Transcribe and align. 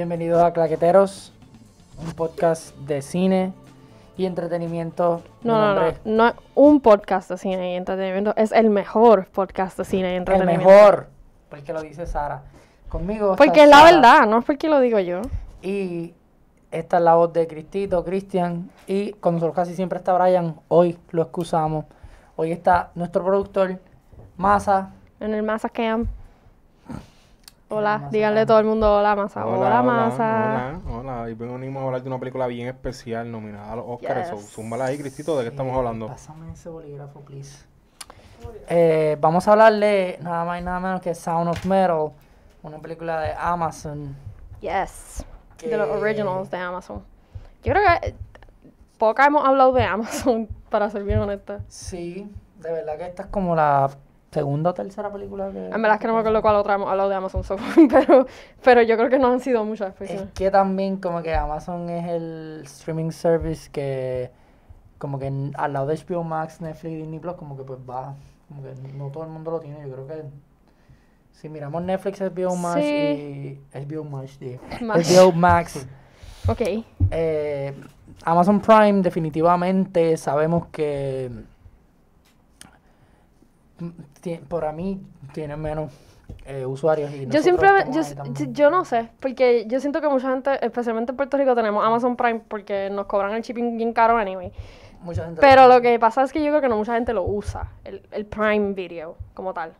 Bienvenidos 0.00 0.42
a 0.42 0.54
Claqueteros, 0.54 1.30
un 2.02 2.14
podcast 2.14 2.74
de 2.78 3.02
cine 3.02 3.52
y 4.16 4.24
entretenimiento. 4.24 5.20
Mi 5.42 5.50
No, 5.50 5.74
no, 5.74 5.74
no, 5.74 5.92
no 6.06 6.28
es 6.28 6.34
un 6.54 6.80
podcast 6.80 7.28
de 7.28 7.36
cine 7.36 7.74
y 7.74 7.76
entretenimiento, 7.76 8.32
es 8.34 8.50
el 8.52 8.70
mejor 8.70 9.26
podcast 9.26 9.76
de 9.76 9.84
cine 9.84 10.04
y 10.04 10.06
es 10.06 10.12
El 10.12 10.16
entretenimiento. 10.20 10.66
mejor, 10.66 11.08
porque 11.50 11.74
lo 11.74 11.82
dice 11.82 12.06
Sara. 12.06 12.44
Conmigo. 12.88 13.36
Porque 13.36 13.64
es 13.64 13.68
la 13.68 13.80
Sara 13.80 13.92
verdad, 13.92 14.26
no 14.26 14.38
es 14.38 14.44
porque 14.46 14.70
lo 14.70 14.80
digo 14.80 14.98
yo. 15.00 15.20
Y 15.60 16.14
esta 16.70 16.96
es 16.96 17.02
la 17.02 17.16
voz 17.16 17.34
de 17.34 17.46
Cristito, 17.46 18.02
Cristian. 18.02 18.70
Y 18.86 19.12
con 19.12 19.34
nosotros 19.34 19.54
casi 19.54 19.74
siempre 19.74 19.98
está 19.98 20.16
Brian. 20.16 20.56
Hoy 20.68 20.96
lo 21.10 21.20
excusamos. 21.20 21.84
Hoy 22.36 22.52
está 22.52 22.90
nuestro 22.94 23.22
productor, 23.22 23.78
Masa. 24.38 24.94
En 25.20 25.34
el 25.34 25.42
Masa 25.42 25.68
Camp. 25.68 26.08
Hola, 27.72 27.98
Masa 27.98 28.10
díganle 28.10 28.46
todo 28.46 28.58
el 28.58 28.66
mundo 28.66 28.96
hola 28.98 29.14
Masa. 29.14 29.46
Hola, 29.46 29.82
Masa. 29.82 30.78
Hola, 30.88 30.98
hola. 30.98 31.20
Hoy 31.22 31.34
venimos 31.34 31.80
a 31.82 31.86
hablar 31.86 32.02
de 32.02 32.08
una 32.08 32.18
película 32.18 32.46
bien 32.48 32.66
especial 32.66 33.30
nominada 33.30 33.72
a 33.72 33.76
los 33.76 33.84
Oscars. 33.86 34.32
Yes. 34.32 34.50
zúmbala 34.50 34.86
ahí, 34.86 34.98
Cristito, 34.98 35.36
¿de 35.38 35.44
qué 35.44 35.50
estamos 35.50 35.76
hablando? 35.76 36.08
Pásame 36.08 36.52
ese 36.52 36.68
bolígrafo, 36.68 37.20
please. 37.20 37.64
Eh, 38.68 39.16
vamos 39.20 39.46
a 39.46 39.52
hablarle 39.52 40.18
nada 40.20 40.44
más 40.44 40.60
y 40.60 40.64
nada 40.64 40.80
menos 40.80 41.00
que 41.00 41.14
Sound 41.14 41.48
of 41.48 41.64
Metal, 41.64 42.10
una 42.62 42.78
película 42.78 43.20
de 43.20 43.34
Amazon. 43.38 44.16
Yes. 44.60 45.24
Que- 45.56 45.68
De 45.68 45.76
los 45.76 45.88
originals 45.90 46.50
de 46.50 46.56
Amazon. 46.56 47.04
Yo 47.62 47.72
creo 47.72 47.84
que 48.00 48.08
eh, 48.08 48.14
poca 48.98 49.26
hemos 49.26 49.44
hablado 49.46 49.72
de 49.72 49.84
Amazon, 49.84 50.48
para 50.70 50.90
ser 50.90 51.04
bien 51.04 51.20
honesta. 51.20 51.60
Sí, 51.68 52.28
de 52.58 52.72
verdad 52.72 52.96
que 52.98 53.06
esta 53.06 53.22
es 53.24 53.28
como 53.28 53.54
la 53.54 53.90
segunda 54.30 54.70
o 54.70 54.74
tercera 54.74 55.10
película 55.12 55.50
que... 55.50 55.58
En 55.66 55.82
verdad 55.82 55.94
es 55.94 56.00
que 56.00 56.06
no 56.06 56.14
me 56.14 56.20
acuerdo 56.20 56.40
cuál 56.42 56.56
otra 56.56 56.74
hemos 56.74 56.88
hablado 56.88 57.08
de 57.08 57.16
Amazon, 57.16 57.42
so, 57.44 57.56
pero, 57.90 58.26
pero 58.62 58.82
yo 58.82 58.96
creo 58.96 59.08
que 59.10 59.18
no 59.18 59.28
han 59.32 59.40
sido 59.40 59.64
muchas 59.64 59.92
Es 59.94 59.98
veces. 60.00 60.28
que 60.34 60.50
también 60.50 60.98
como 60.98 61.22
que 61.22 61.34
Amazon 61.34 61.88
es 61.90 62.08
el 62.08 62.62
streaming 62.64 63.10
service 63.10 63.68
que 63.70 64.30
como 64.98 65.18
que 65.18 65.32
al 65.54 65.72
lado 65.72 65.86
de 65.86 65.96
HBO 65.96 66.22
Max, 66.22 66.60
Netflix 66.60 66.92
y 66.92 66.96
Disney 66.96 67.18
Plus 67.18 67.34
como 67.34 67.56
que 67.56 67.64
pues 67.64 67.78
va, 67.88 68.14
como 68.48 68.62
que 68.62 68.72
no 68.96 69.08
todo 69.10 69.24
el 69.24 69.30
mundo 69.30 69.50
lo 69.50 69.58
tiene, 69.60 69.80
yo 69.88 69.92
creo 69.94 70.06
que 70.06 70.22
si 71.32 71.48
miramos 71.48 71.82
Netflix, 71.82 72.20
HBO 72.20 72.54
Max 72.54 72.80
Sí. 72.84 73.60
y 73.72 73.78
HBO 73.86 74.04
Max, 74.04 74.38
digo, 74.38 74.60
Max. 74.82 75.10
HBO 75.10 75.32
Max, 75.32 75.86
Ok. 76.48 76.60
eh, 77.10 77.74
Amazon 78.24 78.60
Prime 78.60 79.00
definitivamente 79.02 80.16
sabemos 80.18 80.66
que 80.66 81.30
por 84.48 84.72
mí 84.72 85.00
tiene 85.32 85.56
menos 85.56 85.92
eh, 86.46 86.64
usuarios 86.64 87.12
y 87.12 87.26
Yo 87.26 87.42
simplemente, 87.42 87.92
yo, 87.92 88.44
yo 88.50 88.70
no 88.70 88.84
sé, 88.84 89.08
porque 89.20 89.66
yo 89.66 89.80
siento 89.80 90.00
que 90.00 90.08
mucha 90.08 90.30
gente, 90.30 90.64
especialmente 90.64 91.12
en 91.12 91.16
Puerto 91.16 91.36
Rico, 91.36 91.54
tenemos 91.54 91.84
Amazon 91.84 92.16
Prime 92.16 92.40
porque 92.46 92.88
nos 92.90 93.06
cobran 93.06 93.34
el 93.34 93.42
shipping 93.42 93.76
bien 93.76 93.92
caro 93.92 94.16
anyway. 94.16 94.52
Mucha 95.02 95.24
gente 95.24 95.40
Pero 95.40 95.66
lo 95.66 95.80
que 95.80 95.98
pasa 95.98 96.22
es 96.22 96.32
que 96.32 96.42
yo 96.42 96.50
creo 96.50 96.60
que 96.60 96.68
no 96.68 96.76
mucha 96.76 96.94
gente 96.94 97.12
lo 97.12 97.24
usa, 97.24 97.68
el, 97.84 98.02
el 98.10 98.26
Prime 98.26 98.74
Video 98.74 99.16
como 99.34 99.54
tal. 99.54 99.72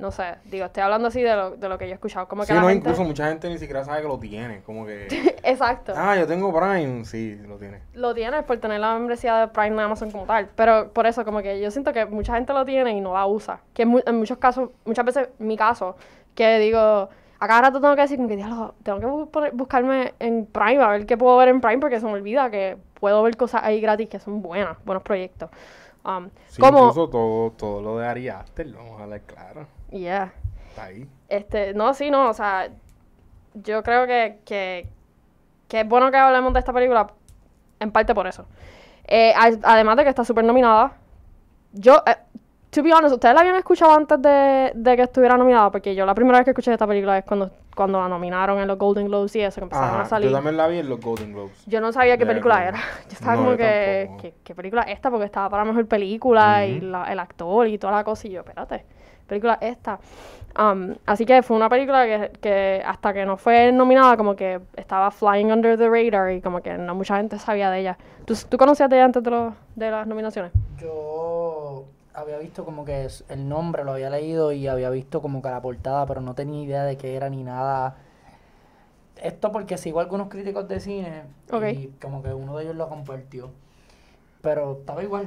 No 0.00 0.10
sé, 0.10 0.36
digo, 0.46 0.64
estoy 0.64 0.82
hablando 0.82 1.08
así 1.08 1.20
de 1.22 1.36
lo, 1.36 1.50
de 1.56 1.68
lo 1.68 1.76
que 1.76 1.84
yo 1.86 1.90
he 1.90 1.94
escuchado. 1.94 2.26
Como 2.26 2.44
que 2.46 2.54
la 2.54 2.60
no, 2.62 2.68
gente- 2.68 2.88
incluso 2.88 3.04
mucha 3.04 3.28
gente 3.28 3.48
ni 3.50 3.58
siquiera 3.58 3.84
sabe 3.84 4.00
que 4.00 4.08
lo 4.08 4.18
tiene. 4.18 4.62
Como 4.62 4.86
que, 4.86 5.06
Exacto. 5.44 5.92
ah, 5.94 6.16
yo 6.16 6.26
tengo 6.26 6.52
Prime. 6.58 7.04
Sí, 7.04 7.36
lo 7.46 7.58
tiene. 7.58 7.82
Lo 7.92 8.14
tienes 8.14 8.42
por 8.44 8.56
tener 8.58 8.80
la 8.80 8.94
membresía 8.94 9.36
de 9.36 9.48
Prime 9.48 9.76
de 9.76 9.82
Amazon 9.82 10.10
como 10.10 10.24
tal. 10.24 10.48
Pero 10.56 10.90
por 10.92 11.06
eso, 11.06 11.22
como 11.24 11.42
que 11.42 11.60
yo 11.60 11.70
siento 11.70 11.92
que 11.92 12.06
mucha 12.06 12.34
gente 12.34 12.52
lo 12.54 12.64
tiene 12.64 12.92
y 12.92 13.00
no 13.02 13.12
la 13.12 13.26
usa. 13.26 13.60
Que 13.74 13.82
en, 13.82 13.88
mu- 13.90 14.00
en 14.04 14.16
muchos 14.16 14.38
casos, 14.38 14.70
muchas 14.86 15.04
veces, 15.04 15.28
mi 15.38 15.56
caso, 15.58 15.96
que 16.34 16.58
digo, 16.58 16.78
a 17.38 17.46
cada 17.46 17.60
rato 17.60 17.80
tengo 17.80 17.94
que 17.94 18.00
decir, 18.02 18.16
como 18.16 18.28
que, 18.28 18.36
"Diablo, 18.36 18.74
tengo 18.82 19.00
que 19.00 19.06
bu- 19.06 19.50
buscarme 19.52 20.14
en 20.18 20.46
Prime, 20.46 20.82
a 20.82 20.88
ver 20.88 21.04
qué 21.04 21.18
puedo 21.18 21.36
ver 21.36 21.48
en 21.48 21.60
Prime, 21.60 21.78
porque 21.78 22.00
se 22.00 22.06
me 22.06 22.12
olvida 22.12 22.50
que 22.50 22.78
puedo 22.98 23.22
ver 23.22 23.36
cosas 23.36 23.62
ahí 23.64 23.80
gratis 23.82 24.08
que 24.08 24.18
son 24.18 24.40
buenas, 24.40 24.76
buenos 24.86 25.02
proyectos. 25.02 25.50
Um, 26.02 26.30
Sí, 26.48 26.62
como, 26.62 26.78
incluso 26.78 27.10
todo, 27.10 27.50
todo 27.50 27.82
lo 27.82 27.98
de 27.98 28.06
Ari 28.06 28.28
Aster, 28.30 28.66
vamos 28.72 28.98
a 28.98 29.02
hablar 29.04 29.20
claro. 29.20 29.66
Yeah. 29.90 30.32
Está 30.70 30.84
ahí. 30.84 31.06
Este, 31.28 31.74
no, 31.74 31.94
sí, 31.94 32.10
no, 32.10 32.28
o 32.30 32.34
sea, 32.34 32.68
yo 33.54 33.82
creo 33.82 34.06
que, 34.06 34.38
que, 34.44 34.88
que 35.68 35.80
es 35.80 35.88
bueno 35.88 36.10
que 36.10 36.16
hablemos 36.16 36.52
de 36.52 36.58
esta 36.60 36.72
película, 36.72 37.08
en 37.80 37.90
parte 37.92 38.14
por 38.14 38.26
eso. 38.26 38.46
Eh, 39.04 39.32
además 39.62 39.96
de 39.96 40.04
que 40.04 40.10
está 40.10 40.24
súper 40.24 40.44
nominada. 40.44 40.92
Yo, 41.72 42.02
eh, 42.06 42.16
to 42.70 42.82
be 42.82 42.92
honest, 42.92 43.14
¿ustedes 43.14 43.34
la 43.34 43.40
habían 43.40 43.56
escuchado 43.56 43.92
antes 43.92 44.20
de, 44.22 44.72
de 44.74 44.96
que 44.96 45.02
estuviera 45.02 45.36
nominada? 45.36 45.70
Porque 45.70 45.94
yo 45.94 46.04
la 46.06 46.14
primera 46.14 46.38
vez 46.38 46.44
que 46.44 46.50
escuché 46.50 46.72
esta 46.72 46.86
película 46.86 47.18
es 47.18 47.24
cuando, 47.24 47.50
cuando 47.74 48.00
la 48.00 48.08
nominaron 48.08 48.58
en 48.60 48.68
los 48.68 48.78
Golden 48.78 49.06
Globes 49.06 49.34
y 49.36 49.40
eso, 49.40 49.60
que 49.60 49.64
empezaron 49.64 49.94
Ajá, 49.94 50.02
a 50.02 50.06
salir. 50.06 50.28
yo 50.30 50.34
también 50.34 50.56
la 50.56 50.66
vi 50.68 50.78
en 50.78 50.88
los 50.88 51.00
Golden 51.00 51.32
Globes. 51.32 51.64
Yo 51.66 51.80
no 51.80 51.92
sabía 51.92 52.16
qué 52.18 52.26
película 52.26 52.66
era. 52.66 52.78
Yo 53.08 53.12
estaba 53.14 53.32
No, 53.34 53.38
como 53.40 53.50
yo 53.52 53.56
que. 53.58 54.10
¿qué, 54.20 54.34
qué 54.44 54.54
película 54.54 54.82
es 54.82 54.94
esta? 54.94 55.10
Porque 55.10 55.26
estaba 55.26 55.48
para 55.50 55.64
mejor 55.64 55.86
película 55.86 56.64
y 56.66 56.80
la- 56.80 57.04
el 57.12 57.18
actor 57.18 57.66
y 57.68 57.78
toda 57.78 57.92
la 57.92 58.04
cosa. 58.04 58.28
Y 58.28 58.30
yo, 58.32 58.40
espérate, 58.40 58.84
película 59.30 59.58
esta. 59.60 59.98
Um, 60.58 60.96
así 61.06 61.24
que 61.24 61.42
fue 61.42 61.56
una 61.56 61.68
película 61.68 62.04
que, 62.04 62.32
que 62.40 62.82
hasta 62.84 63.12
que 63.12 63.24
no 63.24 63.36
fue 63.36 63.70
nominada, 63.70 64.16
como 64.16 64.34
que 64.34 64.60
estaba 64.76 65.10
flying 65.10 65.46
under 65.46 65.78
the 65.78 65.88
radar 65.88 66.32
y 66.32 66.40
como 66.40 66.60
que 66.60 66.76
no 66.76 66.94
mucha 66.94 67.16
gente 67.16 67.38
sabía 67.38 67.70
de 67.70 67.80
ella. 67.80 67.98
¿Tú, 68.24 68.34
tú 68.48 68.58
conocías 68.58 68.90
de 68.90 68.96
ella 68.96 69.04
antes 69.04 69.22
de, 69.22 69.90
las 69.90 70.06
nominaciones? 70.06 70.52
Yo 70.78 71.84
había 72.14 72.38
visto 72.38 72.64
como 72.64 72.84
que 72.84 73.08
el 73.28 73.48
nombre 73.48 73.84
lo 73.84 73.92
había 73.92 74.10
leído 74.10 74.52
y 74.52 74.66
había 74.66 74.90
visto 74.90 75.22
como 75.22 75.40
que 75.40 75.48
la 75.48 75.62
portada, 75.62 76.04
pero 76.06 76.20
no 76.20 76.34
tenía 76.34 76.62
idea 76.62 76.84
de 76.84 76.96
qué 76.96 77.14
era 77.14 77.30
ni 77.30 77.44
nada. 77.44 77.96
Esto 79.22 79.52
porque 79.52 79.78
sigo 79.78 80.00
algunos 80.00 80.28
críticos 80.28 80.66
de 80.66 80.80
cine 80.80 81.22
y 81.72 81.88
como 82.00 82.22
que 82.22 82.32
uno 82.32 82.56
de 82.56 82.64
ellos 82.64 82.76
lo 82.76 82.88
compartió. 82.88 83.50
Pero 84.42 84.78
estaba 84.80 85.02
igual. 85.02 85.26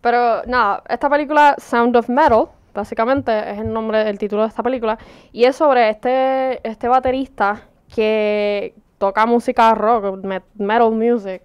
Pero 0.00 0.42
nada, 0.46 0.82
esta 0.88 1.10
película 1.10 1.54
Sound 1.58 1.96
of 1.96 2.08
Metal, 2.08 2.48
básicamente 2.74 3.50
es 3.50 3.58
el 3.58 3.72
nombre, 3.72 4.08
el 4.08 4.18
título 4.18 4.42
de 4.42 4.48
esta 4.48 4.62
película, 4.62 4.98
y 5.32 5.44
es 5.44 5.56
sobre 5.56 5.90
este, 5.90 6.66
este 6.68 6.88
baterista 6.88 7.62
que 7.94 8.74
toca 8.98 9.26
música 9.26 9.74
rock, 9.74 10.22
met- 10.22 10.42
metal 10.54 10.90
music, 10.92 11.42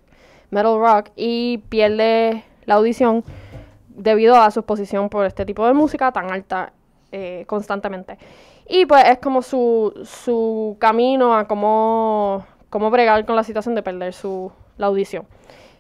metal 0.50 0.80
rock, 0.80 1.10
y 1.16 1.60
pierde 1.70 2.44
la 2.66 2.76
audición 2.76 3.24
debido 3.90 4.36
a 4.36 4.52
su 4.52 4.60
exposición 4.60 5.10
por 5.10 5.26
este 5.26 5.46
tipo 5.46 5.66
de 5.66 5.74
música 5.74 6.12
tan 6.12 6.32
alta 6.32 6.72
eh, 7.12 7.46
constantemente. 7.48 8.18
Y 8.70 8.86
pues 8.86 9.04
es 9.06 9.18
como 9.20 9.42
su, 9.42 9.94
su 10.04 10.76
camino 10.80 11.34
a 11.34 11.48
cómo, 11.48 12.46
cómo 12.70 12.92
bregar 12.92 13.26
con 13.26 13.36
la 13.36 13.44
situación 13.44 13.76
de 13.76 13.82
perder 13.82 14.14
su, 14.14 14.52
la 14.78 14.88
audición. 14.88 15.26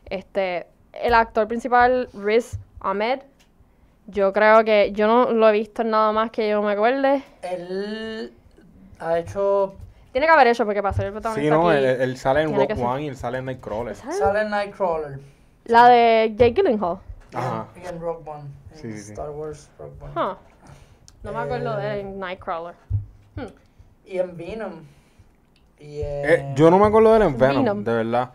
Este, 0.05 0.67
el 0.93 1.13
actor 1.13 1.47
principal, 1.47 2.09
Riz 2.13 2.57
Ahmed, 2.79 3.19
yo 4.07 4.33
creo 4.33 4.63
que 4.63 4.91
yo 4.93 5.07
no 5.07 5.31
lo 5.31 5.49
he 5.49 5.51
visto 5.51 5.81
en 5.83 5.91
nada 5.91 6.11
más 6.11 6.31
que 6.31 6.49
yo 6.49 6.61
me 6.61 6.71
acuerde. 6.73 7.23
Él 7.41 8.33
ha 8.99 9.19
hecho. 9.19 9.75
Tiene 10.11 10.25
que 10.27 10.33
haber 10.33 10.47
hecho 10.47 10.65
porque 10.65 10.81
para 10.81 10.93
ser 10.93 11.05
el 11.05 11.11
Sí, 11.11 11.13
protagonista 11.13 11.55
no, 11.55 11.69
aquí, 11.69 11.77
él, 11.77 11.85
él 12.01 12.17
sale 12.17 12.41
en 12.41 12.55
Rock 12.55 12.71
One 12.77 13.03
y 13.03 13.07
él 13.07 13.15
sale 13.17 13.37
en 13.37 13.45
Nightcrawler. 13.45 13.95
¿Sale? 13.95 14.13
Sale 14.13 14.41
en 14.41 14.49
Nightcrawler. 14.49 15.19
La 15.65 15.87
de 15.89 16.33
Jake 16.35 16.53
Gyllenhaal. 16.53 16.97
Ajá. 17.33 17.67
Y 17.75 17.87
en 17.87 17.99
Rogue 18.01 18.23
One. 18.25 18.43
En 18.71 18.77
Sí, 18.77 18.91
sí, 18.93 18.99
sí. 18.99 19.11
Star 19.11 19.29
Wars 19.31 19.69
Rogue 19.77 19.91
One. 20.01 20.11
Huh. 20.15 20.37
No 21.23 21.31
me 21.33 21.39
acuerdo 21.39 21.75
de 21.77 21.91
él 21.91 21.97
Eh, 21.97 22.01
en 22.01 22.19
Nightcrawler. 22.19 22.75
Hmm. 23.35 23.45
Y 24.05 24.17
en 24.19 24.37
Venom. 24.37 24.73
Y 25.79 25.99
en... 26.01 26.05
Eh, 26.29 26.53
yo 26.55 26.71
no 26.71 26.79
me 26.79 26.85
acuerdo 26.87 27.11
de 27.11 27.17
él 27.17 27.23
en 27.23 27.37
Venom, 27.37 27.63
Venom. 27.63 27.83
de 27.83 27.93
verdad. 27.93 28.31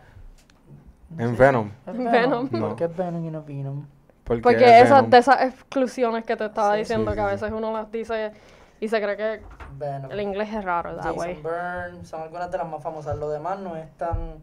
En 1.17 1.35
Venom. 1.35 1.71
¿Es 1.87 1.97
Venom. 1.97 2.47
¿Por 2.47 2.59
No. 2.59 2.75
qué 2.75 2.83
es 2.85 2.95
Venom 2.95 3.25
y 3.25 3.31
no 3.31 3.43
Venom? 3.43 3.85
Porque, 4.23 4.41
Porque 4.41 4.79
es 4.79 4.85
esas, 4.85 5.09
de 5.09 5.17
esas 5.17 5.41
exclusiones 5.41 6.23
que 6.25 6.35
te 6.37 6.45
estaba 6.45 6.73
Sí, 6.73 6.79
diciendo, 6.79 7.11
sí, 7.11 7.15
que 7.15 7.21
a 7.21 7.25
sí, 7.27 7.31
veces 7.33 7.51
uno 7.51 7.71
las 7.73 7.91
dice 7.91 8.31
y 8.79 8.87
se 8.87 9.01
cree 9.01 9.17
que 9.17 9.41
Venom. 9.77 10.11
el 10.11 10.21
inglés 10.21 10.49
es 10.53 10.63
raro, 10.63 10.95
that 10.95 11.03
Jason 11.03 11.17
way. 11.19 12.05
Son 12.05 12.21
algunas 12.21 12.49
de 12.51 12.57
las 12.57 12.67
más 12.67 12.81
famosas. 12.81 13.17
Lo 13.17 13.29
demás 13.29 13.59
no 13.59 13.75
es 13.75 13.89
tan 13.97 14.41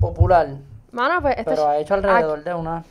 popular, 0.00 0.48
Mano, 0.92 1.20
pues 1.20 1.36
este... 1.36 1.50
pero 1.50 1.68
ha 1.68 1.76
hecho 1.78 1.94
alrededor 1.94 2.42
de 2.44 2.54
una... 2.54 2.84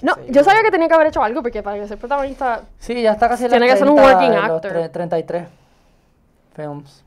No, 0.00 0.14
yo 0.28 0.42
sabía 0.44 0.62
que 0.62 0.70
tenía 0.70 0.88
que 0.88 0.94
haber 0.94 1.06
hecho 1.08 1.22
algo 1.22 1.42
porque 1.42 1.62
para 1.62 1.76
que 1.80 1.86
ser 1.88 1.98
protagonista 1.98 2.62
Sí, 2.78 3.00
ya 3.00 3.12
está 3.12 3.28
casi 3.28 3.44
en 3.44 3.50
Tiene 3.50 3.66
que 3.68 3.76
ser 3.76 3.88
un 3.88 3.94
30, 3.96 4.12
working 4.14 4.32
actor. 4.34 4.72
tre- 4.72 4.90
33 4.90 5.48
films. 6.54 7.04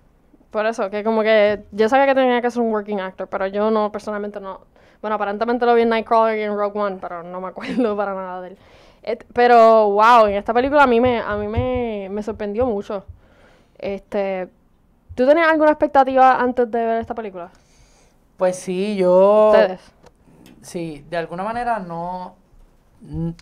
Por 0.51 0.65
eso, 0.65 0.89
que 0.89 1.03
como 1.03 1.21
que 1.21 1.63
yo 1.71 1.89
sabía 1.89 2.05
que 2.05 2.15
tenía 2.15 2.41
que 2.41 2.50
ser 2.50 2.61
un 2.61 2.71
working 2.71 3.00
actor, 3.01 3.27
pero 3.27 3.47
yo 3.47 3.69
no, 3.69 3.91
personalmente 3.91 4.39
no. 4.39 4.61
Bueno, 5.01 5.15
aparentemente 5.15 5.65
lo 5.65 5.73
vi 5.75 5.83
en 5.83 5.89
Nightcrawler 5.89 6.38
y 6.38 6.41
en 6.44 6.55
Rogue 6.57 6.79
One, 6.79 6.97
pero 6.99 7.23
no 7.23 7.41
me 7.41 7.47
acuerdo 7.49 7.95
para 7.97 8.13
nada 8.13 8.41
de 8.41 8.49
él. 8.49 8.57
Et- 9.03 9.25
pero, 9.33 9.89
wow, 9.91 10.25
en 10.27 10.35
esta 10.35 10.53
película 10.53 10.83
a 10.83 10.88
mí 10.88 10.99
me, 10.99 11.19
a 11.19 11.35
mí 11.38 11.47
me, 11.47 12.07
me 12.11 12.23
sorprendió 12.23 12.65
mucho. 12.65 13.05
Este, 13.77 14.49
¿Tú 15.15 15.25
tenías 15.27 15.49
alguna 15.49 15.71
expectativa 15.71 16.39
antes 16.41 16.69
de 16.71 16.85
ver 16.85 17.01
esta 17.01 17.15
película? 17.15 17.51
Pues 18.38 18.55
sí, 18.57 18.95
yo... 18.97 19.51
Ustedes. 19.53 19.81
Sí, 20.61 21.05
de 21.09 21.17
alguna 21.17 21.43
manera 21.43 21.79
no... 21.79 22.35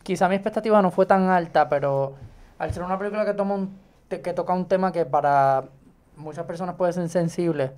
Quizá 0.03 0.27
mi 0.29 0.35
expectativa 0.35 0.81
no 0.81 0.91
fue 0.91 1.05
tan 1.05 1.29
alta, 1.29 1.67
pero 1.69 2.13
al 2.59 2.73
ser 2.73 2.83
una 2.83 2.97
película 2.99 3.25
que 3.25 3.33
toma 3.33 3.55
un 3.55 3.85
que 4.07 4.33
toca 4.33 4.53
un 4.53 4.65
tema 4.67 4.91
que 4.91 5.05
para 5.05 5.65
muchas 6.15 6.45
personas 6.45 6.75
pueden 6.75 6.93
ser 6.93 7.09
sensibles, 7.09 7.71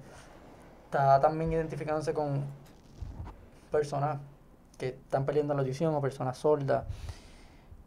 está 0.86 1.20
también 1.22 1.52
identificándose 1.54 2.14
con 2.14 2.44
personas 3.72 4.20
que 4.78 4.90
están 4.90 5.26
perdiendo 5.26 5.54
la 5.54 5.62
audición 5.62 5.94
o 5.96 6.02
personas 6.02 6.38
sordas. 6.38 6.86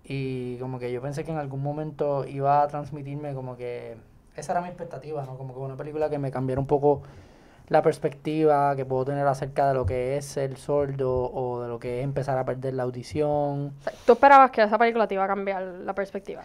Y 0.04 0.56
como 0.58 0.78
que 0.78 0.92
yo 0.92 1.00
pensé 1.00 1.24
que 1.24 1.30
en 1.30 1.38
algún 1.38 1.62
momento 1.62 2.24
iba 2.26 2.62
a 2.62 2.68
transmitirme 2.68 3.34
como 3.34 3.56
que 3.56 3.96
esa 4.36 4.52
era 4.52 4.60
mi 4.60 4.68
expectativa, 4.68 5.24
¿no? 5.24 5.36
Como 5.36 5.54
que 5.54 5.60
una 5.60 5.76
película 5.76 6.10
que 6.10 6.18
me 6.18 6.30
cambiara 6.30 6.60
un 6.60 6.66
poco 6.66 7.02
la 7.68 7.82
perspectiva 7.82 8.74
que 8.74 8.84
puedo 8.84 9.04
tener 9.04 9.26
acerca 9.28 9.68
de 9.68 9.74
lo 9.74 9.86
que 9.86 10.16
es 10.16 10.24
ser 10.24 10.56
sordo 10.56 11.30
o 11.32 11.62
de 11.62 11.68
lo 11.68 11.78
que 11.78 12.00
es 12.00 12.04
empezar 12.04 12.36
a 12.36 12.44
perder 12.44 12.74
la 12.74 12.82
audición. 12.82 13.72
¿Tú 14.04 14.12
esperabas 14.14 14.50
que 14.50 14.62
esa 14.62 14.76
película 14.76 15.06
te 15.06 15.14
iba 15.14 15.24
a 15.24 15.28
cambiar 15.28 15.62
la 15.62 15.94
perspectiva? 15.94 16.42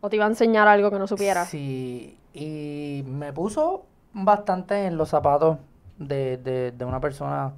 ¿O 0.00 0.10
te 0.10 0.16
iba 0.16 0.24
a 0.24 0.28
enseñar 0.28 0.66
algo 0.66 0.90
que 0.90 0.98
no 0.98 1.06
supieras? 1.06 1.48
Sí, 1.48 2.18
y 2.32 3.04
me 3.06 3.32
puso 3.32 3.84
bastante 4.12 4.86
en 4.86 4.96
los 4.96 5.10
zapatos 5.10 5.58
de, 5.98 6.38
de, 6.38 6.72
de 6.72 6.84
una 6.84 6.98
persona 6.98 7.52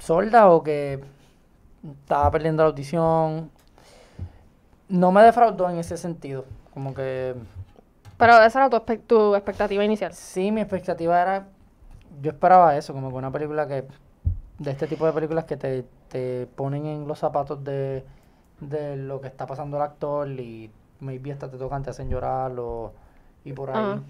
sorda 0.00 0.50
o 0.50 0.62
que 0.64 1.00
estaba 2.04 2.30
perdiendo 2.30 2.62
la 2.64 2.70
audición. 2.70 3.50
No 4.88 5.12
me 5.12 5.22
defraudó 5.22 5.70
en 5.70 5.78
ese 5.78 5.96
sentido. 5.96 6.44
Como 6.74 6.94
que 6.94 7.34
Pero 8.18 8.40
esa 8.42 8.60
era 8.66 8.70
tu, 8.70 8.80
tu 9.06 9.34
expectativa 9.34 9.84
inicial. 9.84 10.14
sí, 10.14 10.50
mi 10.52 10.60
expectativa 10.60 11.20
era. 11.20 11.48
Yo 12.22 12.32
esperaba 12.32 12.76
eso, 12.76 12.92
como 12.94 13.10
que 13.10 13.16
una 13.16 13.30
película 13.32 13.66
que. 13.68 13.84
De 14.58 14.70
este 14.72 14.86
tipo 14.88 15.06
de 15.06 15.12
películas 15.12 15.44
que 15.46 15.56
te, 15.56 15.84
te 16.08 16.46
ponen 16.56 16.86
en 16.86 17.08
los 17.08 17.18
zapatos 17.20 17.64
de, 17.64 18.04
de 18.60 18.96
lo 18.96 19.20
que 19.20 19.28
está 19.28 19.46
pasando 19.46 19.76
el 19.78 19.84
actor 19.84 20.28
y 20.30 20.70
maybe 21.00 21.32
hasta 21.32 21.50
te 21.50 21.58
tocan, 21.58 21.82
te 21.82 21.90
hacen 21.90 22.10
llorar 22.10 22.52
o, 22.58 22.92
y 23.44 23.52
por 23.54 23.70
ahí. 23.70 23.98
Ajá. 23.98 24.02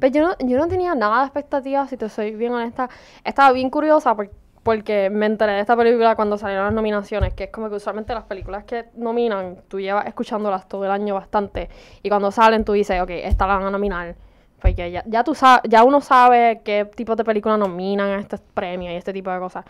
Pero 0.00 0.14
yo 0.14 0.22
no, 0.28 0.36
yo 0.48 0.58
no 0.58 0.68
tenía 0.68 0.94
nada 0.94 1.20
de 1.20 1.26
expectativas, 1.26 1.90
si 1.90 1.96
te 1.96 2.08
soy 2.08 2.34
bien 2.36 2.52
honesta. 2.54 2.90
Estaba 3.24 3.52
bien 3.52 3.70
curiosa 3.70 4.14
por- 4.14 4.30
porque 4.62 5.10
me 5.10 5.26
enteré 5.26 5.52
de 5.52 5.60
esta 5.60 5.76
película 5.76 6.14
cuando 6.16 6.36
salieron 6.36 6.66
las 6.66 6.74
nominaciones, 6.74 7.34
que 7.34 7.44
es 7.44 7.50
como 7.50 7.68
que 7.68 7.76
usualmente 7.76 8.12
las 8.14 8.24
películas 8.24 8.64
que 8.64 8.86
nominan, 8.94 9.62
tú 9.68 9.80
llevas 9.80 10.06
escuchándolas 10.06 10.68
todo 10.68 10.84
el 10.84 10.90
año 10.90 11.14
bastante, 11.14 11.70
y 12.02 12.08
cuando 12.08 12.30
salen 12.30 12.64
tú 12.64 12.72
dices, 12.72 13.00
ok, 13.00 13.10
esta 13.10 13.46
la 13.46 13.56
van 13.56 13.66
a 13.66 13.70
nominar. 13.70 14.14
Porque 14.60 14.90
ya, 14.90 15.02
ya 15.06 15.24
tú 15.24 15.34
ya 15.68 15.84
uno 15.84 16.02
sabe 16.02 16.60
qué 16.62 16.84
tipo 16.84 17.16
de 17.16 17.24
película 17.24 17.56
nominan 17.56 18.10
a 18.10 18.18
este 18.18 18.36
premio 18.52 18.92
y 18.92 18.94
este 18.94 19.12
tipo 19.12 19.30
de 19.30 19.38
cosas. 19.38 19.64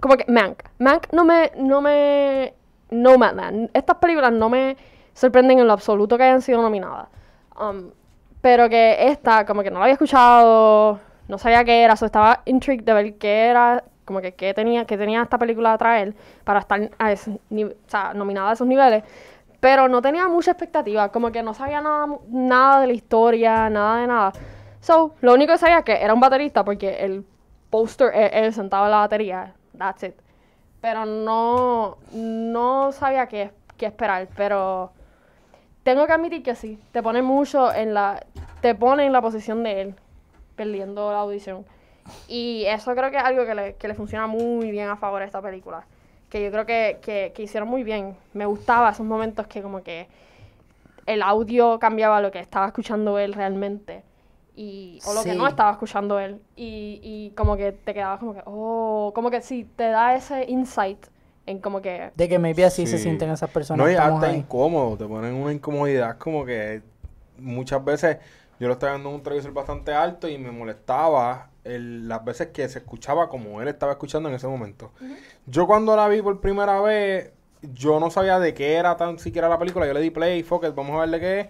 Como 0.00 0.16
que 0.16 0.24
Mank. 0.32 0.62
Mank 0.78 1.12
no 1.12 1.26
me, 1.26 1.52
no 1.58 1.82
me, 1.82 2.54
no 2.90 3.18
me, 3.18 3.68
estas 3.74 3.96
películas 3.96 4.32
no 4.32 4.48
me 4.48 4.78
sorprenden 5.12 5.58
en 5.58 5.66
lo 5.66 5.74
absoluto 5.74 6.16
que 6.16 6.24
hayan 6.24 6.40
sido 6.40 6.62
nominadas. 6.62 7.08
Um, 7.60 7.90
pero 8.40 8.70
que 8.70 8.96
esta, 9.08 9.44
como 9.44 9.62
que 9.62 9.70
no 9.70 9.78
la 9.78 9.84
había 9.84 9.92
escuchado, 9.92 10.98
no 11.28 11.38
sabía 11.38 11.62
qué 11.64 11.82
era, 11.82 11.94
so 11.96 12.06
estaba 12.06 12.40
intrigued 12.46 12.84
de 12.84 12.94
ver 12.94 13.18
qué 13.18 13.46
era, 13.46 13.84
como 14.10 14.20
que 14.20 14.34
qué 14.34 14.52
tenía, 14.52 14.86
qué 14.86 14.98
tenía 14.98 15.22
esta 15.22 15.38
película 15.38 15.72
a 15.72 15.78
traer 15.78 16.16
para 16.42 16.58
estar 16.58 16.90
nominada 18.16 18.50
a 18.50 18.52
esos 18.54 18.66
niveles. 18.66 19.04
Pero 19.60 19.86
no 19.86 20.02
tenía 20.02 20.26
mucha 20.26 20.50
expectativa, 20.50 21.10
como 21.10 21.30
que 21.30 21.44
no 21.44 21.54
sabía 21.54 21.80
nada, 21.80 22.08
nada 22.28 22.80
de 22.80 22.88
la 22.88 22.92
historia, 22.92 23.70
nada 23.70 24.00
de 24.00 24.06
nada. 24.08 24.32
So, 24.80 25.14
lo 25.20 25.32
único 25.32 25.52
que 25.52 25.58
sabía 25.58 25.78
es 25.78 25.84
que 25.84 26.02
era 26.02 26.12
un 26.12 26.18
baterista 26.18 26.64
porque 26.64 27.04
el 27.04 27.24
póster 27.70 28.10
es 28.12 28.30
él 28.32 28.52
sentado 28.52 28.86
en 28.86 28.90
la 28.90 28.96
batería, 28.96 29.54
that's 29.78 30.02
it. 30.02 30.14
Pero 30.80 31.06
no, 31.06 31.98
no 32.10 32.90
sabía 32.90 33.28
qué, 33.28 33.52
qué 33.76 33.86
esperar, 33.86 34.26
pero 34.36 34.90
tengo 35.84 36.04
que 36.08 36.12
admitir 36.14 36.42
que 36.42 36.56
sí, 36.56 36.80
te 36.90 37.00
pone 37.00 37.22
mucho 37.22 37.72
en 37.72 37.94
la, 37.94 38.26
te 38.60 38.74
pone 38.74 39.06
en 39.06 39.12
la 39.12 39.22
posición 39.22 39.62
de 39.62 39.82
él, 39.82 39.94
perdiendo 40.56 41.12
la 41.12 41.20
audición. 41.20 41.64
Y 42.28 42.64
eso 42.66 42.94
creo 42.94 43.10
que 43.10 43.16
es 43.18 43.24
algo 43.24 43.44
que 43.46 43.54
le, 43.54 43.74
que 43.76 43.88
le 43.88 43.94
funciona 43.94 44.26
muy 44.26 44.70
bien 44.70 44.88
a 44.88 44.96
favor 44.96 45.20
de 45.20 45.26
esta 45.26 45.40
película. 45.42 45.84
Que 46.28 46.42
yo 46.44 46.50
creo 46.50 46.64
que, 46.66 46.98
que, 47.02 47.32
que 47.34 47.42
hicieron 47.42 47.68
muy 47.68 47.82
bien. 47.82 48.16
Me 48.34 48.46
gustaba 48.46 48.90
esos 48.90 49.04
momentos 49.06 49.46
que 49.46 49.62
como 49.62 49.82
que 49.82 50.06
el 51.06 51.22
audio 51.22 51.78
cambiaba 51.78 52.20
lo 52.20 52.30
que 52.30 52.38
estaba 52.38 52.66
escuchando 52.66 53.18
él 53.18 53.32
realmente. 53.34 54.02
Y, 54.56 55.00
o 55.06 55.14
lo 55.14 55.22
que 55.24 55.32
Sí. 55.32 55.38
no 55.38 55.46
estaba 55.48 55.70
escuchando 55.72 56.18
él. 56.20 56.40
Y, 56.56 57.00
y 57.02 57.30
como 57.36 57.56
que 57.56 57.72
te 57.72 57.94
quedabas 57.94 58.20
como 58.20 58.34
que, 58.34 58.42
oh, 58.44 59.12
como 59.14 59.30
que 59.30 59.40
sí, 59.40 59.68
te 59.76 59.88
da 59.88 60.14
ese 60.14 60.44
insight 60.48 61.06
en 61.46 61.58
como 61.60 61.80
que 61.80 62.10
De 62.14 62.28
que 62.28 62.38
maybe 62.38 62.64
así 62.64 62.86
se 62.86 62.98
Sí. 62.98 63.04
sienten 63.04 63.30
esas 63.30 63.50
personas. 63.50 63.84
No, 63.86 63.90
y 63.90 63.96
hasta 63.96 64.26
ahí. 64.28 64.36
incómodo, 64.36 64.96
te 64.96 65.06
ponen 65.06 65.34
una 65.34 65.52
incomodidad 65.52 66.18
como 66.18 66.44
que 66.44 66.82
muchas 67.38 67.82
veces 67.84 68.18
yo 68.60 68.66
lo 68.68 68.74
estaba 68.74 68.92
viendo 68.92 69.08
en 69.08 69.14
un 69.16 69.22
televisor 69.22 69.52
bastante 69.52 69.92
alto 69.92 70.28
y 70.28 70.36
me 70.38 70.50
molestaba 70.50 71.48
el- 71.64 72.08
las 72.08 72.24
veces 72.24 72.48
que 72.48 72.68
se 72.68 72.78
escuchaba 72.78 73.28
como 73.28 73.60
él 73.60 73.68
estaba 73.68 73.92
escuchando 73.92 74.28
en 74.28 74.34
ese 74.34 74.46
momento. 74.46 74.92
Yo 75.46 75.66
cuando 75.66 75.94
la 75.96 76.08
vi 76.08 76.22
por 76.22 76.40
primera 76.40 76.80
vez, 76.80 77.32
yo 77.62 78.00
no 78.00 78.10
sabía 78.10 78.38
de 78.38 78.54
qué 78.54 78.74
era 78.74 78.96
tan 78.96 79.18
siquiera 79.18 79.48
la 79.48 79.58
película, 79.58 79.86
yo 79.86 79.92
le 79.92 80.00
di 80.00 80.10
play, 80.10 80.42
focus, 80.42 80.74
vamos 80.74 80.96
a 80.96 81.00
ver 81.00 81.10
de 81.10 81.20
qué 81.20 81.40
es. 81.40 81.46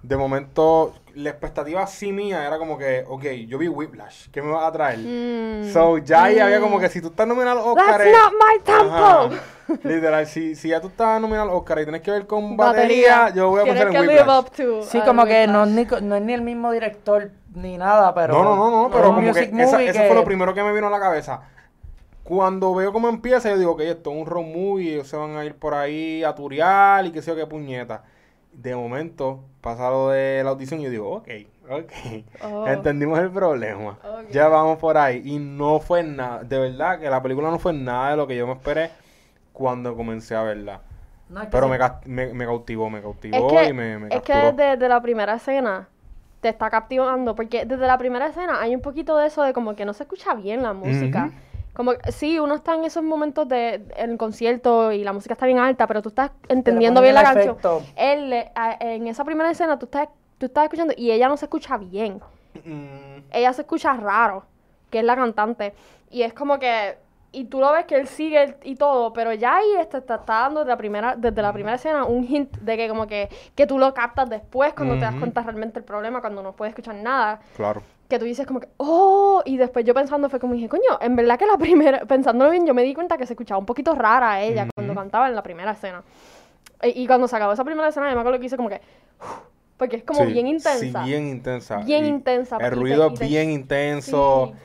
De 0.00 0.16
momento, 0.16 0.94
la 1.16 1.30
expectativa 1.30 1.84
sí 1.88 2.12
mía 2.12 2.46
era 2.46 2.56
como 2.58 2.78
que, 2.78 3.04
ok, 3.08 3.24
yo 3.48 3.58
vi 3.58 3.66
Whiplash, 3.66 4.28
¿qué 4.30 4.40
me 4.40 4.52
va 4.52 4.68
a 4.68 4.70
traer? 4.70 5.00
Mm. 5.00 5.72
So, 5.72 5.98
ya 5.98 6.24
ahí 6.24 6.38
había 6.38 6.60
como 6.60 6.78
que 6.78 6.88
si 6.88 7.00
tú 7.00 7.08
estás 7.08 7.26
nominado 7.26 7.60
a 7.60 7.66
los 7.66 7.74
That's 7.74 7.90
Oscars. 7.90 8.12
not 8.12 8.32
my 8.32 8.62
tempo. 8.62 9.82
Literal, 9.88 10.26
si, 10.26 10.54
si 10.54 10.68
ya 10.68 10.80
tú 10.80 10.86
estás 10.86 11.20
nominado 11.20 11.50
al 11.50 11.56
Oscar 11.56 11.80
y 11.80 11.82
tienes 11.82 12.02
que 12.02 12.12
ver 12.12 12.26
con 12.28 12.56
Batería. 12.56 13.16
batería, 13.18 13.34
yo 13.34 13.50
voy 13.50 13.60
a 13.60 13.64
pensar 13.64 13.88
en 13.88 13.92
Whiplash. 13.98 14.82
Sí, 14.84 14.98
al 14.98 15.04
como 15.04 15.26
que 15.26 15.46
no, 15.48 15.66
no 15.66 16.16
es 16.16 16.22
ni 16.22 16.32
el 16.32 16.42
mismo 16.42 16.70
director 16.70 17.32
ni 17.54 17.78
nada, 17.78 18.14
pero. 18.14 18.34
No, 18.34 18.44
no, 18.44 18.56
no, 18.56 18.70
no, 18.84 18.90
pero 18.90 19.04
es 19.04 19.06
como 19.08 19.20
que 19.34 19.62
esa- 19.62 19.82
eso 19.82 20.02
fue 20.04 20.14
lo 20.14 20.24
primero 20.24 20.54
que 20.54 20.62
me 20.62 20.72
vino 20.72 20.86
a 20.88 20.90
la 20.90 21.00
cabeza. 21.00 21.42
Cuando 22.24 22.74
veo 22.74 22.92
cómo 22.92 23.08
empieza, 23.08 23.48
yo 23.50 23.58
digo 23.58 23.76
que 23.76 23.90
esto 23.90 24.10
es 24.12 24.16
un 24.18 24.26
road 24.26 24.44
movie, 24.44 24.94
ellos 24.94 25.08
se 25.08 25.16
van 25.16 25.36
a 25.36 25.44
ir 25.44 25.54
por 25.56 25.74
ahí 25.74 26.22
a 26.24 26.34
turear 26.34 27.06
y 27.06 27.12
qué 27.12 27.22
sé 27.22 27.30
yo 27.30 27.36
qué 27.36 27.46
puñeta. 27.46 28.04
De 28.52 28.74
momento, 28.76 29.44
pasa 29.62 29.90
lo 29.90 30.10
de 30.10 30.42
la 30.44 30.50
audición 30.50 30.80
y 30.80 30.84
yo 30.84 30.90
digo, 30.90 31.10
ok, 31.16 31.28
ok, 31.70 31.92
Oh. 32.40 32.66
entendimos 32.66 33.18
el 33.20 33.30
problema. 33.30 33.98
Ya 34.30 34.48
vamos 34.48 34.78
por 34.78 34.98
ahí. 34.98 35.22
Y 35.24 35.38
no 35.38 35.80
fue 35.80 36.02
nada, 36.02 36.42
de 36.44 36.58
verdad 36.58 36.98
que 37.00 37.08
la 37.10 37.22
película 37.22 37.50
no 37.50 37.58
fue 37.58 37.72
nada 37.72 38.10
de 38.10 38.16
lo 38.16 38.26
que 38.26 38.36
yo 38.36 38.46
me 38.46 38.54
esperé 38.54 38.90
cuando 39.52 39.96
comencé 39.96 40.34
a 40.34 40.42
verla. 40.42 40.82
No, 41.28 41.42
es 41.42 41.50
que 41.50 41.50
Pero 41.50 41.68
sí. 41.68 41.70
me, 41.70 41.78
me, 42.06 42.34
me 42.34 42.44
cautivó, 42.46 42.90
me 42.90 42.98
Es 42.98 43.04
cautivó 43.04 43.48
que, 43.48 43.68
y 43.68 43.72
me, 43.72 43.98
me 43.98 44.10
es 44.10 44.22
que 44.22 44.32
capturó. 44.32 44.52
desde 44.52 44.88
la 44.88 45.00
primera 45.02 45.34
escena 45.34 45.88
te 46.40 46.48
está 46.48 46.70
captivando, 46.70 47.34
porque 47.34 47.64
desde 47.64 47.86
la 47.86 47.98
primera 47.98 48.26
escena 48.28 48.60
hay 48.60 48.74
un 48.74 48.80
poquito 48.80 49.16
de 49.16 49.26
eso 49.26 49.42
de 49.42 49.52
como 49.52 49.74
que 49.74 49.84
no 49.84 49.92
se 49.92 50.04
escucha 50.04 50.34
bien 50.34 50.62
la 50.62 50.72
música. 50.72 51.30
Como 51.74 51.92
que 51.94 52.10
sí, 52.12 52.38
uno 52.40 52.54
está 52.56 52.74
en 52.74 52.84
esos 52.84 53.02
momentos 53.04 53.48
de 53.48 53.74
en 53.96 54.10
el 54.10 54.18
concierto 54.18 54.90
y 54.92 55.04
la 55.04 55.12
música 55.12 55.34
está 55.34 55.46
bien 55.46 55.58
alta, 55.58 55.86
pero 55.86 56.02
tú 56.02 56.08
estás 56.08 56.30
entendiendo 56.48 57.00
bien 57.02 57.14
la 57.14 57.22
canción. 57.34 57.56
Él, 57.96 58.32
a- 58.54 58.76
en 58.80 59.06
esa 59.06 59.24
primera 59.24 59.50
escena 59.50 59.78
tú 59.78 59.86
estás, 59.86 60.08
tú 60.38 60.46
estás 60.46 60.64
escuchando 60.64 60.92
y 60.96 61.10
ella 61.12 61.28
no 61.28 61.36
se 61.36 61.44
escucha 61.46 61.76
bien. 61.76 62.20
Mm, 62.64 63.18
ella 63.30 63.52
se 63.52 63.62
escucha 63.62 63.92
raro, 63.94 64.44
que 64.90 64.98
es 64.98 65.04
la 65.04 65.14
cantante. 65.16 65.74
Y 66.10 66.22
es 66.22 66.32
como 66.32 66.58
que. 66.58 66.96
Y 67.30 67.44
tú 67.44 67.60
lo 67.60 67.70
ves 67.72 67.84
que 67.84 67.96
él 67.96 68.08
sigue 68.08 68.56
y 68.64 68.74
todo, 68.76 69.12
pero 69.12 69.32
ya 69.34 69.56
ahí 69.56 69.66
este, 69.78 70.00
te 70.00 70.14
está 70.14 70.40
dando 70.40 70.60
desde 70.60 70.70
la 70.70 70.76
primera, 70.78 71.14
desde 71.16 71.42
la 71.42 71.52
primera 71.52 71.76
escena 71.76 72.04
un 72.04 72.24
hint 72.24 72.56
de 72.56 72.76
que 72.78 72.88
como 72.88 73.06
que, 73.06 73.28
que 73.54 73.66
tú 73.66 73.78
lo 73.78 73.92
captas 73.92 74.30
después 74.30 74.72
cuando 74.72 74.94
te 74.94 75.00
das 75.02 75.14
cuenta 75.16 75.42
realmente 75.42 75.78
el 75.78 75.84
problema, 75.84 76.20
cuando 76.22 76.42
no 76.42 76.52
puedes 76.56 76.72
escuchar 76.72 76.94
nada. 76.94 77.40
claro. 77.56 77.82
Que 78.08 78.18
tú 78.18 78.24
dices 78.24 78.46
como 78.46 78.60
que, 78.60 78.68
oh, 78.78 79.42
y 79.44 79.58
después 79.58 79.84
yo 79.84 79.92
pensando 79.92 80.30
fue 80.30 80.40
como 80.40 80.54
dije, 80.54 80.70
coño, 80.70 80.98
en 81.02 81.14
verdad 81.16 81.38
que 81.38 81.44
la 81.46 81.58
primera, 81.58 82.00
pensándolo 82.06 82.50
bien, 82.50 82.66
yo 82.66 82.72
me 82.72 82.82
di 82.82 82.94
cuenta 82.94 83.18
que 83.18 83.26
se 83.26 83.34
escuchaba 83.34 83.58
un 83.58 83.66
poquito 83.66 83.94
rara 83.94 84.32
a 84.32 84.40
ella 84.42 84.66
cuando 84.74 84.94
Ujú. 84.94 85.00
cantaba 85.00 85.28
en 85.28 85.34
la 85.34 85.42
primera 85.42 85.72
escena. 85.72 86.02
Y, 86.82 87.02
y 87.02 87.06
cuando 87.06 87.28
se 87.28 87.36
acabó 87.36 87.52
esa 87.52 87.64
primera 87.64 87.88
escena, 87.88 88.06
me 88.14 88.18
acuerdo 88.18 88.40
que 88.40 88.46
hice 88.46 88.56
como 88.56 88.70
que, 88.70 88.80
porque 89.76 89.96
es 89.96 90.04
como 90.04 90.24
Sí, 90.24 90.32
bien 90.32 90.46
intensa. 90.46 91.02
Sí, 91.04 91.10
bien 91.10 91.26
intensa. 91.28 91.76
Bien 91.84 92.04
Y 92.04 92.08
intensa, 92.08 92.56
El 92.56 92.70
ruido 92.72 93.12
te- 93.12 93.26
bien 93.26 93.50
intenso. 93.50 94.52
Sí. 94.54 94.58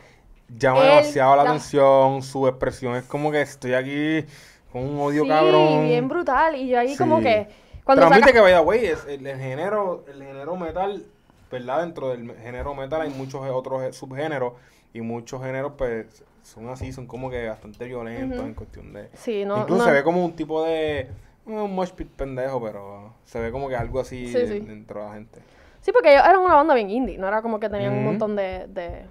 Llama 0.50 0.84
demasiado 0.84 1.36
la 1.36 1.44
la- 1.44 1.50
atención. 1.52 2.22
Su 2.22 2.48
expresión 2.48 2.96
es 2.96 3.04
como 3.06 3.32
que 3.32 3.42
estoy 3.42 3.74
aquí 3.74 4.26
con 4.72 4.84
un 4.84 5.00
odio 5.00 5.24
sí, 5.24 5.30
cabrón. 5.30 5.84
bien 5.88 6.08
brutal. 6.08 6.56
Y 6.56 6.68
yo 6.70 6.80
ahí 6.80 6.96
como 6.98 7.20
que. 7.22 7.48
Cuando 7.84 8.02
Transmite 8.02 8.30
saca- 8.30 8.34
que 8.34 8.40
vaya, 8.42 8.60
güey, 8.60 8.86
el, 8.86 9.28
el 9.28 9.40
género, 9.40 10.06
el 10.08 10.24
género 10.24 10.56
metal, 10.56 11.04
¿verdad? 11.52 11.82
Dentro 11.82 12.10
del 12.10 12.34
género 12.38 12.74
metal 12.74 13.02
hay 13.02 13.10
muchos 13.10 13.42
otros 13.50 13.96
subgéneros 13.96 14.54
y 14.94 15.02
muchos 15.02 15.42
géneros 15.42 15.74
pues 15.78 16.24
son 16.44 16.70
así, 16.70 16.94
son 16.94 17.08
como 17.08 17.30
que 17.30 17.48
bastante 17.50 17.86
violentos 17.86 18.40
en 18.40 18.54
cuestión 18.54 18.94
de... 18.94 19.10
Sí, 19.14 19.44
no. 19.44 19.58
Incluso 19.60 19.80
no- 19.82 19.86
se 19.86 19.92
ve 19.92 20.04
como 20.04 20.24
un 20.24 20.34
tipo 20.34 20.64
de... 20.64 21.00
eh, 21.02 21.10
Un 21.46 21.74
mosh 21.76 21.92
pit 21.92 22.08
pendejo, 22.10 22.62
pero 22.62 23.14
se 23.26 23.40
ve 23.40 23.52
como 23.52 23.68
que 23.68 23.76
algo 23.76 24.00
así 24.00 24.28
Sí, 24.28 24.48
sí. 24.48 24.60
dentro 24.62 25.02
de 25.02 25.06
la 25.08 25.14
gente. 25.16 25.40
Sí, 25.82 25.92
porque 25.92 26.14
ellos 26.14 26.24
eran 26.26 26.40
una 26.40 26.56
banda 26.56 26.74
bien 26.76 26.90
indie. 26.90 27.18
No 27.18 27.28
era 27.28 27.42
como 27.42 27.60
que 27.60 27.68
tenían 27.70 27.94
un 27.94 28.06
montón 28.06 28.36
de, 28.38 28.66
de- 28.68 29.06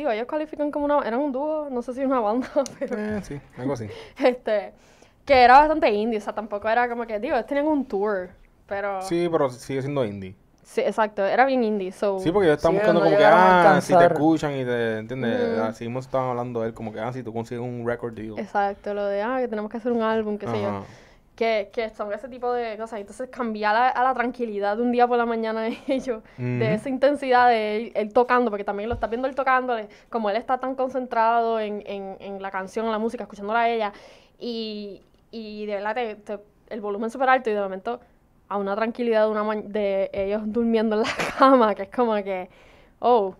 Digo, 0.00 0.10
ellos 0.10 0.26
califican 0.26 0.70
como 0.70 0.86
una. 0.86 1.06
Eran 1.06 1.20
un 1.20 1.30
dúo, 1.30 1.68
no 1.70 1.82
sé 1.82 1.92
si 1.92 2.02
una 2.02 2.20
banda, 2.20 2.48
pero. 2.78 2.96
Eh, 2.98 3.20
sí, 3.22 3.38
algo 3.58 3.74
así. 3.74 3.86
Este. 4.18 4.72
Que 5.26 5.42
era 5.42 5.58
bastante 5.58 5.90
indie. 5.90 6.18
O 6.18 6.22
sea, 6.22 6.32
tampoco 6.32 6.70
era 6.70 6.88
como 6.88 7.06
que. 7.06 7.20
Digo, 7.20 7.36
ellos 7.36 7.46
tenían 7.46 7.66
un 7.66 7.84
tour. 7.84 8.30
Pero. 8.66 9.02
Sí, 9.02 9.28
pero 9.30 9.50
sigue 9.50 9.82
siendo 9.82 10.02
indie. 10.06 10.34
Sí, 10.62 10.80
exacto, 10.80 11.26
era 11.26 11.46
bien 11.46 11.64
indie, 11.64 11.90
so... 11.90 12.20
Sí, 12.20 12.30
porque 12.30 12.46
ellos 12.46 12.58
están 12.58 12.70
Sí, 12.70 12.76
buscando 12.76 13.00
no 13.00 13.06
como 13.06 13.18
que, 13.18 13.24
ah, 13.24 13.80
si 13.82 13.92
te 13.92 14.06
escuchan 14.06 14.52
y 14.52 14.64
te, 14.64 14.98
¿entiendes? 14.98 15.58
Así 15.58 15.82
mismo 15.82 15.98
estaban 15.98 16.28
hablando 16.28 16.60
de 16.60 16.68
él, 16.68 16.74
como 16.74 16.92
que, 16.92 17.00
ah, 17.00 17.12
si 17.12 17.24
tú 17.24 17.32
consigues 17.32 17.60
un 17.60 17.84
record 17.84 18.14
deal. 18.14 18.38
Exacto, 18.38 18.94
lo 18.94 19.04
de, 19.06 19.20
ah, 19.20 19.38
que 19.40 19.48
tenemos 19.48 19.68
que 19.68 19.78
hacer 19.78 19.90
un 19.90 20.02
álbum, 20.02 20.38
qué 20.38 20.46
sé 20.46 20.62
yo. 20.62 20.84
Que, 21.40 21.70
que 21.72 21.88
son 21.88 22.12
ese 22.12 22.28
tipo 22.28 22.52
de 22.52 22.76
cosas. 22.76 23.00
Entonces, 23.00 23.30
cambiar 23.30 23.74
a, 23.74 23.88
a 23.88 24.04
la 24.04 24.12
tranquilidad 24.12 24.76
de 24.76 24.82
un 24.82 24.92
día 24.92 25.08
por 25.08 25.16
la 25.16 25.24
mañana 25.24 25.62
de 25.62 25.78
ellos, 25.86 26.22
de 26.36 26.74
esa 26.74 26.90
intensidad 26.90 27.48
de 27.48 27.76
él, 27.76 27.92
él 27.94 28.12
tocando, 28.12 28.50
porque 28.50 28.62
también 28.64 28.90
lo 28.90 28.94
estás 28.94 29.08
viendo 29.08 29.26
él 29.26 29.34
tocando, 29.34 29.74
como 30.10 30.28
él 30.28 30.36
está 30.36 30.58
tan 30.58 30.74
concentrado 30.74 31.58
en, 31.58 31.82
en, 31.86 32.18
en 32.20 32.42
la 32.42 32.50
canción, 32.50 32.84
en 32.84 32.92
la 32.92 32.98
música, 32.98 33.22
escuchándola 33.24 33.60
a 33.60 33.68
ella, 33.70 33.92
y, 34.38 35.00
y 35.30 35.64
de 35.64 35.74
verdad 35.76 35.94
te- 35.94 36.16
te- 36.16 36.40
el 36.68 36.82
volumen 36.82 37.08
súper 37.10 37.30
alto 37.30 37.48
y 37.48 37.54
de 37.54 37.60
momento 37.62 38.00
a 38.50 38.58
una 38.58 38.76
tranquilidad 38.76 39.24
de, 39.24 39.30
una 39.30 39.54
de 39.62 40.10
ellos 40.12 40.42
durmiendo 40.44 40.96
en 40.96 41.02
la 41.04 41.08
cama, 41.38 41.74
que 41.74 41.84
es 41.84 41.90
como 41.90 42.16
que, 42.16 42.50
oh, 42.98 43.34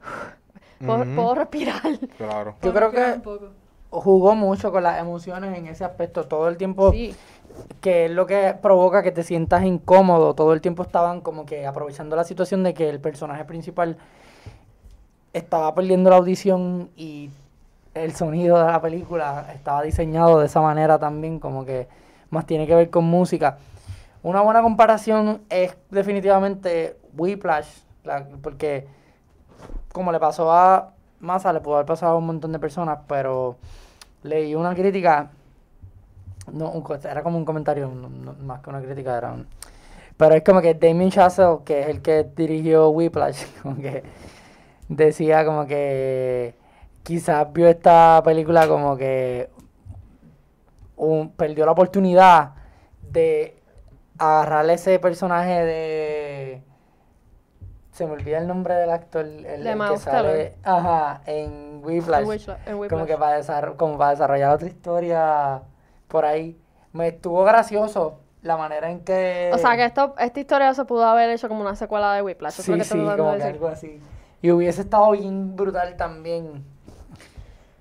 puedo, 0.78 1.34
respirar. 1.34 1.82
Claro. 2.16 2.54
Yo 2.62 2.72
creo 2.72 2.92
que- 2.92 3.12
un 3.14 3.22
poco. 3.22 3.48
Jugó 3.92 4.36
mucho 4.36 4.70
con 4.70 4.84
las 4.84 5.00
emociones 5.00 5.58
en 5.58 5.66
ese 5.66 5.82
aspecto 5.84 6.22
todo 6.28 6.46
el 6.46 6.56
tiempo. 6.56 6.92
Sí. 6.92 7.12
Que 7.80 8.06
es 8.06 8.10
lo 8.10 8.26
que 8.26 8.54
provoca 8.60 9.02
que 9.02 9.10
te 9.12 9.22
sientas 9.22 9.64
incómodo. 9.64 10.34
Todo 10.34 10.52
el 10.52 10.60
tiempo 10.60 10.82
estaban 10.82 11.20
como 11.20 11.46
que 11.46 11.66
aprovechando 11.66 12.16
la 12.16 12.24
situación 12.24 12.62
de 12.62 12.74
que 12.74 12.88
el 12.88 13.00
personaje 13.00 13.44
principal 13.44 13.96
estaba 15.32 15.74
perdiendo 15.74 16.10
la 16.10 16.16
audición 16.16 16.90
y 16.96 17.30
el 17.94 18.14
sonido 18.14 18.58
de 18.58 18.70
la 18.70 18.80
película 18.80 19.46
estaba 19.54 19.82
diseñado 19.82 20.38
de 20.40 20.46
esa 20.46 20.60
manera 20.60 20.98
también, 20.98 21.38
como 21.38 21.64
que 21.64 21.88
más 22.30 22.46
tiene 22.46 22.66
que 22.66 22.74
ver 22.74 22.90
con 22.90 23.04
música. 23.04 23.58
Una 24.22 24.42
buena 24.42 24.62
comparación 24.62 25.40
es 25.48 25.76
definitivamente 25.90 26.96
Whiplash, 27.16 27.68
la- 28.04 28.26
porque 28.42 28.86
como 29.92 30.12
le 30.12 30.20
pasó 30.20 30.52
a 30.52 30.90
Massa, 31.20 31.52
le 31.52 31.60
pudo 31.60 31.74
haber 31.74 31.86
pasado 31.86 32.12
a 32.12 32.18
un 32.18 32.26
montón 32.26 32.52
de 32.52 32.58
personas, 32.58 32.98
pero 33.06 33.56
leí 34.22 34.54
una 34.54 34.74
crítica 34.74 35.30
no, 36.52 36.70
un 36.70 36.84
era 37.04 37.22
como 37.22 37.38
un 37.38 37.44
comentario, 37.44 37.88
no- 37.88 38.08
no- 38.08 38.34
más 38.44 38.60
que 38.60 38.70
una 38.70 38.80
crítica, 38.80 39.16
era 39.18 39.32
un... 39.32 39.46
Pero 40.16 40.34
es 40.34 40.42
como 40.44 40.60
que 40.60 40.74
Damien 40.74 41.10
Chazelle, 41.10 41.58
que 41.64 41.80
es 41.80 41.88
el 41.88 42.02
que 42.02 42.24
dirigió 42.36 42.88
Whiplash, 42.90 43.44
como 43.62 43.76
que 43.76 44.02
decía 44.88 45.44
como 45.44 45.66
que 45.66 46.54
quizás 47.02 47.50
vio 47.52 47.68
esta 47.68 48.20
película 48.24 48.68
como 48.68 48.96
que 48.96 49.48
un- 50.96 51.30
perdió 51.30 51.64
la 51.66 51.72
oportunidad 51.72 52.52
de 53.10 53.56
agarrar 54.18 54.68
ese 54.70 54.98
personaje 54.98 55.64
de... 55.64 56.62
Se 57.92 58.06
me 58.06 58.12
olvida 58.12 58.38
el 58.38 58.46
nombre 58.46 58.74
del 58.74 58.90
actor, 58.90 59.24
el, 59.24 59.44
que 59.44 59.98
sale, 59.98 60.54
ajá, 60.62 61.22
en 61.26 61.80
Whiplash 61.84 62.22
En 62.66 62.76
Whiplash- 62.78 62.88
como 62.90 63.06
que 63.06 63.16
para, 63.16 63.72
como 63.76 63.98
para 63.98 64.10
desarrollar 64.10 64.54
otra 64.54 64.68
historia 64.68 65.62
por 66.10 66.24
ahí. 66.26 66.56
Me 66.92 67.08
estuvo 67.08 67.44
gracioso 67.44 68.18
la 68.42 68.56
manera 68.56 68.90
en 68.90 69.00
que... 69.00 69.50
O 69.54 69.58
sea, 69.58 69.76
que 69.76 69.84
esto, 69.84 70.14
esta 70.18 70.40
historia 70.40 70.74
se 70.74 70.84
pudo 70.84 71.04
haber 71.04 71.30
hecho 71.30 71.48
como 71.48 71.60
una 71.60 71.76
secuela 71.76 72.14
de 72.14 72.22
Whiplash. 72.22 72.54
Sí, 72.54 72.74
que 72.74 72.84
sí, 72.84 72.90
como 72.98 73.36
que 73.36 73.42
algo 73.42 73.68
así. 73.68 74.00
Y 74.42 74.50
hubiese 74.50 74.80
estado 74.82 75.10
bien 75.12 75.54
brutal 75.56 75.96
también. 75.96 76.64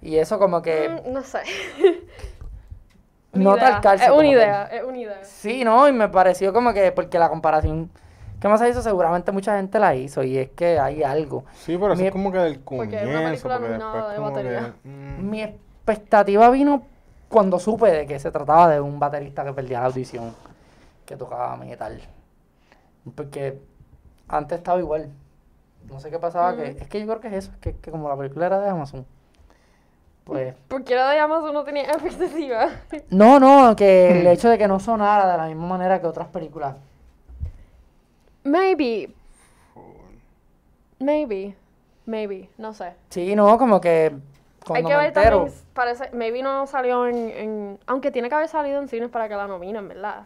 Y 0.02 0.18
eso 0.18 0.38
como 0.40 0.62
que... 0.62 1.02
Mm, 1.06 1.12
no 1.14 1.22
sé. 1.24 1.40
No 3.32 3.56
idea. 3.56 3.74
talcarse 3.74 4.06
Es 4.06 4.12
una 4.12 4.22
que- 4.22 4.28
idea, 4.30 4.64
es 4.66 4.84
una 4.84 4.98
idea. 4.98 5.24
Sí, 5.24 5.64
¿no? 5.64 5.88
Y 5.88 5.92
me 5.94 6.10
pareció 6.10 6.52
como 6.52 6.74
que... 6.74 6.92
Porque 6.92 7.20
la 7.20 7.30
comparación 7.30 7.92
que 8.42 8.48
más 8.48 8.62
hizo 8.68 8.82
seguramente 8.82 9.32
mucha 9.32 9.56
gente 9.58 9.78
la 9.80 9.94
hizo. 9.96 10.24
Y 10.24 10.38
es 10.40 10.50
que 10.50 10.80
hay 10.80 11.04
algo. 11.04 11.44
Sí, 11.54 11.78
pero 11.80 11.94
eso 11.94 12.02
Mi- 12.02 12.08
es 12.08 12.12
como 12.12 12.32
que 12.32 12.40
del 12.40 12.60
Porque 12.60 12.78
comienzo, 12.88 12.98
es 12.98 13.06
una 13.16 13.30
película 13.30 13.54
porque 13.58 13.70
nominada 13.70 13.96
después 13.96 14.10
de 14.12 14.16
como 14.16 14.34
que... 14.36 14.44
batería. 14.44 14.74
mm, 14.84 15.30
Mi 15.30 15.44
expectativa 15.44 16.50
vino 16.50 16.84
cuando 17.30 17.60
supe 17.60 17.92
de 17.92 18.06
que 18.08 18.20
se 18.20 18.32
trataba 18.32 18.68
de 18.70 18.82
un 18.82 19.00
baterista 19.00 19.46
que 19.46 19.54
perdía 19.54 19.80
la 19.80 19.86
audición, 19.86 20.36
que 21.06 21.16
tocaba 21.16 21.56
metal. 21.56 22.02
Porque 23.16 23.62
antes 24.28 24.58
estaba 24.58 24.80
igual. 24.80 25.10
No 25.90 26.00
sé 26.00 26.10
qué 26.10 26.20
pasaba, 26.20 26.56
que 26.56 26.70
es 26.72 26.88
que 26.88 27.00
yo 27.00 27.08
creo 27.08 27.22
que 27.22 27.28
es 27.30 27.46
eso, 27.46 27.52
que, 27.62 27.76
que 27.76 27.92
como 27.92 28.10
la 28.10 28.18
película 28.18 28.48
era 28.48 28.60
de 28.60 28.70
Amazon, 28.70 29.06
pues... 30.30 30.54
Porque 30.68 30.94
era 30.94 31.10
de 31.10 31.20
Amazon 31.20 31.54
no 31.54 31.64
tenía 31.64 31.84
expectativa. 31.92 32.70
No, 33.10 33.40
no, 33.40 33.76
que 33.76 34.20
el 34.20 34.28
hecho 34.28 34.50
de 34.50 34.58
que 34.58 34.68
no 34.68 34.80
sonara 34.80 35.32
de 35.32 35.38
la 35.38 35.48
misma 35.48 35.68
manera 35.68 36.00
que 36.00 36.06
otras 36.06 36.28
películas. 36.28 36.76
Maybe. 38.44 39.12
Maybe. 41.00 41.56
Maybe. 42.06 42.50
No 42.58 42.74
sé. 42.74 42.94
Sí, 43.10 43.36
no, 43.36 43.58
como 43.58 43.82
que 43.82 44.16
Hay 44.78 44.84
que 44.84 44.90
me 44.90 44.98
ver 44.98 45.08
entero... 45.08 45.38
también. 45.38 45.60
Parece, 45.74 46.10
maybe 46.14 46.42
no 46.44 46.68
salió 46.68 47.08
en, 47.08 47.16
en. 47.30 47.80
Aunque 47.88 48.12
tiene 48.12 48.30
que 48.30 48.36
haber 48.36 48.48
salido 48.48 48.82
en 48.82 48.88
cines 48.88 49.10
para 49.10 49.28
que 49.28 49.36
la 49.36 49.48
nominen, 49.48 49.88
¿verdad? 49.88 50.24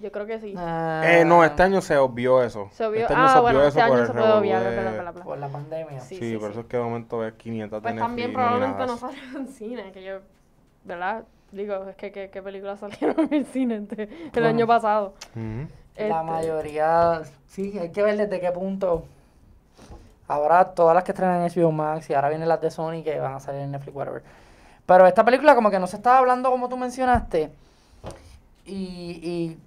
Yo 0.00 0.10
creo 0.12 0.26
que 0.26 0.38
sí. 0.40 0.54
Eh, 0.58 1.22
no, 1.26 1.44
este 1.44 1.62
año 1.62 1.80
se 1.80 1.96
obvió 1.96 2.42
eso. 2.42 2.68
Se 2.72 2.84
obvió- 2.84 3.02
Este 3.02 3.14
año 3.14 3.24
ah, 3.26 3.32
se 3.34 3.40
bueno, 3.40 3.58
obvió 3.60 3.68
este 3.68 3.80
eso 3.80 3.88
por 3.88 3.94
año 3.96 4.02
el 4.02 4.06
se 4.08 4.12
puede 4.12 4.32
obviar, 4.32 4.62
de- 4.64 4.70
bla, 4.72 4.90
bla, 4.90 5.00
bla, 5.02 5.10
bla. 5.12 5.24
Por 5.24 5.38
la 5.38 5.48
pandemia. 5.48 6.00
Sí, 6.00 6.16
Sí, 6.16 6.30
sí, 6.32 6.36
por 6.36 6.46
sí. 6.48 6.52
eso 6.52 6.60
es 6.60 6.66
que 6.66 6.76
de 6.76 6.82
momento 6.82 7.18
ves 7.18 7.32
500 7.34 7.82
Pues 7.82 7.96
también 7.96 8.32
probablemente 8.32 8.86
no 8.86 8.96
salió 8.98 9.20
en 9.38 9.48
cine, 9.48 9.92
que 9.92 10.02
yo, 10.04 10.18
¿verdad? 10.84 11.24
Digo, 11.52 11.88
es 11.88 11.96
que 11.96 12.10
¿qué, 12.10 12.30
qué 12.30 12.42
películas 12.42 12.80
salieron 12.80 13.20
en 13.20 13.32
el 13.34 13.46
cine 13.46 13.76
este- 13.76 14.02
el 14.02 14.30
Bueno. 14.32 14.48
año 14.48 14.66
pasado? 14.66 15.14
Ujú. 15.36 15.68
Este, 15.94 16.08
La 16.08 16.22
mayoría, 16.24 17.22
sí, 17.46 17.78
hay 17.78 17.90
que 17.92 18.02
ver 18.02 18.16
desde 18.16 18.40
qué 18.40 18.50
punto. 18.50 19.04
Ahora 20.26 20.64
todas 20.72 20.94
las 20.94 21.04
que 21.04 21.12
estrenan 21.12 21.42
en 21.42 21.50
HBO 21.50 21.70
Max 21.72 22.08
y 22.10 22.14
ahora 22.14 22.28
vienen 22.30 22.48
las 22.48 22.60
de 22.60 22.70
Sony 22.70 23.02
que 23.04 23.18
van 23.20 23.34
a 23.34 23.40
salir 23.40 23.60
en 23.62 23.70
Netflix, 23.72 23.94
whatever. 23.94 24.22
Pero 24.86 25.06
esta 25.06 25.24
película 25.24 25.54
como 25.54 25.70
que 25.70 25.78
no 25.78 25.86
se 25.86 25.96
estaba 25.96 26.18
hablando 26.18 26.50
como 26.50 26.68
tú 26.68 26.76
mencionaste. 26.76 27.50
Y, 28.66 29.20
y 29.22 29.58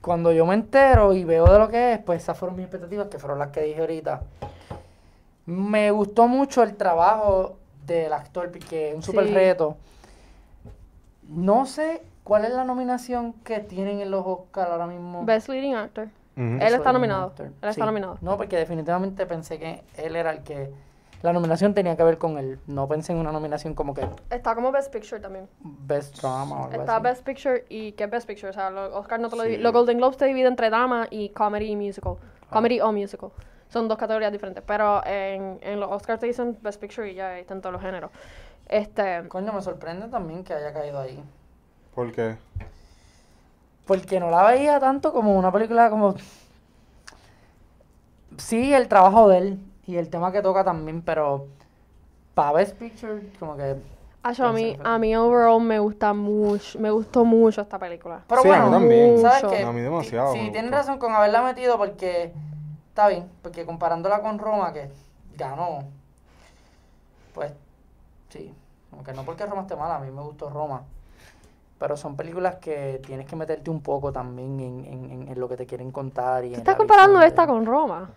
cuando 0.00 0.32
yo 0.32 0.44
me 0.46 0.54
entero 0.54 1.12
y 1.12 1.24
veo 1.24 1.46
de 1.46 1.58
lo 1.58 1.68
que 1.68 1.92
es, 1.94 1.98
pues 2.00 2.22
esas 2.22 2.36
fueron 2.36 2.56
mis 2.56 2.64
expectativas, 2.64 3.08
que 3.08 3.18
fueron 3.18 3.38
las 3.38 3.48
que 3.48 3.62
dije 3.62 3.80
ahorita. 3.80 4.22
Me 5.46 5.90
gustó 5.90 6.26
mucho 6.28 6.62
el 6.62 6.76
trabajo 6.76 7.56
del 7.86 8.12
actor, 8.12 8.50
porque 8.50 8.90
es 8.90 8.94
un 8.96 9.02
super 9.02 9.26
Sí. 9.26 9.34
reto. 9.34 9.76
No 11.28 11.66
sé 11.66 12.02
cuál 12.24 12.44
es 12.44 12.52
la 12.52 12.64
nominación 12.64 13.32
que 13.44 13.60
tienen 13.60 14.00
en 14.00 14.10
los 14.10 14.24
Oscars 14.26 14.70
ahora 14.70 14.86
mismo. 14.86 15.24
Best 15.24 15.48
Leading 15.48 15.74
Actor. 15.74 16.08
Ujú. 16.36 16.44
Él 16.64 16.74
está 16.74 16.92
nominado. 16.92 17.32
Él 17.38 17.52
está 17.60 17.72
Sí. 17.72 17.80
nominado. 17.80 18.18
No, 18.20 18.36
porque 18.36 18.56
definitivamente 18.56 19.26
pensé 19.26 19.58
que 19.58 19.82
él 19.96 20.16
era 20.16 20.30
el 20.30 20.42
que... 20.42 20.72
La 21.22 21.34
nominación 21.34 21.74
tenía 21.74 21.96
que 21.98 22.02
ver 22.02 22.16
con 22.16 22.38
él. 22.38 22.58
No 22.66 22.88
pensé 22.88 23.12
en 23.12 23.18
una 23.18 23.30
nominación 23.30 23.74
como 23.74 23.92
que 23.92 24.08
Está 24.30 24.54
como 24.54 24.72
Best 24.72 24.90
Picture 24.90 25.20
también. 25.20 25.48
Best 25.60 26.18
Drama 26.18 26.62
o 26.62 26.64
algo 26.64 26.80
Está 26.80 26.96
así. 26.96 27.02
Best 27.02 27.24
Picture 27.24 27.64
y 27.68 27.92
¿qué 27.92 28.04
es 28.04 28.10
Best 28.10 28.26
Picture? 28.26 28.48
O 28.48 28.52
sea, 28.54 28.70
los 28.70 28.90
Oscar 28.94 29.20
no 29.20 29.28
te 29.28 29.36
lo 29.36 29.42
Sí. 29.42 29.48
dividen. 29.48 29.62
Los 29.64 29.72
Golden 29.74 29.98
Globes 29.98 30.16
te 30.16 30.24
dividen 30.24 30.52
entre 30.52 30.70
drama 30.70 31.08
y 31.10 31.28
comedy 31.30 31.66
y 31.72 31.76
musical. 31.76 32.14
Comedy 32.48 32.80
o 32.80 32.90
musical. 32.90 33.30
Son 33.68 33.86
dos 33.86 33.98
categorías 33.98 34.32
diferentes. 34.32 34.64
Pero 34.66 35.04
en, 35.04 35.58
en 35.60 35.78
los 35.78 35.90
Oscars 35.92 36.20
te 36.20 36.26
dicen 36.26 36.56
Best 36.62 36.80
Picture 36.80 37.10
y 37.10 37.14
ya 37.16 37.38
está 37.38 37.52
en 37.52 37.60
todos 37.60 37.74
los 37.74 37.82
géneros. 37.82 38.10
Este. 38.66 39.28
Coño, 39.28 39.52
me 39.52 39.60
sorprende 39.60 40.08
también 40.08 40.42
que 40.42 40.54
haya 40.54 40.72
caído 40.72 40.98
ahí. 41.00 41.22
¿Por 41.94 42.12
qué? 42.12 42.36
Porque 43.90 44.20
no 44.20 44.30
la 44.30 44.44
veía 44.44 44.78
tanto 44.78 45.12
como 45.12 45.36
una 45.36 45.50
película 45.50 45.90
como... 45.90 46.14
Sí, 48.38 48.72
el 48.72 48.86
trabajo 48.86 49.28
de 49.28 49.38
él 49.38 49.60
y 49.84 49.96
el 49.96 50.08
tema 50.08 50.30
que 50.30 50.42
toca 50.42 50.62
también, 50.62 51.02
pero... 51.02 51.48
Para 52.32 52.52
Best 52.52 52.76
Picture, 52.76 53.32
como 53.40 53.56
que... 53.56 53.74
Acho, 54.22 54.46
a 54.46 54.52
mí, 54.52 54.78
a 54.84 54.96
mí 55.00 55.16
overall 55.16 55.60
me 55.60 55.80
gusta 55.80 56.14
mucho, 56.14 56.78
me 56.78 56.92
gustó 56.92 57.24
mucho 57.24 57.62
esta 57.62 57.80
película. 57.80 58.20
Pero 58.28 58.42
Sí, 58.42 58.48
a 58.48 58.52
mí 58.52 58.58
bueno, 58.60 58.78
también. 58.78 59.20
¿sabes 59.20 59.42
Mucho. 59.42 59.56
qué? 59.56 59.64
A 59.64 59.72
mí 59.72 59.80
demasiado 59.80 60.32
Sí, 60.34 60.50
tienen 60.52 60.70
razón 60.70 61.00
con 61.00 61.12
haberla 61.12 61.42
metido 61.42 61.76
porque 61.76 62.32
está 62.90 63.08
bien, 63.08 63.28
porque 63.42 63.66
comparándola 63.66 64.22
con 64.22 64.38
Roma, 64.38 64.72
que 64.72 64.88
ganó, 65.36 65.82
pues 67.34 67.50
sí, 68.28 68.54
aunque 68.92 69.12
no 69.14 69.24
porque 69.24 69.46
Roma 69.46 69.62
esté 69.62 69.74
mala, 69.74 69.96
a 69.96 69.98
mí 69.98 70.12
me 70.12 70.22
gustó 70.22 70.48
Roma. 70.48 70.84
Pero 71.80 71.96
son 71.96 72.14
películas 72.14 72.56
que 72.56 73.00
tienes 73.04 73.26
que 73.26 73.34
meterte 73.34 73.70
un 73.70 73.80
poco 73.80 74.12
también 74.12 74.60
en, 74.60 74.84
en- 74.84 75.28
en- 75.28 75.40
lo 75.40 75.48
que 75.48 75.56
te 75.56 75.64
quieren 75.64 75.90
contar. 75.90 76.44
Y 76.44 76.48
¿Tú 76.48 76.54
en 76.54 76.60
estás 76.60 76.76
comparando 76.76 77.22
esta 77.22 77.46
con 77.46 77.64
Roma? 77.64 78.10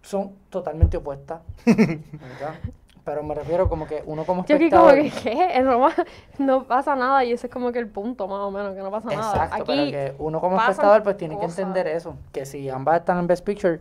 Son 0.00 0.32
totalmente 0.48 0.96
opuestas. 0.96 1.40
Pero 3.04 3.22
me 3.24 3.34
refiero 3.34 3.68
como 3.68 3.88
que 3.88 4.04
uno 4.06 4.24
como 4.24 4.44
Yo 4.46 4.54
aquí 4.54 4.70
como 4.70 4.90
espectador... 4.90 5.22
que, 5.24 5.30
¿qué? 5.30 5.58
En 5.58 5.66
Roma 5.66 5.92
no 6.38 6.62
pasa 6.64 6.94
nada 6.94 7.24
y 7.24 7.32
ese 7.32 7.48
es 7.48 7.52
como 7.52 7.72
que 7.72 7.80
el 7.80 7.88
punto, 7.88 8.28
más 8.28 8.38
o 8.38 8.52
menos, 8.52 8.72
que 8.74 8.82
no 8.82 8.90
pasa 8.92 9.08
nada. 9.08 9.32
Exacto, 9.46 9.64
pero 9.66 9.82
que 9.90 10.14
uno 10.20 10.40
como 10.40 10.60
espectador 10.60 11.02
pues 11.02 11.16
tiene 11.16 11.36
que 11.40 11.44
entender 11.46 11.88
eso, 11.88 12.14
que 12.30 12.46
si 12.46 12.68
ambas 12.68 13.00
están 13.00 13.18
en 13.18 13.26
Best 13.26 13.44
Picture, 13.44 13.80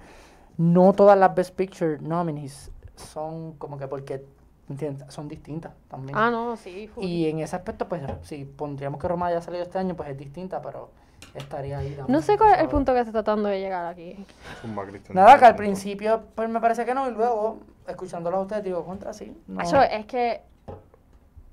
no 0.57 0.93
todas 0.93 1.15
las 1.15 1.35
Best 1.35 1.53
Picture 1.55 1.99
nominees 2.01 2.71
son 2.95 3.53
como 3.53 3.77
que 3.77 3.87
porque 3.87 4.25
¿entiendes? 4.69 5.11
son 5.13 5.27
distintas 5.27 5.73
también. 5.87 6.17
Ah, 6.17 6.29
no, 6.29 6.55
sí. 6.55 6.87
full. 6.87 7.03
Y 7.03 7.27
en 7.27 7.39
ese 7.39 7.55
aspecto 7.55 7.87
pues 7.87 8.01
si 8.23 8.45
pondríamos 8.45 8.99
que 8.99 9.07
Roma 9.07 9.27
haya 9.27 9.41
salido 9.41 9.63
este 9.63 9.77
año 9.79 9.95
pues 9.95 10.09
es 10.09 10.17
distinta, 10.17 10.61
pero 10.61 10.91
estaría 11.33 11.79
ahí 11.79 11.89
también. 11.89 12.07
No 12.13 12.21
sé 12.21 12.37
cuál 12.37 12.53
es 12.53 12.61
el 12.61 12.69
punto 12.69 12.93
que 12.93 12.99
está 12.99 13.11
tratando 13.11 13.49
de 13.49 13.59
llegar 13.59 13.85
aquí. 13.85 14.25
Nada, 15.13 15.37
que 15.37 15.45
al 15.45 15.55
principio 15.55 16.23
pues 16.35 16.49
me 16.49 16.59
parece 16.59 16.85
que 16.85 16.93
no, 16.93 17.09
y 17.09 17.13
luego, 17.13 17.59
escuchándolo 17.87 18.37
a 18.37 18.41
ustedes, 18.41 18.63
digo, 18.63 18.85
contra 18.85 19.13
sí. 19.13 19.35
No. 19.47 19.61
Acho, 19.61 19.81
es 19.81 20.05
que 20.05 20.41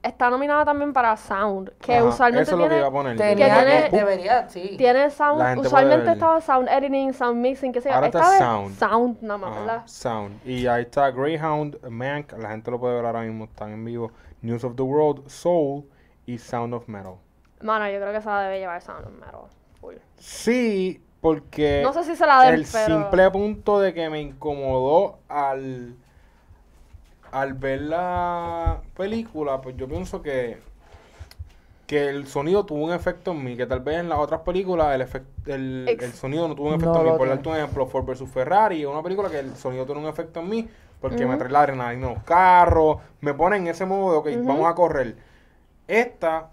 está 0.06 0.30
nominada 0.30 0.64
también 0.64 0.92
para 0.92 1.16
Sound, 1.16 1.70
que 1.78 1.96
Ajá, 1.96 2.04
usualmente 2.04 2.42
Eso 2.50 2.52
es 2.52 2.58
lo 2.58 2.64
que 2.64 2.68
tiene, 2.68 2.78
iba 2.80 2.88
a 2.88 2.90
poner. 2.90 3.16
Que 3.16 3.34
tiene- 3.36 3.88
debería, 3.90 4.48
sí. 4.48 4.75
tiene 4.78 5.10
sound, 5.10 5.58
usualmente 5.58 6.12
estaba 6.12 6.40
Sound 6.40 6.68
Editing, 6.68 7.12
Sound 7.12 7.40
Mixing, 7.40 7.72
qué 7.72 7.80
sé 7.80 7.88
yo. 7.88 7.94
Ahora 7.94 8.06
Esta 8.06 8.20
está 8.20 8.38
Sound. 8.38 8.78
Sound 8.78 9.18
nada 9.22 9.38
más, 9.38 9.50
Ajá, 9.50 9.60
¿verdad? 9.60 9.82
Sound. 9.86 10.46
Y 10.46 10.66
ahí 10.66 10.82
está 10.82 11.10
Greyhound, 11.10 11.78
Mank, 11.88 12.32
la 12.38 12.50
gente 12.50 12.70
lo 12.70 12.78
puede 12.80 12.94
ver 12.96 13.04
ahora 13.06 13.22
mismo, 13.22 13.44
están 13.44 13.70
en 13.72 13.84
vivo. 13.84 14.10
News 14.42 14.64
of 14.64 14.76
the 14.76 14.82
World, 14.82 15.28
Soul 15.28 15.84
y 16.26 16.38
Sound 16.38 16.75
of 16.75 16.88
Metal. 16.88 17.14
Mano, 17.62 17.88
yo 17.88 17.98
creo 18.00 18.12
que 18.12 18.20
se 18.20 18.28
la 18.28 18.40
debe 18.42 18.58
llevar 18.60 18.80
Sound 18.82 19.06
of 19.06 19.12
Metal. 19.12 19.40
Full. 19.80 19.94
Sí, 20.18 21.02
porque 21.20 21.80
No 21.82 21.92
sé 21.92 22.04
si 22.04 22.14
se 22.16 22.26
la 22.26 22.42
den, 22.42 22.54
el 22.54 22.66
pero... 22.70 22.86
simple 23.02 23.30
punto 23.30 23.80
de 23.80 23.92
que 23.94 24.08
me 24.10 24.20
incomodó 24.20 25.18
al 25.28 25.96
al 27.40 27.55
ver 27.55 27.83
la 27.83 28.81
película, 28.97 29.61
pues 29.61 29.76
yo 29.76 29.88
pienso 29.88 30.23
que 30.23 30.59
que 31.87 32.09
el 32.09 32.26
sonido 32.26 32.66
tuvo 32.66 32.85
un 32.85 32.93
efecto 32.93 33.31
en 33.31 33.45
mí, 33.45 33.57
que 33.57 33.66
tal 33.66 33.81
vez 33.81 34.00
en 34.00 34.09
las 34.09 34.19
otras 34.19 34.40
películas 34.40 34.95
el, 34.95 35.02
efec- 35.02 35.25
el, 35.47 35.97
el 36.00 36.12
sonido 36.14 36.49
no 36.49 36.55
tuvo 36.57 36.69
un 36.69 36.75
efecto 36.75 36.99
No 36.99 37.05
en 37.05 37.12
mí. 37.12 37.16
Por 37.16 37.28
darte 37.28 37.49
un 37.49 37.57
ejemplo, 37.57 37.87
Ford 37.87 38.05
vs 38.05 38.28
Ferrari 38.28 38.81
es 38.83 38.88
una 38.88 39.02
película 39.02 39.31
que 39.31 39.38
el 39.38 39.57
sonido 39.57 39.87
tiene 39.87 40.00
un 40.00 40.09
efecto 40.09 40.40
en 40.40 40.49
mí, 40.49 40.69
porque 41.00 41.26
me 41.26 41.37
trae 41.37 41.50
la 41.50 41.61
adrenalina 41.62 42.09
en 42.09 42.14
los 42.14 42.25
carros, 42.25 42.99
me 43.21 43.35
pone 43.35 43.57
en 43.59 43.69
ese 43.69 43.87
modo 43.87 44.12
de, 44.12 44.37
ok, 44.38 44.45
vamos 44.45 44.69
a 44.69 44.75
correr. 44.75 45.16
Esta 45.88 46.50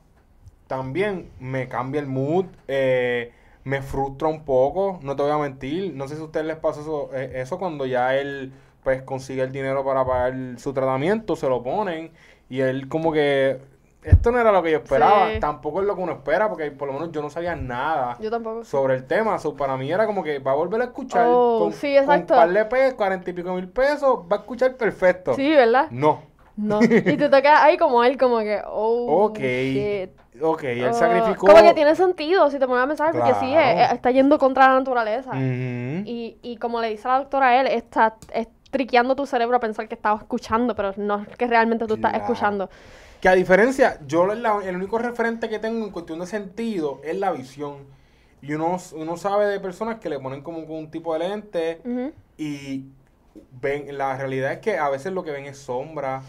también 0.68 1.30
me 1.40 1.68
cambia 1.68 2.02
el 2.02 2.08
mood, 2.08 2.46
eh, 2.68 3.34
me 3.63 3.82
frustra 3.82 4.28
un 4.28 4.44
poco, 4.46 5.00
no 5.04 5.16
te 5.16 5.24
voy 5.24 5.32
a 5.32 5.38
mentir. 5.38 5.94
No 5.96 6.08
sé 6.08 6.16
si 6.16 6.22
a 6.22 6.25
ustedes 6.25 6.46
les 6.46 6.58
pasa 6.58 6.82
eso, 6.82 7.10
eh, 7.13 7.32
eso 7.36 7.60
cuando 7.60 7.86
ya 7.86 8.16
él 8.16 8.54
pues 8.84 9.02
consigue 9.04 9.42
el 9.44 9.52
dinero 9.52 9.84
para 9.84 10.06
pagar 10.06 10.34
su 10.58 10.74
tratamiento, 10.74 11.36
se 11.36 11.48
lo 11.50 11.63
ponen 11.63 12.12
y 12.50 12.60
él 12.62 12.88
como 12.90 13.12
que 13.12 13.60
esto 14.04 14.32
no 14.34 14.40
era 14.40 14.52
lo 14.52 14.62
que 14.62 14.72
yo 14.72 14.80
esperaba, 14.80 15.30
Sí. 15.32 15.40
tampoco 15.40 15.80
es 15.80 15.88
lo 15.88 15.96
que 15.96 16.02
uno 16.02 16.12
espera 16.12 16.50
porque 16.50 16.70
por 16.72 16.90
lo 16.90 16.94
menos 16.96 17.12
yo 17.13 17.22
no 17.22 17.30
sabía 17.30 17.56
nada 17.56 18.18
Yo 18.20 18.30
tampoco. 18.30 18.66
sobre 18.66 18.96
el 18.96 19.06
tema. 19.06 19.40
So, 19.40 19.56
para 19.56 19.78
mí 19.78 19.90
era 19.90 20.06
como 20.06 20.24
que 20.24 20.40
va 20.40 20.52
a 20.52 20.56
volver 20.56 20.82
a 20.82 20.86
escuchar 20.86 21.25
Oh, 21.30 21.60
con, 21.60 21.72
sí, 21.74 21.94
con 21.96 22.04
exacto. 22.04 22.34
un 22.34 22.40
par 22.40 22.52
de 22.52 22.66
pesos, 22.66 22.94
cuarenta 22.96 23.30
y 23.30 23.34
pico 23.34 23.54
mil 23.54 23.70
pesos, 23.70 24.20
va 24.30 24.36
a 24.36 24.40
escuchar 24.40 24.75
perfecto. 24.75 25.34
Sí, 25.36 25.50
¿verdad? 25.50 25.88
No. 25.90 26.22
No. 26.58 26.80
Y 26.82 27.18
tú 27.18 27.30
te 27.30 27.42
quedas 27.42 27.62
ahí 27.62 27.78
como 27.78 28.04
él, 28.04 28.18
como 28.18 28.40
que, 28.40 28.62
oh, 28.68 29.25
Ok. 29.28 29.40
shit. 29.40 30.10
Ok, 30.42 30.63
él 30.63 30.84
Oh, 30.90 30.94
sacrificó. 30.94 31.48
Como 31.48 31.62
que 31.63 31.74
tiene 31.74 31.96
sentido 31.96 32.50
si 32.50 32.60
te 32.60 32.68
pones 32.68 32.84
a 32.84 32.88
pensar, 32.88 33.12
porque 33.13 33.34
sí, 33.36 33.54
eh, 33.56 33.84
eh, 33.84 33.88
está 33.94 34.12
yendo 34.12 34.38
contra 34.38 34.68
la 34.68 34.80
naturaleza. 34.80 35.32
Y, 35.36 36.38
y 36.42 36.58
como 36.58 36.82
le 36.82 36.90
dice 36.90 37.08
la 37.08 37.20
doctora 37.20 37.48
a 37.50 37.62
él, 37.62 37.68
está 37.68 38.16
es 38.34 38.48
triqueando 38.74 39.15
tu 39.15 39.25
cerebro 39.25 39.56
a 39.56 39.60
pensar 39.62 39.88
que 39.88 39.96
estás 39.96 40.20
escuchando, 40.22 40.75
pero 40.75 40.94
no 40.98 41.25
es 41.30 41.38
que 41.38 41.48
realmente 41.48 41.86
tú 41.88 41.94
estás 41.94 42.12
escuchando. 42.15 42.70
Que 43.22 43.30
a 43.30 43.34
diferencia, 43.36 44.00
yo 44.06 44.25
la- 44.25 44.60
el 44.65 44.75
único 44.75 44.98
referente 45.00 45.48
que 45.48 45.60
tengo 45.60 45.86
en 45.86 45.92
cuestión 45.92 46.20
de 46.20 46.25
sentido 46.27 47.00
es 47.06 47.18
la 47.18 47.32
visión. 47.32 47.86
Y 48.42 48.53
uno, 48.53 48.77
uno 48.98 49.15
sabe 49.15 49.46
de 49.46 49.60
personas 49.62 50.00
que 50.01 50.10
le 50.10 50.20
ponen 50.20 50.42
como 50.42 50.58
un 50.60 50.92
tipo 50.92 51.13
de 51.13 51.20
lente 51.20 51.80
y 52.38 52.84
ven, 53.62 53.98
la 53.98 54.18
realidad 54.18 54.51
es 54.51 54.60
que 54.60 54.77
a 54.77 54.89
veces 54.89 55.13
lo 55.13 55.24
que 55.24 55.32
ven 55.32 55.46
es 55.46 55.58
sombra. 55.58 56.22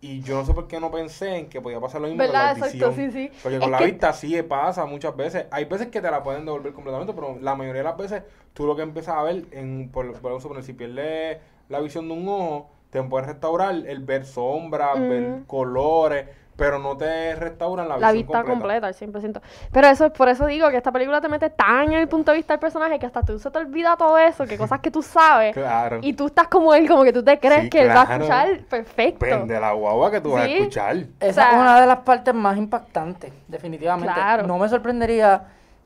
Y 0.00 0.20
yo 0.22 0.36
no 0.36 0.44
sé 0.44 0.54
por 0.54 0.68
qué 0.68 0.78
no 0.78 0.90
pensé 0.90 1.36
en 1.36 1.48
que 1.48 1.60
podía 1.60 1.80
pasar 1.80 2.00
lo 2.00 2.08
mismo 2.08 2.22
con 2.22 2.32
¿Verdad? 2.32 2.46
la 2.56 2.66
Exacto, 2.66 2.92
visión. 2.92 2.94
sí, 2.94 3.10
sí. 3.10 3.30
Porque 3.42 3.56
Es 3.56 3.62
con 3.62 3.70
la 3.72 3.78
que- 3.78 3.86
vista 3.86 4.12
sí 4.12 4.42
pasa 4.42 4.86
muchas 4.86 5.16
veces. 5.16 5.46
Hay 5.50 5.64
veces 5.64 5.88
que 5.88 6.00
te 6.00 6.10
la 6.10 6.22
pueden 6.22 6.44
devolver 6.44 6.72
completamente, 6.72 7.12
pero 7.14 7.36
la 7.40 7.54
mayoría 7.56 7.80
de 7.82 7.88
las 7.88 7.96
veces 7.96 8.22
tú 8.54 8.66
lo 8.66 8.76
que 8.76 8.82
empiezas 8.82 9.16
a 9.16 9.22
ver, 9.22 9.46
en, 9.50 9.88
por, 9.90 10.12
por 10.20 10.40
suponer, 10.40 10.62
si 10.62 10.72
pierdes 10.72 11.38
la 11.68 11.80
visión 11.80 12.06
de 12.08 12.14
un 12.14 12.28
ojo, 12.28 12.70
te 12.90 13.02
puedes 13.02 13.26
restaurar 13.26 13.74
el 13.74 13.98
ver 14.00 14.24
sombras, 14.24 15.06
ver 15.08 15.42
colores, 15.46 16.26
pero 16.58 16.80
no 16.80 16.96
te 16.96 17.36
restauran 17.36 17.88
la, 17.88 17.96
La 17.98 18.10
visión 18.10 18.26
vista 18.26 18.42
completa, 18.42 18.88
al 18.88 18.94
100%. 18.94 19.40
Pero 19.72 19.86
eso 19.86 20.12
por 20.12 20.28
eso 20.28 20.44
digo 20.46 20.68
que 20.70 20.76
esta 20.76 20.90
película 20.90 21.20
te 21.20 21.28
mete 21.28 21.50
tan 21.50 21.84
en 21.92 22.00
el 22.00 22.08
punto 22.08 22.32
de 22.32 22.38
vista 22.38 22.52
del 22.54 22.58
personaje 22.58 22.98
que 22.98 23.06
hasta 23.06 23.22
tú 23.22 23.38
se 23.38 23.48
te 23.48 23.58
olvida 23.58 23.96
todo 23.96 24.18
eso, 24.18 24.44
que 24.44 24.58
cosas 24.58 24.80
que 24.80 24.90
tú 24.90 25.00
sabes. 25.00 25.54
Claro. 25.54 26.00
Y 26.02 26.14
tú 26.14 26.26
estás 26.26 26.48
como 26.48 26.74
él, 26.74 26.88
como 26.88 27.04
que 27.04 27.12
tú 27.12 27.22
te 27.22 27.38
crees 27.38 27.62
Sí, 27.62 27.70
que 27.70 27.82
él 27.82 27.88
va 27.90 28.02
a 28.02 28.06
claro. 28.06 28.24
escuchar 28.24 28.58
perfecto. 28.68 29.24
Depende 29.24 29.60
la 29.60 29.70
guagua 29.72 30.10
que 30.10 30.20
tú 30.20 30.32
vas 30.32 30.42
a 30.42 30.46
Sí. 30.46 30.54
escuchar. 30.54 30.96
Esa 31.20 31.28
O 31.30 31.32
sea- 31.32 31.50
es 31.52 31.56
una 31.58 31.80
de 31.80 31.86
las 31.86 31.98
partes 31.98 32.34
más 32.34 32.56
impactantes, 32.58 33.32
definitivamente. 33.46 34.12
Claro. 34.12 34.44
No 34.44 34.58
me 34.58 34.68
sorprendería 34.68 35.44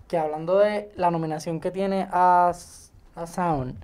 que 0.08 0.16
hablando 0.16 0.58
de 0.58 0.90
la 0.96 1.10
nominación 1.10 1.60
que 1.60 1.70
tiene 1.70 2.08
a, 2.10 2.50
a 3.14 3.26
Sound, 3.26 3.74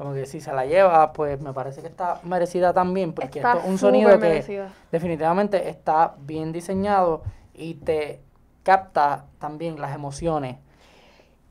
como 0.00 0.14
que 0.14 0.24
si 0.24 0.40
se 0.40 0.50
la 0.50 0.64
lleva, 0.64 1.12
pues 1.12 1.38
me 1.42 1.52
parece 1.52 1.82
que 1.82 1.88
está 1.88 2.20
merecida 2.22 2.72
también, 2.72 3.12
porque 3.12 3.40
Está 3.40 3.50
esto 3.50 3.58
es 3.58 3.68
un 3.68 3.76
sonido 3.76 4.18
que 4.18 4.18
merecida. 4.18 4.72
definitivamente 4.90 5.68
está 5.68 6.14
bien 6.20 6.52
diseñado 6.52 7.22
y 7.52 7.74
te 7.74 8.22
capta 8.62 9.26
también 9.38 9.78
las 9.78 9.94
emociones. 9.94 10.56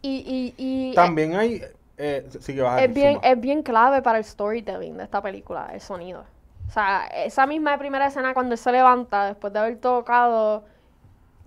Y, 0.01 0.55
y, 0.57 0.89
y 0.89 0.95
También 0.95 1.35
hay... 1.35 1.61
Eh, 1.95 2.27
sí 2.39 2.55
que 2.55 2.63
vas 2.63 2.79
a 2.79 2.83
es 2.83 2.87
decir, 2.87 3.03
bien, 3.03 3.19
es 3.21 3.39
bien 3.39 3.61
clave 3.61 4.01
para 4.01 4.17
el 4.17 4.23
storytelling 4.23 4.97
de 4.97 5.03
esta 5.03 5.21
película, 5.21 5.69
el 5.71 5.79
sonido. 5.81 6.23
O 6.67 6.71
sea, 6.71 7.05
esa 7.05 7.45
misma 7.45 7.77
primera 7.77 8.07
escena 8.07 8.33
cuando 8.33 8.53
él 8.53 8.57
se 8.57 8.71
levanta 8.71 9.25
después 9.27 9.53
de 9.53 9.59
haber 9.59 9.77
tocado 9.77 10.63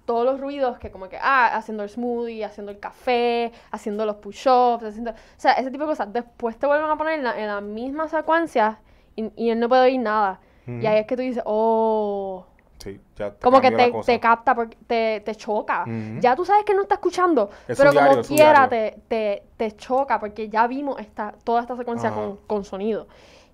todos 0.04 0.24
los 0.24 0.40
ruidos 0.40 0.78
que 0.78 0.90
como 0.90 1.08
que, 1.08 1.18
ah, 1.20 1.56
haciendo 1.56 1.82
el 1.82 1.88
smoothie, 1.90 2.44
haciendo 2.44 2.72
el 2.72 2.78
café, 2.80 3.52
haciendo 3.70 4.04
los 4.06 4.16
push-ups, 4.16 4.84
haciendo... 4.84 5.12
O 5.12 5.14
sea, 5.36 5.52
ese 5.54 5.70
tipo 5.70 5.84
de 5.84 5.90
cosas. 5.90 6.12
Después 6.12 6.58
te 6.58 6.66
vuelven 6.66 6.90
a 6.90 6.96
poner 6.96 7.14
en 7.14 7.24
la, 7.24 7.38
en 7.40 7.46
la 7.46 7.60
misma 7.60 8.08
secuencia 8.08 8.80
y, 9.16 9.30
y 9.36 9.50
él 9.50 9.60
no 9.60 9.68
puede 9.68 9.82
oír 9.82 10.00
nada. 10.00 10.40
Y 10.66 10.70
Ujú. 10.70 10.86
ahí 10.86 10.98
es 10.98 11.06
que 11.06 11.16
tú 11.16 11.22
dices, 11.22 11.42
oh... 11.46 12.46
Sí, 12.78 13.00
ya 13.16 13.30
te 13.30 13.38
Como 13.38 13.60
que 13.60 13.70
te, 13.70 13.92
te 13.92 14.18
capta, 14.18 14.54
porque 14.56 14.76
te, 14.88 15.20
te 15.24 15.34
choca. 15.36 15.84
Ya 16.18 16.34
tú 16.34 16.44
sabes 16.44 16.64
que 16.64 16.74
no 16.74 16.82
está 16.82 16.94
escuchando, 16.96 17.48
Es 17.68 17.78
pero 17.78 17.92
diario, 17.92 18.10
como 18.10 18.22
quiera 18.26 18.68
te, 18.68 18.98
te, 19.06 19.44
te 19.56 19.76
choca 19.76 20.18
porque 20.18 20.48
ya 20.48 20.66
vimos 20.66 20.98
esta, 21.00 21.32
toda 21.44 21.60
esta 21.60 21.76
secuencia 21.76 22.08
Ajá. 22.08 22.16
con, 22.16 22.36
con 22.38 22.64
sonido. 22.64 23.06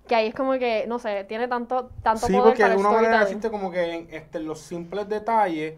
Que 0.07 0.15
ahí 0.15 0.27
es 0.27 0.33
como 0.33 0.53
que, 0.53 0.85
no 0.87 0.97
sé, 0.97 1.25
tiene 1.25 1.47
tanto, 1.47 1.91
tanto 2.01 2.25
Sí, 2.25 2.33
poder 2.33 2.43
porque 2.43 2.61
para 2.63 2.73
de 2.73 2.79
el 2.79 2.79
una 2.79 2.89
manera 2.89 3.19
decirte 3.19 3.51
como 3.51 3.69
que 3.71 3.93
en 3.93 4.07
este, 4.11 4.39
los 4.39 4.59
simples 4.59 5.07
detalles 5.07 5.75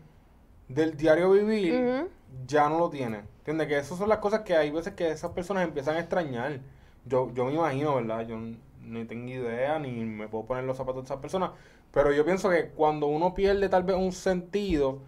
del 0.73 0.97
diario 0.97 1.31
vivir 1.31 2.09
ya 2.47 2.69
no 2.69 2.79
lo 2.79 2.89
tiene. 2.89 3.21
¿Entiendes? 3.39 3.67
Que 3.67 3.77
esas 3.77 3.97
son 3.97 4.09
las 4.09 4.19
cosas 4.19 4.41
que 4.41 4.55
hay 4.55 4.71
veces 4.71 4.93
que 4.93 5.09
esas 5.09 5.31
personas 5.31 5.63
empiezan 5.63 5.95
a 5.95 5.99
extrañar. 5.99 6.59
Yo, 7.05 7.31
yo 7.33 7.45
me 7.45 7.53
imagino, 7.53 7.95
¿verdad? 7.95 8.27
Yo 8.27 8.37
ni 8.37 9.05
tengo 9.05 9.29
idea 9.29 9.79
ni 9.79 9.91
me 10.05 10.27
puedo 10.27 10.45
poner 10.45 10.63
los 10.63 10.77
zapatos 10.77 11.03
de 11.03 11.05
esas 11.05 11.17
personas. 11.17 11.51
Pero 11.91 12.11
yo 12.13 12.23
pienso 12.23 12.49
que 12.49 12.69
cuando 12.69 13.07
uno 13.07 13.33
pierde 13.33 13.67
tal 13.69 13.83
vez 13.83 13.95
un 13.95 14.11
sentido, 14.11 14.99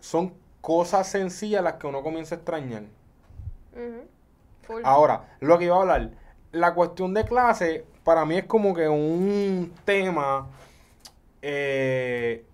son 0.00 0.34
cosas 0.60 1.08
sencillas 1.08 1.62
las 1.62 1.74
que 1.74 1.86
uno 1.86 2.02
comienza 2.02 2.34
a 2.34 2.38
extrañar. 2.38 2.84
Ahora, 4.82 5.36
lo 5.40 5.58
que 5.58 5.66
iba 5.66 5.76
a 5.76 5.80
hablar, 5.80 6.10
la 6.52 6.74
cuestión 6.74 7.14
de 7.14 7.24
clase, 7.24 7.84
para 8.02 8.24
mí 8.24 8.38
es 8.38 8.44
como 8.44 8.74
que 8.74 8.88
un 8.88 9.72
tema 9.84 10.48
eh, 11.42 12.44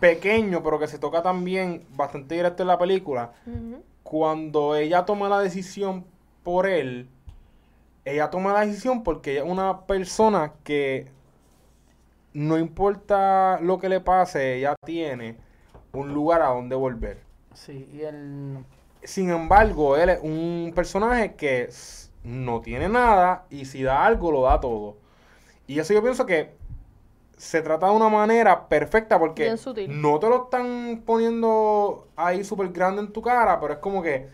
pequeño, 0.00 0.62
pero 0.62 0.78
que 0.78 0.88
se 0.88 0.98
toca 0.98 1.22
también 1.22 1.84
bastante 1.90 2.34
directo 2.34 2.62
en 2.62 2.68
la 2.68 2.78
película. 2.78 3.32
Cuando 4.02 4.76
ella 4.76 5.04
toma 5.04 5.28
la 5.28 5.40
decisión 5.40 6.04
por 6.42 6.66
él, 6.66 7.08
ella 8.04 8.30
toma 8.30 8.52
la 8.52 8.66
decisión 8.66 9.02
porque 9.02 9.32
ella 9.32 9.44
es 9.44 9.50
una 9.50 9.80
persona 9.80 10.52
que 10.62 11.08
no 12.32 12.58
importa 12.58 13.58
lo 13.60 13.78
que 13.78 13.88
le 13.88 14.00
pase, 14.00 14.58
ella 14.58 14.76
tiene 14.84 15.38
un 15.92 16.12
lugar 16.12 16.42
a 16.42 16.48
donde 16.48 16.76
volver. 16.76 17.18
Sí, 17.54 17.88
y 17.92 18.02
el... 18.02 18.64
Sin 19.02 19.30
embargo, 19.30 19.96
él 19.96 20.10
es 20.10 20.20
un 20.22 20.72
personaje 20.74 21.34
que 21.34 21.70
no 22.22 22.60
tiene 22.60 22.88
nada 22.88 23.46
y 23.50 23.64
si 23.64 23.82
da 23.82 24.04
algo, 24.04 24.30
lo 24.30 24.42
da 24.42 24.60
todo. 24.60 24.96
Y 25.66 25.78
eso 25.78 25.94
yo 25.94 26.02
pienso 26.02 26.26
que 26.26 26.54
se 27.36 27.60
trata 27.60 27.86
de 27.86 27.92
una 27.92 28.08
manera 28.08 28.66
perfecta 28.68 29.18
porque 29.18 29.54
no 29.88 30.18
te 30.18 30.28
lo 30.28 30.44
están 30.44 31.02
poniendo 31.04 32.08
ahí 32.16 32.42
súper 32.44 32.70
grande 32.70 33.02
en 33.02 33.12
tu 33.12 33.20
cara, 33.20 33.60
pero 33.60 33.74
es 33.74 33.78
como 33.78 34.02
que 34.02 34.28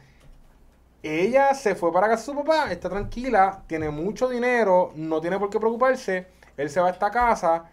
ella 1.03 1.53
se 1.55 1.75
fue 1.75 1.93
para 1.93 2.07
casa 2.09 2.33
de 2.33 2.38
su 2.38 2.45
papá, 2.45 2.71
está 2.71 2.88
tranquila, 2.88 3.62
tiene 3.67 3.91
mucho 3.91 4.29
dinero, 4.29 4.93
no 4.95 5.21
tiene 5.21 5.38
por 5.38 5.51
qué 5.51 5.59
preocuparse, 5.59 6.29
él 6.57 6.71
se 6.71 6.81
va 6.81 6.88
a 6.88 6.91
esta 6.91 7.11
casa 7.11 7.65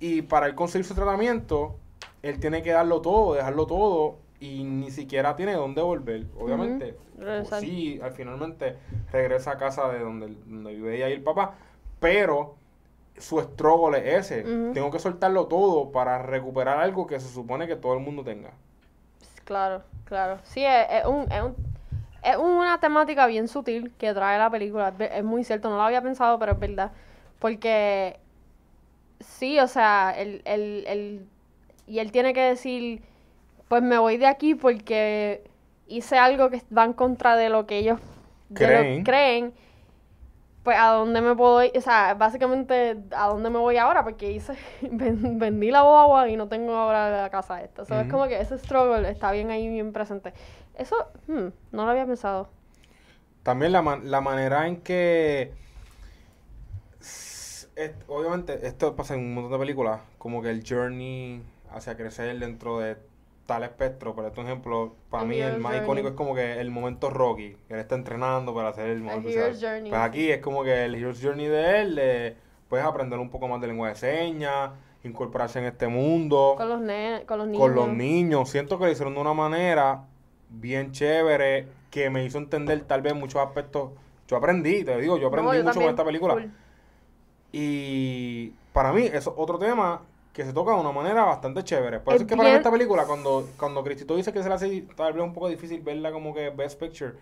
y 0.00 0.22
para 0.22 0.46
él 0.46 0.54
conseguir 0.54 0.86
su 0.86 0.94
tratamiento, 0.94 1.76
él 2.22 2.40
tiene 2.40 2.62
que 2.62 2.72
darlo 2.72 3.02
todo, 3.02 3.34
dejarlo 3.34 3.66
todo 3.66 4.16
y 4.40 4.64
ni 4.64 4.90
siquiera 4.90 5.36
tiene 5.36 5.52
dónde 5.52 5.82
volver. 5.82 6.26
Obviamente. 6.38 6.96
Regresar. 7.18 7.60
sí, 7.60 8.00
al 8.00 8.12
finalmente 8.12 8.76
regresa 9.10 9.52
a 9.52 9.58
casa 9.58 9.88
de 9.88 9.98
donde, 9.98 10.28
donde 10.46 10.72
vive 10.72 10.96
ella 10.96 11.10
y 11.10 11.12
el 11.12 11.22
papá, 11.22 11.56
pero 12.00 12.57
su 13.20 13.40
struggle 13.40 13.98
es 14.16 14.30
ese. 14.30 14.42
Tengo 14.72 14.90
que 14.90 14.98
soltarlo 14.98 15.46
todo 15.46 15.90
para 15.92 16.18
recuperar 16.22 16.78
algo 16.80 17.06
que 17.06 17.20
se 17.20 17.28
supone 17.28 17.66
que 17.66 17.76
todo 17.76 17.94
el 17.94 18.00
mundo 18.00 18.24
tenga. 18.24 18.52
Claro, 19.44 19.82
claro. 20.04 20.38
Sí, 20.44 20.64
es, 20.64 20.86
es 20.90 21.06
un, 21.06 21.30
es 21.32 21.42
un... 21.42 21.56
Es 22.22 22.36
una 22.36 22.80
temática 22.80 23.26
bien 23.26 23.48
sutil 23.48 23.92
que 23.98 24.12
trae 24.12 24.38
la 24.38 24.50
película. 24.50 24.92
Es 24.98 25.24
muy 25.24 25.44
cierto, 25.44 25.70
no 25.70 25.76
lo 25.76 25.82
había 25.82 26.02
pensado, 26.02 26.38
pero 26.38 26.52
es 26.52 26.58
verdad. 26.58 26.92
Porque 27.38 28.18
sí, 29.20 29.58
o 29.60 29.66
sea, 29.66 30.14
el, 30.16 30.42
el, 30.44 30.84
el- 30.86 31.26
y 31.86 32.00
él 32.00 32.12
tiene 32.12 32.34
que 32.34 32.40
decir, 32.42 33.02
pues 33.68 33.82
me 33.82 33.98
voy 33.98 34.18
de 34.18 34.26
aquí 34.26 34.54
porque 34.54 35.42
hice 35.88 36.18
algo 36.18 36.50
que 36.50 36.62
va 36.76 36.84
en 36.84 36.92
contra 36.94 37.36
de 37.36 37.48
lo 37.50 37.66
que 37.66 37.78
ellos 37.78 38.00
Creen. 38.54 39.04
creen. 39.04 39.54
Pues 40.68 40.76
a 40.78 40.88
dónde 40.88 41.22
me 41.22 41.34
puedo 41.34 41.64
ir, 41.64 41.72
o 41.78 41.80
sea, 41.80 42.12
básicamente 42.12 42.98
a 43.12 43.28
dónde 43.28 43.48
me 43.48 43.58
voy 43.58 43.78
ahora 43.78 44.04
porque 44.04 44.30
hice, 44.32 44.52
ven- 44.82 45.38
vendí 45.38 45.70
la 45.70 45.80
guagua 45.80 46.28
y 46.28 46.36
no 46.36 46.46
tengo 46.48 46.74
ahora 46.76 47.08
la 47.22 47.30
casa 47.30 47.62
esta. 47.62 47.80
O 47.80 47.84
sea, 47.86 48.02
es 48.02 48.06
Ujú. 48.06 48.12
como 48.12 48.28
que 48.28 48.38
ese 48.38 48.58
struggle 48.58 49.08
está 49.08 49.32
bien 49.32 49.50
ahí, 49.50 49.66
bien 49.66 49.94
presente. 49.94 50.34
Eso, 50.74 50.94
hmm, 51.26 51.48
no 51.72 51.84
lo 51.86 51.90
había 51.90 52.04
pensado. 52.04 52.50
También 53.42 53.72
la, 53.72 53.82
man- 53.82 54.10
la 54.10 54.20
manera 54.20 54.66
en 54.66 54.82
que. 54.82 55.52
es- 57.76 57.98
obviamente, 58.08 58.66
esto 58.66 58.94
pasa 58.96 59.14
en 59.14 59.20
un 59.20 59.34
montón 59.34 59.52
de 59.52 59.58
películas. 59.58 60.00
Como 60.18 60.42
que 60.42 60.50
el 60.50 60.64
journey 60.68 61.42
hacia 61.72 61.96
crecer 61.96 62.38
dentro 62.38 62.78
de 62.78 62.96
tal 63.48 63.62
espectro. 63.62 64.14
Por 64.14 64.26
este 64.26 64.42
ejemplo, 64.42 64.94
para 65.08 65.24
mí 65.24 65.40
el 65.40 65.58
más 65.58 65.72
journey. 65.72 65.82
icónico 65.82 66.08
es 66.08 66.14
como 66.14 66.34
que 66.34 66.60
el 66.60 66.70
momento 66.70 67.08
Rocky. 67.08 67.56
que 67.66 67.74
Él 67.74 67.80
está 67.80 67.94
entrenando 67.94 68.54
para 68.54 68.68
hacer 68.68 68.90
el 68.90 69.02
momento. 69.02 69.30
hero's 69.30 69.58
journey. 69.58 69.88
Pues 69.88 70.02
aquí 70.02 70.30
es 70.30 70.42
como 70.42 70.62
que 70.62 70.84
el 70.84 70.94
hero's 70.94 71.18
journey 71.22 71.46
de 71.46 71.80
él. 71.80 71.94
De, 71.94 72.36
puedes 72.68 72.84
aprender 72.84 73.18
un 73.18 73.30
poco 73.30 73.48
más 73.48 73.58
de 73.62 73.68
lengua 73.68 73.88
de 73.88 73.94
señas. 73.94 74.72
Incorporarse 75.02 75.60
en 75.60 75.64
este 75.64 75.88
mundo 75.88 76.56
Con 76.58 76.68
los, 76.68 76.80
ne 76.82 77.22
con 77.24 77.38
los 77.38 77.46
niños. 77.46 77.60
con 77.62 77.74
los 77.74 77.88
niños. 77.88 78.50
Siento 78.50 78.78
que 78.78 78.84
lo 78.84 78.90
hicieron 78.90 79.14
de 79.14 79.20
una 79.20 79.32
manera 79.32 80.04
bien 80.50 80.92
chévere 80.92 81.68
que 81.90 82.10
me 82.10 82.24
hizo 82.26 82.36
entender 82.36 82.82
tal 82.82 83.00
vez 83.00 83.14
muchos 83.14 83.40
aspectos. 83.40 83.92
Yo 84.26 84.36
aprendí, 84.36 84.84
te 84.84 84.98
digo, 85.00 85.16
yo 85.16 85.28
aprendí 85.28 85.48
No, 85.48 85.54
yo 85.54 85.64
mucho 85.64 85.80
con 85.80 85.88
esta 85.88 86.04
película. 86.04 86.46
Y 87.50 88.50
para 88.74 88.92
mí 88.92 89.04
eso 89.06 89.30
es 89.30 89.36
otro 89.38 89.58
tema 89.58 90.02
que 90.38 90.44
se 90.44 90.52
toca 90.52 90.72
de 90.72 90.80
una 90.80 90.92
manera 90.92 91.24
bastante 91.24 91.64
chévere. 91.64 91.98
Por 91.98 92.14
Es 92.14 92.20
eso 92.20 92.24
es 92.24 92.28
que 92.28 92.36
para 92.36 92.54
esta 92.54 92.70
película, 92.70 93.04
cuando, 93.06 93.48
cuando 93.58 93.82
Cristito 93.82 94.14
dice 94.14 94.32
que 94.32 94.40
se 94.40 94.48
le 94.48 94.54
hace 94.54 94.82
tal 94.94 95.12
vez 95.12 95.24
un 95.24 95.34
poco 95.34 95.48
difícil 95.48 95.80
verla 95.80 96.12
como 96.12 96.32
que 96.32 96.50
Best 96.50 96.78
Picture, 96.80 97.14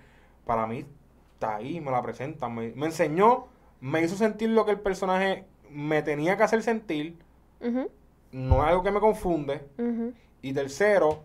para 0.45 0.67
mí 0.67 0.85
está 1.33 1.57
ahí, 1.57 1.81
me 1.81 1.91
la 1.91 2.03
presentan. 2.03 2.55
Me, 2.55 2.73
me 2.73 2.85
enseñó, 2.85 3.47
me 3.81 4.03
hizo 4.03 4.17
sentir 4.17 4.51
lo 4.51 4.67
que 4.67 4.73
el 4.73 4.81
personaje 4.81 5.47
me 5.71 6.03
tenía 6.03 6.37
que 6.37 6.43
hacer 6.43 6.63
sentir. 6.63 7.17
No 8.33 8.63
es 8.63 8.69
algo 8.69 8.83
que 8.83 8.91
me 8.91 9.01
confunde. 9.01 9.63
ujú. 9.79 10.13
Y 10.43 10.53
tercero, 10.53 11.23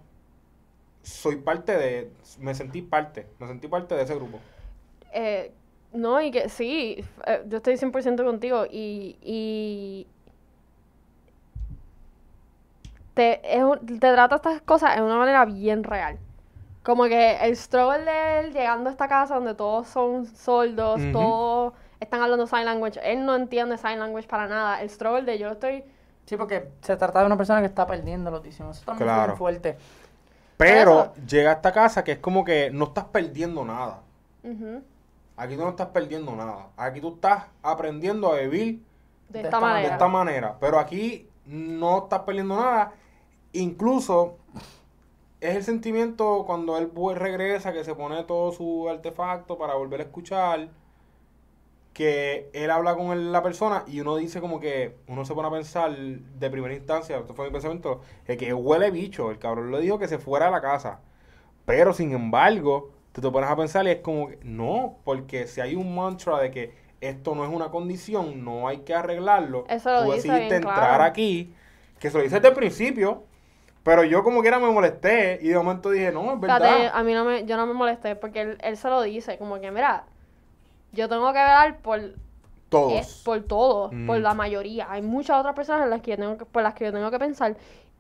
soy 1.04 1.36
parte 1.36 1.78
de, 1.78 2.10
me 2.40 2.56
sentí 2.56 2.82
parte, 2.82 3.28
me 3.38 3.48
sentí 3.48 3.68
parte 3.68 3.96
de 3.96 4.04
ese 4.04 4.16
grupo. 4.16 4.40
Eh, 5.14 5.52
no, 5.92 6.22
y 6.22 6.32
que 6.32 6.48
sí, 6.48 7.04
eh, 7.28 7.44
yo 7.48 7.58
estoy 7.58 7.76
100% 7.76 8.24
contigo 8.24 8.66
y, 8.72 9.18
y 9.22 10.08
te, 13.14 13.58
es 13.58 13.64
un- 13.64 13.86
te 13.86 13.98
trata 14.14 14.36
estas 14.36 14.62
cosas 14.62 14.96
de 14.96 15.02
una 15.02 15.18
manera 15.18 15.46
bien 15.46 15.84
real. 15.84 16.18
Como 16.84 17.04
que 17.06 17.38
el 17.46 17.56
struggle 17.56 18.04
de 18.06 18.40
él 18.40 18.54
llegando 18.54 18.90
a 18.90 18.92
esta 18.92 19.08
casa 19.08 19.36
donde 19.36 19.54
todos 19.54 19.88
son 19.88 20.26
sordos, 20.26 21.00
todos 21.12 21.74
están 22.00 22.22
hablando 22.22 22.48
sign 22.48 22.66
language, 22.66 23.00
él 23.04 23.24
no 23.26 23.36
entiende 23.36 23.78
sign 23.78 24.00
language 24.00 24.28
para 24.28 24.48
nada. 24.48 24.82
El 24.82 24.90
struggle 24.90 25.22
de 25.24 25.38
yo 25.38 25.48
lo 25.48 25.54
estoy... 25.54 25.84
Sí, 26.26 26.38
porque 26.38 26.70
se 26.82 26.96
trata 26.98 27.20
de 27.20 27.26
una 27.28 27.38
persona 27.38 27.60
que 27.60 27.66
está 27.68 27.86
perdiendo 27.86 28.30
audición. 28.36 28.70
Eso 28.72 28.84
también 28.86 29.10
es 29.10 29.14
Claro. 29.16 29.38
fuerte. 29.38 29.78
Pero 30.58 31.02
Eso. 31.02 31.14
llega 31.28 31.50
a 31.52 31.54
esta 31.56 31.72
casa 31.72 32.04
que 32.04 32.14
es 32.14 32.20
como 32.20 32.44
que 32.46 32.72
no 32.72 32.86
estás 32.86 33.06
perdiendo 33.06 33.64
nada. 33.66 34.00
Aquí 35.38 35.56
tú 35.56 35.62
no 35.64 35.70
estás 35.70 35.88
perdiendo 35.88 36.36
nada. 36.36 36.68
Aquí 36.78 37.02
tú 37.02 37.16
estás 37.16 37.46
aprendiendo 37.64 38.32
a 38.32 38.38
vivir 38.38 38.80
de, 39.30 39.40
De 39.40 39.40
esta 39.40 39.58
esta 39.58 39.60
manera. 39.60 39.88
de 39.88 39.94
esta 39.94 40.08
manera. 40.08 40.56
Pero 40.60 40.80
aquí 40.80 41.28
no 41.46 42.00
estás 42.04 42.20
perdiendo 42.22 42.56
nada. 42.56 42.92
Incluso 43.54 44.38
es 45.42 45.56
el 45.56 45.64
sentimiento 45.64 46.44
cuando 46.46 46.78
él 46.78 46.92
regresa, 47.16 47.74
que 47.74 47.84
se 47.84 47.96
pone 47.96 48.24
todo 48.24 48.52
su 48.52 48.88
artefacto 48.90 49.58
para 49.58 49.76
volver 49.76 50.02
a 50.02 50.04
escuchar. 50.04 50.70
Que 51.94 52.50
él 52.54 52.72
habla 52.72 52.96
con 52.96 53.34
la 53.34 53.44
persona 53.44 53.84
y 53.86 54.00
uno 54.00 54.16
dice 54.16 54.40
como 54.40 54.62
que 54.62 54.96
uno 55.08 55.26
se 55.26 55.34
pone 55.34 55.50
a 55.50 55.52
pensar 55.52 55.94
de 55.94 56.50
primera 56.50 56.74
instancia, 56.74 57.18
esto 57.18 57.34
fue 57.34 57.48
mi 57.48 57.52
pensamiento, 57.52 58.00
de 58.26 58.38
que 58.38 58.54
huele 58.54 58.92
bicho. 58.92 59.30
El 59.30 59.40
cabrón 59.40 59.72
le 59.72 59.82
dijo 59.82 60.00
que 60.00 60.08
se 60.08 60.18
fuera 60.18 60.48
a 60.48 60.52
la 60.52 60.62
casa. 60.62 61.02
Pero 61.66 61.94
sin 61.94 62.14
embargo, 62.14 62.92
tú 63.12 63.20
te 63.22 63.30
pones 63.30 63.50
a 63.50 63.58
pensar 63.58 63.86
y 63.88 63.90
es 63.90 64.00
como 64.00 64.30
que 64.30 64.40
no, 64.44 65.00
porque 65.04 65.48
si 65.48 65.60
hay 65.60 65.76
un 65.76 65.94
mantra 65.94 66.40
de 66.40 66.50
que 66.50 66.74
esto 67.02 67.36
no 67.36 67.44
es 67.44 67.50
una 67.50 67.72
condición, 67.72 68.46
no 68.46 68.68
hay 68.68 68.80
que 68.80 68.94
arreglarlo. 68.94 69.66
Eso 69.68 69.92
lo 69.92 70.06
tú 70.06 70.14
dice 70.14 70.28
decidiste 70.30 70.46
bien 70.46 70.56
entrar 70.56 70.78
claro. 70.78 71.04
aquí, 71.04 71.54
que 72.00 72.10
se 72.10 72.18
lo 72.18 72.24
dice 72.24 72.36
desde 72.36 72.50
el 72.50 72.56
principio, 72.56 73.24
pero 73.84 74.04
yo 74.04 74.24
como 74.24 74.42
quiera 74.42 74.60
me 74.60 74.70
molesté 74.72 75.40
y 75.42 75.50
de 75.50 75.58
momento 75.58 75.90
dije, 75.90 76.12
no, 76.12 76.34
es 76.34 76.40
verdad. 76.40 76.58
Fíjate, 76.60 76.92
a 76.94 77.04
mí 77.04 77.14
no 77.14 77.26
me, 77.26 77.46
yo 77.46 77.58
no 77.58 77.66
me 77.66 77.74
molesté 77.74 78.16
porque 78.16 78.42
él, 78.42 78.58
él 78.62 78.78
se 78.78 78.88
lo 78.90 79.02
dice, 79.02 79.38
como 79.38 79.60
que 79.60 79.72
mira, 79.72 80.04
yo 80.92 81.08
tengo 81.10 81.28
que 81.34 81.40
velar 81.40 81.78
por, 81.80 82.00
Todos. 82.70 82.94
es 82.94 83.22
por 83.26 83.42
todo, 83.44 83.90
Mm. 83.92 84.08
por 84.08 84.18
la 84.20 84.34
mayoría. 84.34 84.88
Hay 84.92 85.02
muchas 85.02 85.40
otras 85.40 85.56
personas 85.56 85.84
en 85.86 85.90
las 85.90 86.02
que 86.02 86.12
yo 86.12 86.18
tengo 86.18 86.38
que- 86.38 86.46
por 86.46 86.62
las 86.64 86.74
que 86.74 86.86
yo 86.86 86.92
tengo 86.94 87.10
que 87.12 87.20
pensar 87.20 87.56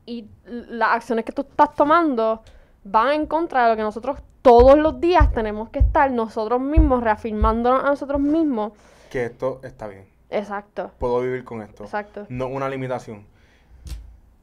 y 0.06 0.26
las 0.46 0.90
acciones 0.96 1.26
que 1.26 1.32
tú 1.32 1.42
estás 1.42 1.74
tomando 1.76 2.42
van 2.84 3.12
en 3.14 3.26
contra 3.28 3.64
de 3.66 3.70
lo 3.72 3.76
que 3.76 3.84
nosotros 3.84 4.20
todos 4.42 4.78
los 4.78 5.00
días 5.00 5.32
tenemos 5.32 5.70
que 5.70 5.80
estar 5.80 6.10
nosotros 6.12 6.60
mismos 6.60 7.04
reafirmándonos 7.04 7.84
a 7.84 7.88
nosotros 7.88 8.20
mismos. 8.20 8.74
Que 9.12 9.26
esto 9.26 9.60
está 9.64 9.88
bien. 9.88 10.06
Exacto, 10.32 10.92
Puedo 10.98 11.20
vivir 11.22 11.44
con 11.44 11.62
esto. 11.62 11.84
exacto. 11.84 12.26
No 12.30 12.48
una 12.48 12.68
limitación. 12.70 13.26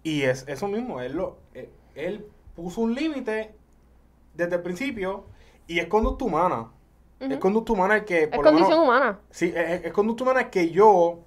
Y 0.03 0.23
es 0.23 0.45
eso 0.49 0.69
mismo, 0.69 1.01
él, 1.01 1.13
lo, 1.15 1.39
eh, 1.55 1.71
él 1.95 2.27
puso 2.55 2.81
un 2.81 2.95
límite 2.95 3.55
desde 4.35 4.57
el 4.57 4.63
principio 4.63 5.25
y 5.67 5.79
es 5.81 5.87
conducta 5.87 6.25
humana. 6.25 6.69
Es 7.21 7.39
conducta 7.39 7.73
humana 7.73 7.97
el 7.97 8.05
que... 8.05 8.25
Es 8.25 8.31
menos- 8.31 8.45
condición 8.45 8.79
humana. 8.81 9.19
Sí, 9.31 9.53
es, 9.55 9.85
es 9.85 9.93
conducta 9.93 10.23
humana 10.23 10.41
el 10.43 10.51
que 10.51 10.71
yo, 10.71 11.19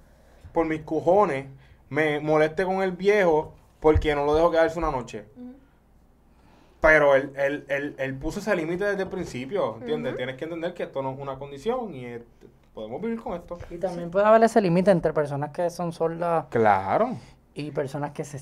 por 0.52 0.64
mis 0.66 0.80
cojones, 0.82 1.46
me 1.90 2.18
moleste 2.20 2.64
con 2.64 2.82
el 2.82 2.92
viejo 2.92 3.52
porque 3.80 4.14
no 4.14 4.24
lo 4.24 4.34
dejo 4.34 4.50
quedarse 4.50 4.78
una 4.78 4.90
noche. 4.90 5.26
Pero 6.80 7.14
él, 7.14 7.32
él, 7.36 7.64
él, 7.68 7.94
él 7.98 8.14
puso 8.16 8.40
ese 8.40 8.56
límite 8.56 8.84
desde 8.84 9.02
el 9.02 9.08
principio, 9.08 9.76
¿entiendes? 9.78 10.16
Tienes 10.16 10.36
que 10.36 10.44
entender 10.44 10.74
que 10.74 10.82
esto 10.84 11.00
no 11.02 11.12
es 11.12 11.18
una 11.20 11.38
condición 11.38 11.94
y 11.94 12.06
podemos 12.74 13.00
vivir 13.00 13.20
con 13.20 13.34
esto. 13.34 13.58
Y 13.70 13.76
también 13.76 14.10
puede 14.10 14.26
haber 14.26 14.42
ese 14.42 14.60
límite 14.60 14.90
entre 14.90 15.12
personas 15.12 15.50
que 15.50 15.70
son 15.70 15.92
sordas 15.92 16.46
Claro. 16.50 17.16
y 17.54 17.70
personas 17.70 18.10
que 18.10 18.24
se 18.24 18.40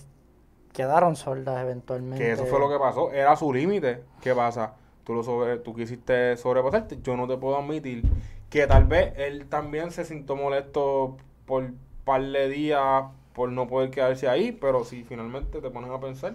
quedaron 0.72 1.16
sordas 1.16 1.60
eventualmente. 1.62 2.24
Que 2.24 2.32
eso 2.32 2.46
fue 2.46 2.58
lo 2.60 2.68
que 2.70 2.78
pasó, 2.78 3.12
era 3.12 3.36
su 3.36 3.52
límite. 3.52 4.02
¿Qué 4.20 4.34
pasa? 4.34 4.74
Tú, 5.04 5.14
lo 5.14 5.22
sobre, 5.22 5.56
tú 5.58 5.74
quisiste 5.74 6.36
sobrepasarte, 6.36 6.98
yo 7.02 7.16
no 7.16 7.26
te 7.26 7.36
puedo 7.36 7.56
admitir 7.56 8.02
que 8.48 8.66
tal 8.66 8.84
vez 8.84 9.12
él 9.16 9.46
también 9.48 9.90
se 9.90 10.04
sintió 10.04 10.36
molesto 10.36 11.16
por 11.46 11.64
un 11.64 11.78
par 12.04 12.22
de 12.22 12.48
días 12.48 13.04
por 13.32 13.50
no 13.50 13.66
poder 13.68 13.90
quedarse 13.90 14.28
ahí, 14.28 14.52
pero 14.52 14.84
si 14.84 15.02
finalmente 15.04 15.60
te 15.60 15.70
pones 15.70 15.90
a 15.90 15.98
pensar, 16.00 16.34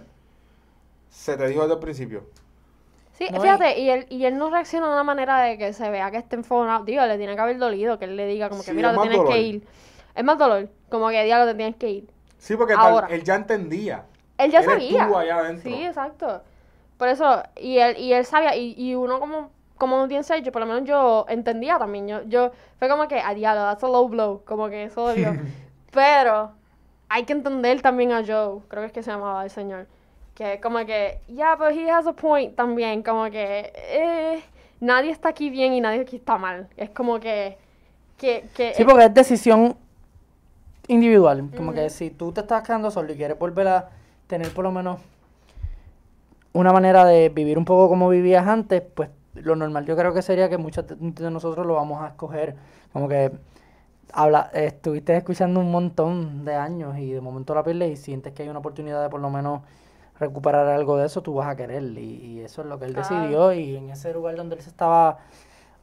se 1.10 1.36
te 1.36 1.46
dijo 1.48 1.62
desde 1.62 1.74
el 1.74 1.80
principio. 1.80 2.24
Sí, 3.12 3.26
No, 3.32 3.40
fíjate, 3.40 3.78
y 3.80 3.88
él, 3.88 4.06
y 4.10 4.24
él 4.26 4.36
no 4.36 4.50
reacciona 4.50 4.86
de 4.88 4.92
una 4.92 5.04
manera 5.04 5.40
de 5.40 5.56
que 5.56 5.72
se 5.72 5.88
vea 5.88 6.10
que 6.10 6.18
esté 6.18 6.36
enfonado. 6.36 6.84
Digo, 6.84 7.02
le 7.06 7.16
tiene 7.16 7.34
que 7.34 7.40
haber 7.40 7.56
dolido, 7.58 7.98
que 7.98 8.04
él 8.04 8.16
le 8.16 8.26
diga 8.26 8.50
como 8.50 8.60
que, 8.62 8.70
Sí, 8.72 8.76
mira, 8.76 8.92
te 8.92 8.98
tienes 9.00 9.16
dolor. 9.18 9.32
que 9.32 9.40
ir. 9.40 9.66
Es 10.14 10.24
más 10.24 10.36
dolor, 10.38 10.68
como 10.90 11.08
que 11.08 11.24
diablo, 11.24 11.46
te 11.50 11.54
tienes 11.54 11.76
que 11.76 11.88
ir. 11.90 12.08
Sí, 12.38 12.56
porque 12.56 12.74
tal- 12.74 12.92
Ahora. 12.92 13.06
él 13.08 13.22
ya 13.24 13.36
entendía. 13.36 14.04
Él 14.38 14.50
ya 14.50 14.62
sabía. 14.62 15.02
estuvo 15.02 15.18
allá 15.18 15.38
adentro. 15.38 15.70
Sí, 15.70 15.84
exacto. 15.84 16.42
Por 16.98 17.08
eso, 17.08 17.42
y 17.56 17.78
él, 17.78 17.98
y 17.98 18.12
él 18.12 18.24
sabía, 18.24 18.56
y, 18.56 18.74
y 18.76 18.94
uno 18.94 19.20
como, 19.20 19.50
como 19.76 19.96
audiencia, 19.96 20.38
yo 20.38 20.52
por 20.52 20.60
lo 20.60 20.66
menos 20.66 20.88
yo 20.88 21.26
entendía 21.28 21.78
también. 21.78 22.08
Yo, 22.08 22.22
yo 22.24 22.52
fue 22.78 22.88
como 22.88 23.06
que, 23.08 23.20
a 23.20 23.34
diablo, 23.34 23.62
that's 23.62 23.84
a 23.84 23.88
low 23.88 24.08
blow, 24.08 24.42
como 24.44 24.68
que 24.68 24.84
eso 24.84 25.08
dolió. 25.08 25.34
Pero 25.92 26.52
hay 27.08 27.24
que 27.24 27.32
entender 27.32 27.80
también 27.82 28.12
a 28.12 28.24
Joe, 28.24 28.60
creo 28.68 28.82
que 28.82 28.86
es 28.86 28.92
que 28.92 29.02
se 29.02 29.10
llamaba 29.10 29.44
el 29.44 29.50
señor. 29.50 29.86
Que 30.34 30.60
como 30.60 30.84
que, 30.84 31.20
yeah, 31.28 31.56
but 31.56 31.70
he 31.70 31.90
has 31.90 32.06
a 32.06 32.12
point 32.12 32.54
también, 32.54 33.02
como 33.02 33.30
que 33.30 33.72
eh, 33.74 34.42
nadie 34.80 35.10
está 35.10 35.30
aquí 35.30 35.48
bien 35.50 35.72
y 35.72 35.80
nadie 35.80 36.00
aquí 36.00 36.16
está 36.16 36.36
mal. 36.36 36.68
Es 36.76 36.90
como 36.90 37.20
que, 37.20 37.56
que, 38.18 38.46
que 38.54 38.74
Sí, 38.74 38.84
porque 38.84 39.04
es 39.04 39.14
decisión 39.14 39.76
individual. 40.88 41.48
Como 41.56 41.72
que 41.72 41.88
si 41.90 42.10
tú 42.10 42.32
te 42.32 42.40
estás 42.40 42.62
quedando 42.62 42.90
solo 42.90 43.12
y 43.12 43.16
quieres 43.16 43.38
volver 43.38 43.68
a 43.68 43.88
tener 44.26 44.52
por 44.52 44.64
lo 44.64 44.72
menos 44.72 44.98
una 46.52 46.72
manera 46.72 47.04
de 47.04 47.28
vivir 47.28 47.58
un 47.58 47.64
poco 47.64 47.88
como 47.88 48.08
vivías 48.08 48.46
antes, 48.46 48.82
pues 48.82 49.10
lo 49.34 49.56
normal 49.56 49.84
yo 49.84 49.96
creo 49.96 50.14
que 50.14 50.22
sería 50.22 50.48
que 50.48 50.56
muchos 50.56 50.86
de, 50.86 51.30
nosotros 51.30 51.66
lo 51.66 51.74
vamos 51.74 52.02
a 52.02 52.08
escoger. 52.08 52.56
Como 52.92 53.08
que 53.08 53.32
habla, 54.12 54.50
estuviste 54.54 55.16
escuchando 55.16 55.60
un 55.60 55.70
montón 55.70 56.44
de 56.44 56.54
años 56.54 56.96
y 56.98 57.12
de 57.12 57.20
momento 57.20 57.54
la 57.54 57.62
pierdes 57.62 57.92
y 57.92 57.96
sientes 58.02 58.32
que 58.32 58.42
hay 58.42 58.48
una 58.48 58.60
oportunidad 58.60 59.02
de 59.02 59.10
por 59.10 59.20
lo 59.20 59.28
menos 59.28 59.60
recuperar 60.18 60.66
algo 60.68 60.96
de 60.96 61.06
eso, 61.06 61.22
tú 61.22 61.34
vas 61.34 61.48
a 61.48 61.56
querer. 61.56 61.82
Y, 61.82 61.98
y 61.98 62.40
eso 62.40 62.62
es 62.62 62.68
lo 62.68 62.78
que 62.78 62.86
él 62.86 62.94
decidió. 62.94 63.52
Y 63.52 63.76
en 63.76 63.90
ese 63.90 64.12
lugar 64.14 64.36
donde 64.36 64.56
él 64.56 64.62
se 64.62 64.70
estaba 64.70 65.18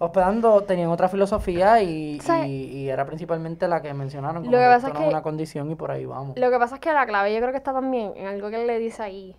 hospedando, 0.05 0.61
tenían 0.63 0.89
otra 0.89 1.07
filosofía 1.09 1.81
y, 1.81 2.19
Sí. 2.19 2.31
y- 2.45 2.65
y 2.77 2.89
era 2.89 3.05
principalmente 3.05 3.67
la 3.67 3.81
que 3.81 3.93
mencionaron. 3.93 4.43
Lo 4.43 4.49
Como 4.51 4.51
que 4.57 4.57
que 4.63 4.65
pasa 4.67 4.87
esto 4.87 4.87
es 4.89 4.93
no 4.93 4.99
que- 5.01 5.07
una 5.09 5.23
condición 5.23 5.71
y 5.71 5.75
por 5.75 5.91
ahí 5.91 6.05
vamos. 6.05 6.37
Lo 6.37 6.49
que 6.51 6.59
pasa 6.59 6.75
es 6.75 6.81
que 6.81 6.91
la 6.93 7.05
clave 7.05 7.33
yo 7.33 7.39
creo 7.39 7.51
que 7.51 7.57
está 7.57 7.73
también 7.73 8.13
en 8.15 8.27
algo 8.27 8.49
que 8.49 8.61
él 8.61 8.67
le 8.67 8.79
dice 8.79 9.01
ahí 9.03 9.35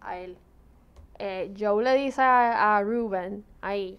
a 0.00 0.18
él. 0.18 0.38
Eh, 1.18 1.52
Joe 1.58 1.82
le 1.82 1.94
dice 1.94 2.20
a, 2.22 2.76
a 2.76 2.82
Ruben 2.82 3.44
ahí, 3.62 3.98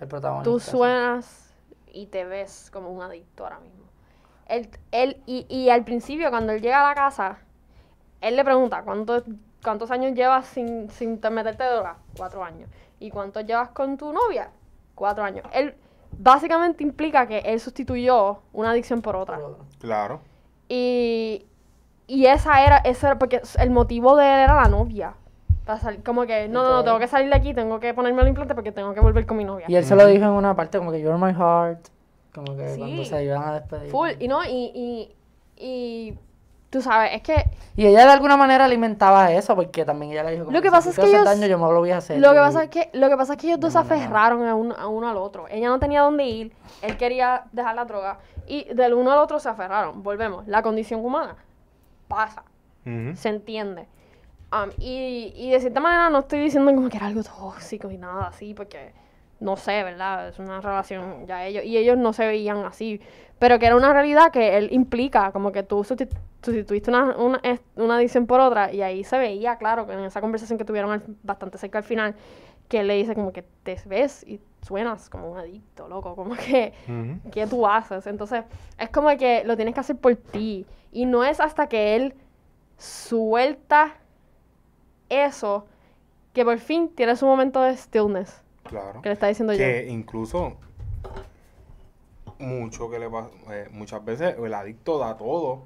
El 0.00 0.08
protagonista. 0.08 0.44
tú 0.50 0.60
suenas 0.60 1.54
y 1.92 2.06
te 2.06 2.24
ves 2.24 2.70
como 2.72 2.90
un 2.90 3.02
adicto 3.02 3.44
ahora 3.44 3.58
mismo. 3.60 3.82
Él, 4.46 4.68
él, 4.92 5.22
y, 5.26 5.46
y 5.48 5.70
al 5.70 5.84
principio, 5.84 6.30
cuando 6.30 6.52
él 6.52 6.60
llega 6.62 6.80
a 6.84 6.88
la 6.88 6.94
casa, 6.94 7.38
él 8.20 8.36
le 8.36 8.44
pregunta, 8.44 8.82
¿cuántos, 8.82 9.24
cuántos 9.64 9.90
años 9.90 10.14
llevas 10.14 10.46
sin, 10.46 10.88
sin 10.90 11.20
te 11.20 11.30
meterte 11.30 11.64
droga? 11.64 11.96
Cuatro 12.16 12.44
años. 12.44 12.68
¿Y 13.00 13.10
cuántos 13.10 13.44
llevas 13.44 13.70
con 13.70 13.96
tu 13.96 14.12
novia? 14.12 14.50
Cuatro 15.02 15.24
años. 15.24 15.44
Él 15.52 15.74
básicamente 16.16 16.84
implica 16.84 17.26
que 17.26 17.38
él 17.38 17.58
sustituyó 17.58 18.38
una 18.52 18.70
adicción 18.70 19.02
por 19.02 19.16
otra. 19.16 19.40
Claro. 19.80 20.20
Y, 20.68 21.44
y 22.06 22.26
esa 22.26 22.64
era, 22.64 22.76
ese 22.76 23.06
era, 23.06 23.18
porque 23.18 23.42
el 23.58 23.70
motivo 23.70 24.14
de 24.14 24.24
él 24.24 24.40
era 24.42 24.62
la 24.62 24.68
novia. 24.68 25.14
Para 25.66 25.80
salir, 25.80 26.04
como 26.04 26.24
que, 26.24 26.46
no, 26.46 26.62
no, 26.62 26.70
no, 26.70 26.84
tengo 26.84 27.00
que 27.00 27.08
salir 27.08 27.30
de 27.30 27.34
aquí, 27.36 27.52
tengo 27.52 27.80
que 27.80 27.92
ponerme 27.94 28.22
el 28.22 28.28
implante 28.28 28.54
porque 28.54 28.70
tengo 28.70 28.94
que 28.94 29.00
volver 29.00 29.26
con 29.26 29.38
mi 29.38 29.44
novia. 29.44 29.66
Y 29.68 29.74
él 29.74 29.84
se 29.84 29.96
lo 29.96 30.06
dijo 30.06 30.22
en 30.22 30.30
una 30.30 30.54
parte 30.54 30.78
como 30.78 30.92
que 30.92 31.00
you're 31.00 31.18
my 31.18 31.32
heart. 31.32 31.88
Como 32.32 32.56
que 32.56 32.68
Sí. 32.68 32.78
cuando 32.78 33.04
se 33.04 33.24
iban 33.24 33.42
a 33.42 33.54
despedir. 33.54 33.90
Full, 33.90 34.10
y 34.20 34.28
no, 34.28 34.44
y, 34.44 34.70
y, 34.72 35.16
y 35.56 36.18
tú 36.72 36.80
sabes, 36.82 37.10
es 37.14 37.22
que 37.22 37.44
Y 37.76 37.86
ella 37.86 38.04
de 38.06 38.12
alguna 38.12 38.36
manera 38.36 38.64
alimentaba 38.64 39.30
eso, 39.30 39.54
porque 39.54 39.84
también 39.84 40.10
ella 40.12 40.24
le 40.24 40.32
dijo 40.32 40.44
como 40.46 40.56
Lo 40.56 40.62
que 40.62 40.70
pasa 40.70 40.90
es 40.90 40.98
que 40.98 41.06
ellos- 41.06 41.24
daño, 41.24 41.46
yo 41.46 41.58
me 41.58 41.64
lo 41.70 41.78
voy 41.78 41.90
a 41.90 41.98
hacer. 41.98 42.18
lo 42.18 42.30
que 42.30 42.36
y- 42.36 42.40
pasa 42.40 42.62
es 42.64 42.70
que, 42.70 42.90
lo 42.94 43.08
que 43.08 43.16
pasa 43.16 43.32
es 43.34 43.38
que 43.38 43.46
ellos 43.46 43.60
dos 43.60 43.72
se 43.74 43.78
aferraron 43.78 44.44
a 44.46 44.54
uno, 44.54 44.74
a 44.76 44.88
uno 44.88 45.08
al 45.08 45.16
otro. 45.18 45.46
Ella 45.48 45.68
no 45.68 45.78
tenía 45.78 46.00
dónde 46.00 46.24
ir, 46.24 46.52
él 46.80 46.96
quería 46.96 47.44
dejar 47.52 47.74
la 47.76 47.84
droga, 47.84 48.18
y 48.46 48.64
del 48.74 48.94
uno 48.94 49.12
al 49.12 49.18
otro 49.18 49.38
se 49.38 49.48
aferraron. 49.48 50.02
Volvemos, 50.02 50.46
la 50.48 50.62
condición 50.62 51.04
humana 51.04 51.36
pasa. 52.08 52.42
Se 53.14 53.28
entiende. 53.28 53.86
Um, 54.52 54.70
y, 54.78 55.32
y 55.36 55.50
de 55.52 55.60
cierta 55.60 55.80
manera 55.80 56.10
no 56.10 56.18
estoy 56.18 56.40
diciendo 56.40 56.74
como 56.74 56.88
que 56.88 56.96
era 56.96 57.06
algo 57.06 57.22
tóxico 57.22 57.90
y 57.90 57.96
nada 57.96 58.26
así, 58.26 58.54
porque 58.54 58.92
no 59.40 59.56
sé, 59.56 59.82
¿verdad? 59.82 60.28
Es 60.28 60.38
una 60.38 60.60
relación 60.60 61.26
ya 61.26 61.46
ellos, 61.46 61.64
y 61.64 61.76
ellos 61.78 61.96
no 61.96 62.12
se 62.12 62.26
veían 62.26 62.64
así, 62.64 63.00
pero 63.42 63.58
que 63.58 63.66
era 63.66 63.74
una 63.74 63.92
realidad 63.92 64.30
que 64.30 64.56
él 64.56 64.68
implica, 64.70 65.32
como 65.32 65.50
que 65.50 65.64
tú 65.64 65.78
susti- 65.82 66.08
sustituiste 66.44 66.90
una, 66.92 67.16
una, 67.16 67.40
una 67.74 67.96
adicción 67.96 68.28
por 68.28 68.38
otra, 68.38 68.72
y 68.72 68.82
ahí 68.82 69.02
se 69.02 69.18
veía, 69.18 69.56
claro, 69.56 69.84
que 69.84 69.94
en 69.94 69.98
esa 70.04 70.20
conversación 70.20 70.58
que 70.60 70.64
tuvieron 70.64 70.92
al- 70.92 71.02
bastante 71.24 71.58
cerca 71.58 71.78
al 71.78 71.82
final, 71.82 72.14
que 72.68 72.78
él 72.78 72.86
le 72.86 72.94
dice 72.94 73.16
como 73.16 73.32
que 73.32 73.42
te 73.64 73.76
ves 73.86 74.24
y 74.28 74.38
suenas 74.64 75.10
como 75.10 75.28
un 75.28 75.38
adicto, 75.38 75.88
loco, 75.88 76.14
como 76.14 76.36
que... 76.36 76.72
Ujú. 76.86 77.30
¿qué 77.32 77.48
tú 77.48 77.66
haces? 77.66 78.06
Entonces, 78.06 78.44
es 78.78 78.90
como 78.90 79.08
que 79.16 79.42
lo 79.44 79.56
tienes 79.56 79.74
que 79.74 79.80
hacer 79.80 79.96
por 79.96 80.14
ti. 80.14 80.64
Y 80.92 81.04
no 81.06 81.24
es 81.24 81.40
hasta 81.40 81.66
que 81.68 81.96
él 81.96 82.14
suelta 82.78 83.94
eso 85.08 85.66
que 86.32 86.44
por 86.44 86.58
fin 86.58 86.90
tiene 86.94 87.16
su 87.16 87.26
momento 87.26 87.60
de 87.60 87.76
stillness. 87.76 88.40
Claro. 88.62 89.02
Que 89.02 89.08
le 89.08 89.14
está 89.14 89.26
diciendo 89.26 89.52
yo. 89.52 89.58
Que 89.58 89.88
incluso 89.90 90.58
mucho 92.42 92.90
que 92.90 92.98
le 92.98 93.08
pasa, 93.08 93.30
eh, 93.50 93.68
muchas 93.72 94.04
veces 94.04 94.34
el 94.38 94.54
adicto 94.54 94.98
da 94.98 95.16
todo 95.16 95.62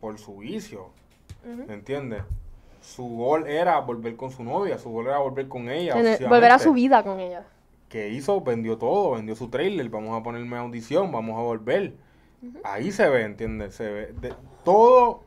por 0.00 0.18
su 0.18 0.38
vicio, 0.38 0.90
¿me 1.66 1.74
entiendes? 1.74 2.22
Su 2.82 3.04
gol 3.08 3.46
era 3.46 3.78
volver 3.80 4.16
con 4.16 4.30
su 4.30 4.44
novia, 4.44 4.78
su 4.78 4.90
gol 4.90 5.06
era 5.06 5.18
volver 5.18 5.48
con 5.48 5.68
ella. 5.68 5.94
Volver 6.28 6.50
a 6.52 6.58
su 6.58 6.72
vida 6.72 7.02
con 7.02 7.20
ella. 7.20 7.44
que 7.88 8.10
hizo, 8.10 8.40
vendió 8.42 8.76
todo, 8.76 9.12
vendió 9.12 9.34
su 9.34 9.48
trailer, 9.48 9.88
vamos 9.88 10.18
a 10.18 10.22
ponerme 10.22 10.56
audición, 10.58 11.10
vamos 11.10 11.38
a 11.38 11.42
volver. 11.42 11.94
Ahí 12.62 12.92
se 12.92 13.08
ve, 13.08 13.22
¿entiendes? 13.24 13.74
Se 13.74 13.88
ve. 13.90 14.12
de- 14.20 14.34
todo 14.62 15.22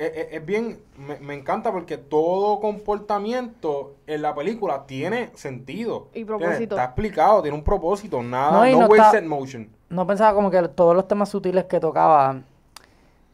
es, 0.00 0.16
es- 0.16 0.28
es 0.32 0.46
bien, 0.46 0.80
me, 0.96 1.18
me 1.20 1.34
encanta 1.34 1.72
porque 1.72 1.98
todo 1.98 2.60
comportamiento 2.60 3.94
en 4.06 4.22
la 4.22 4.34
película 4.34 4.86
tiene 4.86 5.30
sentido. 5.34 6.08
Y 6.14 6.24
propósito. 6.24 6.74
Está 6.76 6.84
explicado, 6.84 7.42
tiene 7.42 7.56
un 7.56 7.64
propósito, 7.64 8.22
nada, 8.22 8.52
No, 8.52 8.66
no, 8.66 8.80
no 8.80 8.86
wasted 8.86 9.24
motion. 9.24 9.68
No 9.88 10.06
pensaba 10.06 10.34
como 10.34 10.50
que 10.50 10.62
todos 10.68 10.94
los 10.94 11.08
temas 11.08 11.28
sutiles 11.28 11.64
que 11.64 11.80
tocaba, 11.80 12.42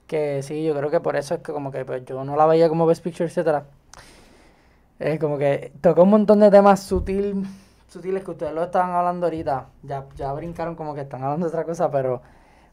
que 0.06 0.42
sí, 0.42 0.64
yo 0.64 0.74
creo 0.76 0.90
que 0.90 1.00
por 1.00 1.16
eso 1.16 1.34
es 1.34 1.40
que 1.40 1.52
como 1.52 1.70
que 1.72 1.84
pues, 1.84 2.04
yo 2.04 2.24
no 2.24 2.36
la 2.36 2.46
veía 2.46 2.68
como 2.68 2.86
Best 2.86 3.02
Picture, 3.02 3.26
etcétera. 3.28 3.66
Es 4.98 5.20
como 5.20 5.36
que 5.38 5.72
tocó 5.80 6.02
un 6.04 6.10
montón 6.10 6.40
de 6.40 6.50
temas 6.50 6.80
sutil, 6.82 7.44
sutiles 7.88 8.24
que 8.24 8.30
ustedes 8.30 8.52
lo 8.54 8.62
estaban 8.64 8.90
hablando 8.92 9.26
ahorita. 9.26 9.66
Ya, 9.82 10.06
ya 10.16 10.32
brincaron 10.32 10.74
como 10.74 10.94
que 10.94 11.02
están 11.02 11.22
hablando 11.22 11.46
de 11.46 11.50
otra 11.50 11.64
cosa, 11.64 11.90
pero, 11.90 12.22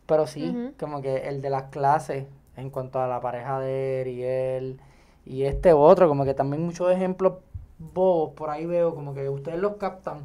pero 0.06 0.26
sí, 0.28 0.58
como 0.80 1.02
que 1.02 1.28
el 1.28 1.42
de 1.42 1.50
las 1.50 1.64
clases 1.64 2.26
en 2.58 2.70
cuanto 2.70 3.02
a 3.02 3.08
la 3.08 3.20
pareja 3.22 3.60
de 3.60 4.02
él 4.02 4.08
y 4.10 4.24
él 4.24 4.82
y 5.26 5.44
este 5.44 5.74
otro, 5.74 6.08
como 6.08 6.26
que 6.26 6.34
también 6.34 6.63
muchos 6.66 6.92
ejemplos 6.92 7.34
bobos 7.80 8.32
por 8.36 8.50
ahí 8.50 8.66
veo, 8.66 8.94
como 8.94 9.13
que 9.13 9.30
ustedes 9.30 9.60
los 9.60 9.76
captan. 9.78 10.20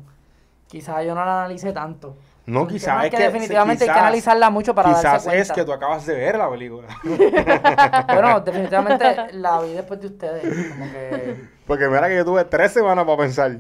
Quizás 0.67 1.05
yo 1.07 1.15
no 1.15 1.25
la 1.25 1.41
analice 1.45 1.73
tanto. 1.73 2.15
No, 2.45 2.67
quizás 2.67 3.05
es 3.05 3.11
que 3.11 3.17
que 3.19 3.23
definitivamente 3.25 3.85
hay 3.85 3.89
que 3.89 3.93
quizás- 3.93 4.03
analizarla 4.03 4.51
mucho 4.51 4.75
para 4.75 4.89
Quizás 4.91 5.03
darse 5.03 5.27
cuenta. 5.29 5.43
es 5.43 5.53
que 5.53 5.65
tú 5.65 5.73
acabas 5.73 6.07
de 6.07 6.15
ver 6.15 6.39
la 6.39 6.51
película. 6.51 6.89
Bueno, 8.09 8.41
definitivamente 8.41 9.33
la 9.35 9.61
vi 9.61 9.73
después 9.75 10.01
de 10.01 10.07
ustedes, 10.09 10.71
como 10.73 10.91
que 10.91 11.37
Porque 11.67 11.89
mira 11.89 12.09
que 12.09 12.17
yo 12.17 12.25
tuve 12.25 12.45
tres 12.45 12.73
semanas 12.73 13.05
para 13.05 13.17
pensar. 13.19 13.51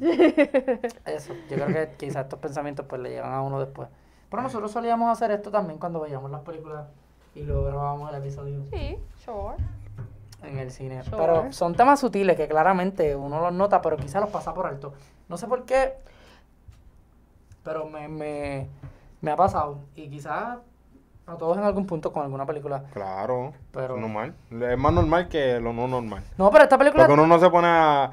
eso. 1.06 1.34
Yo 1.50 1.56
creo 1.56 1.66
que 1.66 1.90
quizás 1.98 2.24
estos 2.24 2.38
pensamientos 2.38 2.86
pues 2.88 3.00
le 3.02 3.10
llegan 3.10 3.32
a 3.32 3.42
uno 3.42 3.60
después. 3.60 3.88
Pero 4.30 4.42
nosotros 4.42 4.70
solíamos 4.70 5.10
hacer 5.10 5.30
esto 5.32 5.50
también 5.50 5.78
cuando 5.78 6.00
veíamos 6.00 6.30
las 6.30 6.40
películas 6.42 6.84
y 7.38 7.42
luego 7.44 7.64
grabábamos 7.64 8.10
el 8.10 8.16
episodio 8.22 8.62
Sí, 8.72 8.98
sure. 9.24 9.56
en 10.42 10.58
el 10.58 10.70
cine. 10.70 11.02
Sure. 11.04 11.16
Pero 11.16 11.52
son 11.52 11.74
temas 11.74 12.00
sutiles 12.00 12.36
que 12.36 12.48
claramente 12.48 13.14
uno 13.16 13.40
los 13.40 13.52
nota, 13.52 13.80
pero 13.80 13.96
quizás 13.96 14.20
los 14.20 14.30
pasa 14.30 14.52
por 14.54 14.66
alto. 14.66 14.92
No 15.28 15.36
sé 15.36 15.46
por 15.46 15.64
qué, 15.64 15.94
pero 17.64 17.86
me, 17.86 18.08
me, 18.08 18.68
me 19.20 19.30
ha 19.30 19.36
pasado. 19.36 19.78
Y 19.94 20.08
quizás 20.08 20.58
a 21.26 21.36
todos 21.36 21.58
en 21.58 21.64
algún 21.64 21.86
punto 21.86 22.12
con 22.12 22.22
alguna 22.22 22.46
película. 22.46 22.84
Claro, 22.92 23.52
Pero- 23.72 23.96
es 23.96 24.00
normal. 24.00 24.34
Es 24.50 24.78
más 24.78 24.92
normal 24.92 25.28
que 25.28 25.60
lo 25.60 25.72
no 25.72 25.86
normal. 25.86 26.22
No, 26.38 26.50
pero 26.50 26.64
esta 26.64 26.78
película... 26.78 27.04
Porque 27.06 27.20
uno 27.20 27.26
no 27.26 27.38
se 27.38 27.50
pone 27.50 27.68
a, 27.68 28.10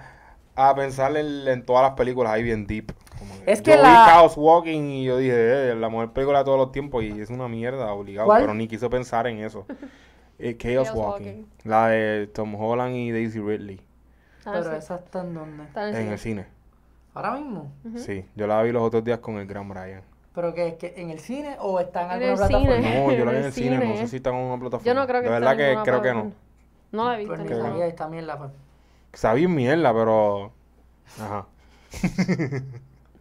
a 0.55 0.75
pensar 0.75 1.15
en, 1.15 1.47
en 1.47 1.65
todas 1.65 1.83
las 1.83 1.91
películas 1.93 2.33
ahí 2.33 2.43
bien 2.43 2.67
deep. 2.67 2.91
Es 3.45 3.61
que 3.61 3.71
yo 3.71 3.77
la- 3.81 3.89
vi 3.89 3.95
Chaos 3.95 4.33
Walking 4.37 4.81
y 4.89 5.05
yo 5.05 5.17
dije, 5.17 5.71
eh, 5.71 5.75
la 5.75 5.89
mejor 5.89 6.11
película 6.13 6.39
de 6.39 6.45
todos 6.45 6.57
los 6.57 6.71
tiempos 6.71 7.03
y 7.03 7.19
es 7.21 7.29
una 7.29 7.47
mierda, 7.47 7.91
obligado. 7.93 8.27
¿Cuál? 8.27 8.41
Pero 8.41 8.53
ni 8.53 8.67
quiso 8.67 8.89
pensar 8.89 9.27
en 9.27 9.39
eso. 9.39 9.65
Eh, 10.37 10.57
Chaos, 10.57 10.87
Chaos 10.87 10.97
Walking. 10.97 11.25
Walking. 11.27 11.43
La 11.63 11.87
de 11.87 12.27
Tom 12.27 12.55
Holland 12.55 12.93
y 12.93 13.09
Daisy 13.11 13.39
Ridley. 13.39 13.79
Ah, 14.43 14.51
Pero 14.55 14.71
sí. 14.71 14.75
esa 14.79 14.95
está 14.95 15.21
en 15.21 15.33
donde. 15.33 15.63
Está 15.63 15.87
en 15.87 15.95
el 15.95 15.95
En 15.95 16.01
cine. 16.01 16.11
el 16.11 16.19
cine. 16.19 16.45
Ahora 17.13 17.35
mismo. 17.37 17.71
Sí, 17.95 18.25
yo 18.35 18.45
la 18.45 18.61
vi 18.61 18.73
los 18.73 18.83
otros 18.83 19.01
días 19.05 19.19
con 19.19 19.37
el 19.37 19.47
Gran 19.47 19.69
Brian. 19.69 20.01
¿Pero 20.33 20.53
que 20.53 20.67
es 20.67 20.73
que 20.73 20.93
en 20.97 21.09
el 21.09 21.19
cine 21.19 21.55
o 21.61 21.79
está 21.79 22.01
en 22.13 22.21
En 22.21 22.29
alguna 22.31 22.47
el 22.47 22.51
cine. 22.53 22.65
plataforma? 22.65 22.95
No, 23.07 23.11
yo 23.13 23.23
la 23.25 23.31
vi 23.31 23.37
En 23.37 23.43
el 23.45 23.53
cine, 23.53 23.77
no 23.77 23.95
sé 23.95 24.07
si 24.09 24.15
está 24.17 24.29
en 24.31 24.35
una 24.35 24.59
plataforma. 24.59 24.85
Yo 24.85 24.93
no 24.93 25.07
creo 25.07 25.21
que 25.21 25.27
De 25.27 25.31
verdad 25.33 25.51
que 25.55 25.77
creo 25.85 26.01
que 26.01 26.13
no. 26.13 26.21
plataforma. 26.23 26.31
No 26.91 27.07
la 27.07 27.15
he 27.15 27.19
visto. 27.19 27.35
Pues 27.37 27.57
sabía, 27.61 27.87
está 27.87 28.07
mierda, 28.09 28.37
pues. 28.37 29.35
Bien 29.35 29.55
mierda, 29.55 29.93
pero... 29.93 30.51
Ajá. 31.17 31.45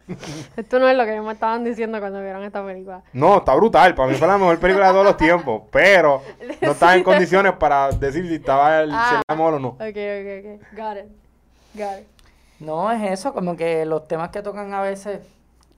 Esto 0.57 0.79
no 0.79 0.87
es 0.87 0.95
lo 0.97 1.05
que 1.05 1.19
me 1.19 1.33
estaban 1.33 1.63
diciendo 1.63 1.99
cuando 1.99 2.21
vieron 2.21 2.43
esta 2.43 2.63
película. 2.63 3.01
No, 3.13 3.37
está 3.37 3.55
brutal. 3.55 3.95
Para 3.95 4.09
mí 4.09 4.15
fue 4.15 4.27
la 4.27 4.37
mejor 4.37 4.59
película 4.59 4.87
de 4.87 4.91
todos 4.93 5.05
los 5.05 5.17
tiempos. 5.17 5.63
Pero 5.71 6.21
no 6.61 6.71
estaba 6.71 6.95
en 6.95 7.03
condiciones 7.03 7.53
para 7.53 7.89
decir 7.91 8.27
si 8.27 8.35
estaba 8.35 8.81
el, 8.81 8.89
si 8.91 8.95
Ah. 8.97 9.21
mejor 9.29 9.55
o 9.55 9.59
no. 9.59 9.69
Ok, 9.69 9.79
ok, 9.79 9.89
ok. 9.89 10.77
Got 10.77 10.97
it. 10.97 11.11
Got 11.73 11.99
it. 12.01 12.07
No, 12.59 12.91
es 12.91 13.11
eso, 13.11 13.33
como 13.33 13.55
que 13.57 13.85
los 13.85 14.07
temas 14.07 14.29
que 14.29 14.41
tocan 14.41 14.73
a 14.73 14.81
veces 14.81 15.19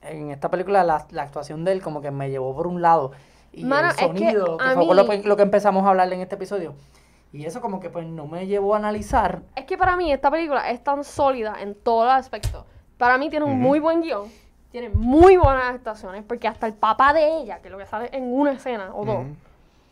en 0.02 0.30
esta 0.30 0.48
película, 0.50 0.84
la, 0.84 1.06
la 1.10 1.22
actuación 1.22 1.64
de 1.64 1.72
él 1.72 1.82
como 1.82 2.00
que 2.00 2.10
me 2.10 2.30
llevó 2.30 2.54
por 2.54 2.66
un 2.66 2.80
lado. 2.82 3.12
Y 3.52 3.64
Mano, 3.64 3.88
el 3.88 3.90
es 3.90 3.96
que 3.96 4.04
sonido, 4.06 4.56
que, 4.58 4.64
fue 4.64 4.86
por 4.86 4.94
lo, 4.94 5.04
lo 5.04 5.36
que 5.36 5.42
empezamos 5.42 5.84
a 5.84 5.88
hablar 5.88 6.12
en 6.12 6.20
este 6.20 6.36
episodio. 6.36 6.74
Y 7.32 7.44
eso 7.44 7.60
como 7.60 7.80
que 7.80 7.90
pues 7.90 8.06
no 8.06 8.26
me 8.26 8.46
llevó 8.46 8.74
a 8.74 8.78
analizar. 8.78 9.40
Es 9.56 9.64
que 9.64 9.76
para 9.76 9.96
mí 9.96 10.12
esta 10.12 10.30
película 10.30 10.70
es 10.70 10.82
tan 10.84 11.02
sólida 11.02 11.56
en 11.60 11.74
todos 11.74 12.04
los 12.06 12.14
aspectos. 12.14 12.64
Para 12.98 13.16
mí 13.16 13.30
tiene 13.30 13.46
un 13.46 13.58
muy 13.58 13.78
buen 13.78 14.02
guion, 14.02 14.28
tiene 14.70 14.90
muy 14.90 15.36
buenas 15.36 15.74
actuaciones, 15.74 16.24
porque 16.24 16.48
hasta 16.48 16.66
el 16.66 16.74
papá 16.74 17.12
de 17.12 17.38
ella, 17.38 17.60
que 17.60 17.70
lo 17.70 17.78
que 17.78 17.86
sale 17.86 18.10
en 18.12 18.24
una 18.32 18.52
escena 18.52 18.90
o 18.94 19.04
dos, 19.04 19.26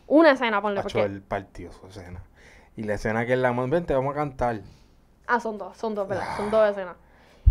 una 0.07 0.31
escena, 0.31 0.61
ponle, 0.61 0.81
Hacho, 0.81 0.89
porque... 0.89 1.03
el 1.03 1.21
partido 1.21 1.71
su 1.71 1.87
escena. 1.87 2.21
Y 2.75 2.83
la 2.83 2.93
escena 2.93 3.25
que 3.25 3.33
es 3.33 3.39
la 3.39 3.53
más... 3.53 3.69
Vente, 3.69 3.93
vamos 3.93 4.11
a 4.11 4.15
cantar. 4.15 4.59
Ah, 5.25 5.39
son 5.39 5.57
dos, 5.57 5.75
son 5.77 5.95
dos, 5.95 6.07
¿verdad? 6.07 6.37
Son 6.37 6.51
dos 6.51 6.69
escenas. 6.69 6.95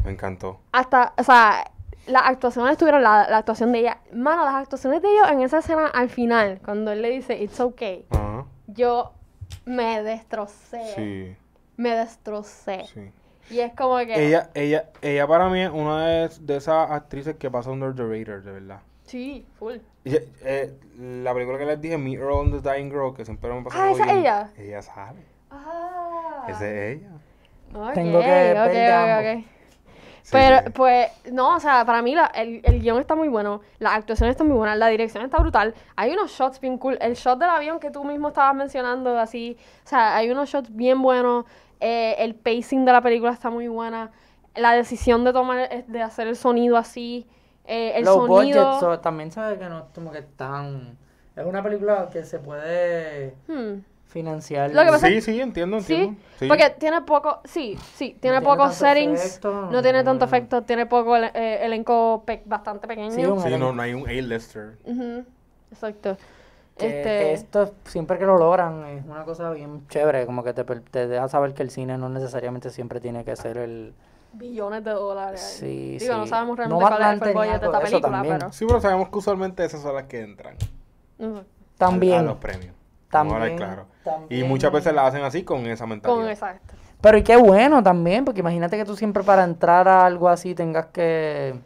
Me 0.05 0.13
encantó. 0.13 0.61
Hasta, 0.71 1.15
o 1.19 1.25
sea, 1.25 1.65
las 2.07 2.23
actuaciones 2.27 2.73
estuvieron, 2.73 3.03
la, 3.03 3.29
la 3.29 3.39
actuación 3.39 3.73
de 3.73 3.81
ella, 3.81 3.99
mano, 4.13 4.45
las 4.45 4.55
actuaciones 4.55 5.03
de 5.03 5.11
ellos 5.11 5.29
en 5.31 5.41
esa 5.41 5.59
escena 5.59 5.89
al 5.89 6.09
final, 6.09 6.61
cuando 6.65 6.93
él 6.93 7.03
le 7.03 7.11
dice, 7.11 7.43
it's 7.43 7.59
okay, 7.59 8.07
yo 8.69 9.13
me 9.65 10.03
destrocé. 10.03 10.95
Sí. 10.95 11.37
me 11.77 11.91
destrocé. 11.91 12.85
Sí. 12.93 13.11
Y 13.51 13.61
es 13.61 13.73
como 13.75 13.97
que... 13.99 14.27
Ella, 14.27 14.51
ella, 14.55 14.87
ella 15.03 15.27
para 15.27 15.49
mí 15.49 15.61
es 15.61 15.71
una 15.71 16.07
de, 16.07 16.31
de 16.41 16.57
esas 16.57 16.91
actrices 16.91 17.37
que 17.37 17.51
pasa 17.51 17.71
under 17.71 17.95
the 17.95 18.03
radar, 18.03 18.43
de 18.43 18.53
verdad. 18.53 18.81
Sí, 19.05 19.47
full. 19.59 19.77
Y, 20.05 20.17
eh, 20.43 20.75
la 20.99 21.33
película 21.33 21.59
que 21.59 21.65
les 21.67 21.81
dije, 21.81 21.97
Meet 21.97 22.19
Earl 22.19 22.41
and 22.41 22.61
the 22.63 22.71
Dying 22.73 22.91
Girl, 22.91 23.15
que 23.15 23.25
siempre 23.25 23.53
me 23.53 23.63
pasa 23.63 23.85
Ah, 23.85 23.91
¿esa 23.93 24.05
es 24.05 24.13
ella? 24.13 24.51
Ella 24.59 24.83
sabe. 24.83 25.25
Ah. 25.51 26.45
Esa 26.49 26.69
es 26.69 26.99
ella. 26.99 27.09
Ok, 27.75 27.93
Tengo 27.95 28.21
que 28.21 28.53
ok, 28.53 28.67
ok, 28.67 29.39
ok. 29.41 29.47
Sí, 30.23 30.31
Pero, 30.33 30.59
sí. 30.59 30.71
pues, 30.75 31.07
no, 31.31 31.55
o 31.55 31.61
sea, 31.61 31.85
para 31.85 32.03
mí 32.03 32.17
la- 32.17 32.27
el, 32.35 32.61
el 32.65 32.81
guion 32.81 32.99
está 32.99 33.15
muy 33.15 33.29
bueno, 33.29 33.61
la 33.79 33.95
actuación 33.95 34.29
está 34.29 34.43
muy 34.43 34.57
buena, 34.57 34.75
la 34.75 34.89
dirección 34.89 35.25
está 35.25 35.39
brutal. 35.39 35.73
Hay 35.95 36.13
unos 36.13 36.33
shots 36.33 36.59
bien 36.61 36.79
cool. 36.79 36.99
El 37.01 37.15
shot 37.15 37.39
del 37.39 37.49
avión 37.49 37.79
que 37.79 37.93
tú 37.93 38.03
mismo 38.03 38.29
estabas 38.29 38.57
mencionando, 38.57 39.17
así, 39.21 39.57
o 39.85 39.89
sea, 39.89 40.17
hay 40.17 40.29
unos 40.29 40.49
shots 40.49 40.75
bien 40.75 41.01
buenos. 41.01 41.45
Eh, 41.81 42.15
el 42.19 42.35
pacing 42.35 42.85
de 42.85 42.93
la 42.93 43.01
película 43.01 43.33
está 43.33 43.51
muy 43.51 43.69
buena. 43.69 44.11
La 44.55 44.73
decisión 44.73 45.25
de 45.25 45.33
tomar, 45.33 45.59
eh, 45.71 45.85
de 45.87 46.03
hacer 46.03 46.27
el 46.27 46.37
sonido 46.37 46.77
así, 46.77 47.27
eh, 47.67 47.93
el 47.97 48.05
Los 48.05 48.15
sonido. 48.15 48.65
budgets 48.65 48.81
so- 48.81 49.01
también 49.01 49.31
sabes 49.31 49.59
que 49.59 49.69
no 49.69 49.79
es 49.79 49.85
como 49.95 50.11
que 50.13 50.23
tan... 50.23 50.97
Es 51.37 51.45
una 51.45 51.63
película 51.63 52.09
que 52.11 52.25
se 52.25 52.39
puede 52.39 53.35
Hmm. 53.49 53.81
financiar. 54.07 54.71
Lo 54.73 54.83
que 54.85 54.89
pasa- 54.89 55.09
Sí, 55.09 55.21
sí, 55.21 55.39
entiendo, 55.41 55.77
entiendo. 55.79 56.13
Sí, 56.13 56.39
Sí. 56.39 56.49
porque 56.49 56.71
tiene 56.79 57.03
poco, 57.03 57.41
sí, 57.45 57.77
sí, 57.95 58.17
tiene 58.21 58.39
tiene 58.39 58.41
pocos 58.41 58.75
settings, 58.75 59.21
efecto, 59.23 59.69
no 59.71 59.83
tiene 59.83 60.03
tanto 60.05 60.25
no. 60.25 60.29
efecto, 60.31 60.63
tiene 60.63 60.87
poco 60.87 61.17
ele- 61.17 61.33
eh, 61.35 61.59
elenco 61.67 62.23
pe- 62.25 62.43
bastante 62.47 62.87
pequeño. 62.89 63.11
Sí, 63.11 63.23
Sí, 63.51 63.59
no, 63.59 63.73
no 63.75 63.83
hay 63.83 63.93
un 63.93 64.09
A-lister. 64.09 64.79
Ujú, 64.85 65.25
Exacto. 65.71 66.17
Este, 66.79 67.33
Esto, 67.33 67.75
siempre 67.85 68.19
que 68.19 68.27
lo 68.27 68.37
logran, 68.37 68.85
es 68.87 69.05
una 69.07 69.25
cosa 69.25 69.51
bien 69.51 69.87
chévere, 69.89 70.27
como 70.27 70.43
que 70.45 70.53
te, 70.53 70.65
te 70.65 71.07
deja 71.09 71.29
saber 71.29 71.55
que 71.55 71.63
el 71.63 71.71
cine 71.71 71.97
no 71.99 72.09
necesariamente 72.11 72.71
siempre 72.71 73.01
tiene 73.01 73.25
que 73.25 73.35
ser 73.37 73.57
el... 73.59 73.95
billones 74.33 74.85
de 74.85 74.91
dólares. 74.93 75.41
Sí, 75.41 75.99
Digo, 75.99 76.17
no 76.17 76.25
sí. 76.25 76.31
sabemos 76.31 76.59
No 76.65 76.79
realmente 76.85 77.33
cuál 77.33 77.49
es 77.49 77.55
el 77.55 77.61
de 77.61 77.67
esta 77.67 77.81
película, 77.81 78.19
también. 78.19 78.39
pero... 78.39 78.53
Sí, 78.53 78.67
pero 78.67 78.81
sabemos 78.81 79.09
que 79.09 79.19
usualmente 79.19 79.65
esas 79.65 79.83
son 79.83 79.95
las 79.95 80.05
que 80.07 80.21
entran 80.23 80.57
ujú, 81.19 81.39
a 81.39 81.45
También, 81.79 82.25
los 82.27 82.37
premios. 82.39 82.75
También, 83.11 83.53
claro. 83.55 83.87
Y 84.29 84.43
también. 84.43 84.49
muchas 84.49 84.73
veces 84.73 84.95
la 84.95 85.07
hacen 85.07 85.23
así 85.25 85.45
con 85.45 85.67
esa 85.67 85.87
mentalidad. 85.87 86.23
Con 86.23 86.29
exacto. 86.29 86.75
Pero 87.01 87.19
y 87.19 87.23
qué 87.25 87.37
bueno 87.37 87.83
también, 87.83 88.25
porque 88.25 88.41
imagínate 88.41 88.77
que 88.77 88.85
tú 88.85 88.97
siempre 88.97 89.23
para 89.23 89.45
entrar 89.45 89.89
a 89.89 90.05
algo 90.07 90.29
así 90.29 90.55
tengas 90.55 90.87
que, 90.87 91.61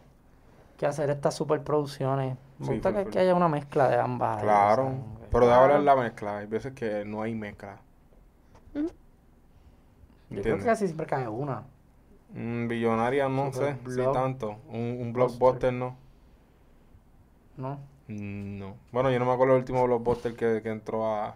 que 0.77 0.85
hacer 0.85 1.09
estas 1.09 1.35
superproducciones. 1.35 2.37
Me 2.61 2.67
Sí, 2.67 2.73
gusta 2.73 2.93
que, 2.93 3.09
que 3.09 3.19
haya 3.19 3.35
una 3.35 3.49
mezcla 3.49 3.89
de 3.89 3.97
ambas. 3.99 4.37
ahí, 4.37 4.43
Claro, 4.43 4.83
o 4.85 4.89
sea, 5.19 5.29
pero 5.31 5.47
de 5.47 5.53
Claro. 5.53 5.63
hablar 5.63 5.81
la 5.81 5.95
mezcla. 5.95 6.37
Hay 6.39 6.47
veces 6.47 6.73
que 6.73 7.05
no 7.05 7.21
hay 7.21 7.35
mezcla. 7.35 7.81
Ujú. 8.75 8.91
Yo 10.31 10.41
creo 10.43 10.57
que 10.57 10.63
¿Entiendes? 10.63 10.65
casi 10.65 10.85
siempre 10.87 11.05
cae 11.07 11.27
una. 11.27 11.63
Un 12.35 12.67
billonaria, 12.67 13.27
no 13.29 13.51
Super 13.51 13.75
sé, 13.83 13.91
si 13.91 14.01
block- 14.01 14.13
tanto. 14.13 14.57
Un, 14.69 14.97
un 15.01 15.13
buster. 15.13 15.39
blockbuster, 15.39 15.73
no. 15.73 15.97
¿no? 17.57 17.79
Mm, 18.07 18.59
No. 18.59 18.75
Bueno, 18.91 19.11
yo 19.11 19.19
no 19.19 19.25
me 19.25 19.33
acuerdo 19.33 19.53
el 19.55 19.59
último 19.59 19.83
blockbuster 19.85 20.35
que, 20.35 20.61
que 20.61 20.69
entró 20.69 21.05
a, 21.05 21.35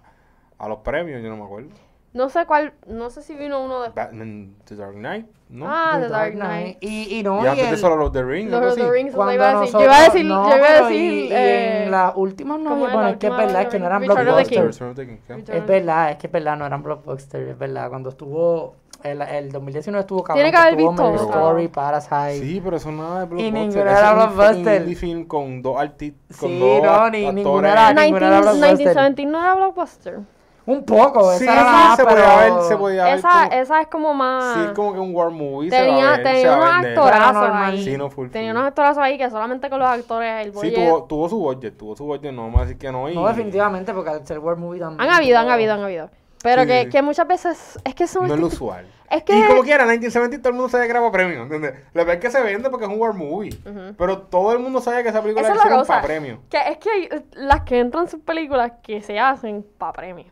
a 0.57 0.67
los 0.69 0.79
premios, 0.79 1.21
yo 1.21 1.29
no 1.29 1.37
me 1.37 1.43
acuerdo. 1.45 1.69
No 2.15 2.29
sé 2.29 2.45
cuál, 2.45 2.71
no 2.87 3.09
sé 3.09 3.21
si 3.21 3.35
vino 3.35 3.61
uno 3.61 3.81
de... 3.81 3.89
Batman 3.89 4.55
The 4.63 4.75
Dark 4.77 4.93
Knight, 4.95 5.25
¿no? 5.49 5.65
Ah, 5.67 5.97
The 6.01 6.07
Dark 6.07 6.33
Knight. 6.35 6.77
Y, 6.79 7.19
y 7.19 7.23
no, 7.23 7.41
y 7.41 7.43
y 7.43 7.47
antes 7.47 7.63
de 7.65 7.69
el- 7.71 7.75
eso, 7.75 7.95
los 7.97 8.11
The 8.13 8.23
Ring, 8.23 8.49
Lord 8.49 8.63
algo 8.63 8.73
of 8.73 8.79
the. 8.79 8.89
Rings, 8.89 9.13
cuando 9.13 9.33
iba 9.33 9.49
a 9.49 9.59
decir. 9.59 9.73
Yo 9.73 9.81
iba 9.83 9.97
a 9.97 10.03
decir, 10.03 10.25
no, 10.25 10.49
yo 10.49 10.55
iba 10.57 10.65
a 10.65 10.69
pero 10.71 10.85
decir... 10.87 11.01
y, 11.13 11.27
y 11.27 11.31
eh, 11.33 11.83
en 11.83 11.91
las 11.91 12.13
últimas 12.15 12.59
no, 12.59 12.69
¿cómo 12.69 12.87
es 12.87 12.93
bueno, 12.93 13.07
la 13.09 13.09
es 13.11 13.17
que 13.17 13.27
es 13.27 13.35
verdad, 13.35 13.53
de 13.57 13.61
es 13.63 13.67
que 13.69 13.79
no 13.79 13.85
eran 13.87 14.01
the 14.01 14.07
blockbusters. 14.07 14.77
The 14.95 15.03
Es 15.37 15.45
the- 15.45 15.59
verdad, 15.59 16.11
es 16.11 16.17
que 16.17 16.27
es 16.27 16.33
verdad, 16.33 16.57
no 16.57 16.65
eran 16.65 16.81
blockbusters, 16.83 17.49
es 17.49 17.57
verdad. 17.59 17.89
Cuando 17.89 18.09
estuvo, 18.09 18.75
el, 19.03 19.21
el 19.21 19.51
2019 19.51 19.99
estuvo 19.99 20.23
cabrón. 20.23 20.37
Tiene 20.41 20.51
que 20.51 20.57
haber 20.57 20.75
visto 20.77 20.91
otro. 21.11 21.15
Story, 21.25 21.67
Parasite. 21.67 22.39
Sí, 22.39 22.61
pero 22.63 22.77
eso 22.77 22.93
nada 22.93 23.19
de 23.19 23.25
blockbuster. 23.25 23.53
ninguna 23.53 23.81
Eso 23.81 23.99
era 23.99 23.99
es 23.99 24.09
un 24.09 24.15
blockbuster. 24.37 24.81
indie 24.83 24.95
film 24.95 25.25
con 25.25 25.61
dos 25.61 25.77
artistas, 25.81 26.37
con 26.37 26.49
Sí, 26.49 26.59
dos 26.59 26.81
no, 26.81 27.09
ni- 27.09 27.25
actores. 27.25 27.33
ninguna 27.35 27.71
era- 27.73 27.91
19- 27.91 28.03
ninguna 28.05 28.27
era 28.27 28.39
blockbuster. 28.39 28.69
1917 28.77 29.25
no 29.25 29.39
era 29.43 29.53
blockbuster. 29.55 30.19
Un 30.67 30.83
poco, 30.83 31.31
Sí, 31.33 31.43
esa 31.43 31.53
era 31.53 31.61
sí, 31.63 31.71
más, 31.71 31.95
se 31.97 32.03
pero... 32.05 32.15
podía 32.15 32.37
ver, 32.37 32.63
se 32.63 32.77
podía 32.77 33.03
ver 33.05 33.15
Esa, 33.19 33.29
como- 33.29 33.51
esa 33.61 33.81
es 33.81 33.87
como 33.87 34.13
más... 34.15 34.53
Sí, 34.55 34.73
como 34.75 34.93
que 34.93 34.99
un 34.99 35.15
war 35.15 35.29
movie 35.29 35.69
se 35.69 35.77
tenía, 35.77 36.05
va 36.05 36.13
a 36.13 36.17
ver, 36.17 36.25
se 36.27 36.33
tenía 36.33 36.49
va 36.49 36.55
a 36.55 36.57
unos 36.59 36.73
vender. 36.81 36.97
actorazos 36.99 37.49
ahí. 37.53 37.83
Sí, 37.83 37.97
no, 37.97 38.09
full, 38.09 38.29
tenía 38.29 38.49
full. 38.51 38.57
unos 38.57 38.67
actorazos 38.69 39.03
ahí 39.03 39.17
que 39.17 39.29
solamente 39.29 39.69
con 39.69 39.79
los 39.79 39.87
actores 39.89 40.45
el 40.47 40.53
Sí, 40.55 40.71
tuvo, 40.73 41.03
tuvo 41.03 41.29
su 41.29 41.37
budget, 41.37 41.77
tuvo 41.77 41.95
su 41.95 42.05
budget, 42.05 42.31
no 42.33 42.43
vamos 42.43 42.61
a 42.61 42.63
decir 42.65 42.77
que 42.79 42.91
no. 42.91 43.07
Y... 43.09 43.13
No, 43.13 43.27
definitivamente, 43.27 43.93
porque 43.93 44.09
al 44.09 44.25
ser 44.25 44.39
World 44.39 44.59
Movie 44.59 44.79
también... 44.79 45.01
Han 45.07 45.15
habido, 45.15 45.37
han 45.37 45.49
habido, 45.49 45.73
han 45.73 45.83
habido. 45.83 46.09
Pero 46.41 46.63
Sí, 46.63 46.67
que, 46.67 46.83
sí. 46.85 46.89
que 46.89 47.01
muchas 47.03 47.27
veces 47.27 47.79
es 47.83 47.93
que 47.95 48.07
son... 48.07 48.27
No 48.27 48.33
es 48.33 48.39
lo 48.39 48.47
usual. 48.47 48.85
Es 49.09 49.23
que... 49.23 49.37
Y 49.37 49.43
como 49.47 49.63
quiera, 49.63 49.85
1970 49.85 50.41
todo 50.41 50.49
el 50.49 50.55
mundo 50.55 50.69
sabía 50.69 50.85
que 50.85 50.91
era 50.91 50.99
para 50.99 51.11
premio, 51.11 51.43
¿entiendes? 51.43 51.73
La 51.93 52.03
verdad 52.03 52.15
es 52.15 52.21
que 52.21 52.31
se 52.31 52.41
vende 52.41 52.69
porque 52.69 52.85
es 52.85 52.91
un 52.91 52.99
war 52.99 53.13
movie. 53.13 53.57
Pero 53.97 54.23
todo 54.23 54.53
el 54.53 54.59
mundo 54.59 54.81
sabía 54.81 55.03
que 55.03 55.09
esa 55.09 55.21
película 55.21 55.49
la 55.49 55.55
hicieron 55.55 55.85
para 55.85 56.01
premio. 56.01 56.39
Que 56.49 56.57
es 56.57 56.77
que 56.77 56.89
hay, 56.89 57.09
las 57.33 57.61
que 57.61 57.79
entran 57.79 58.07
son 58.07 58.21
películas 58.21 58.73
que 58.83 59.01
se 59.01 59.19
hacen 59.19 59.65
para. 59.77 60.05
Que 60.05 60.31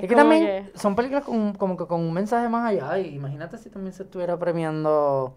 Es 0.00 0.08
que 0.08 0.14
también 0.14 0.70
son 0.74 0.94
películas 0.94 1.24
con, 1.24 1.54
como 1.54 1.76
que 1.76 1.86
con 1.86 2.00
un 2.00 2.12
mensaje 2.12 2.48
más 2.48 2.70
allá. 2.70 2.98
Y 2.98 3.14
imagínate 3.14 3.58
si 3.58 3.70
también 3.70 3.92
se 3.92 4.02
estuviera 4.04 4.36
premiando 4.38 5.36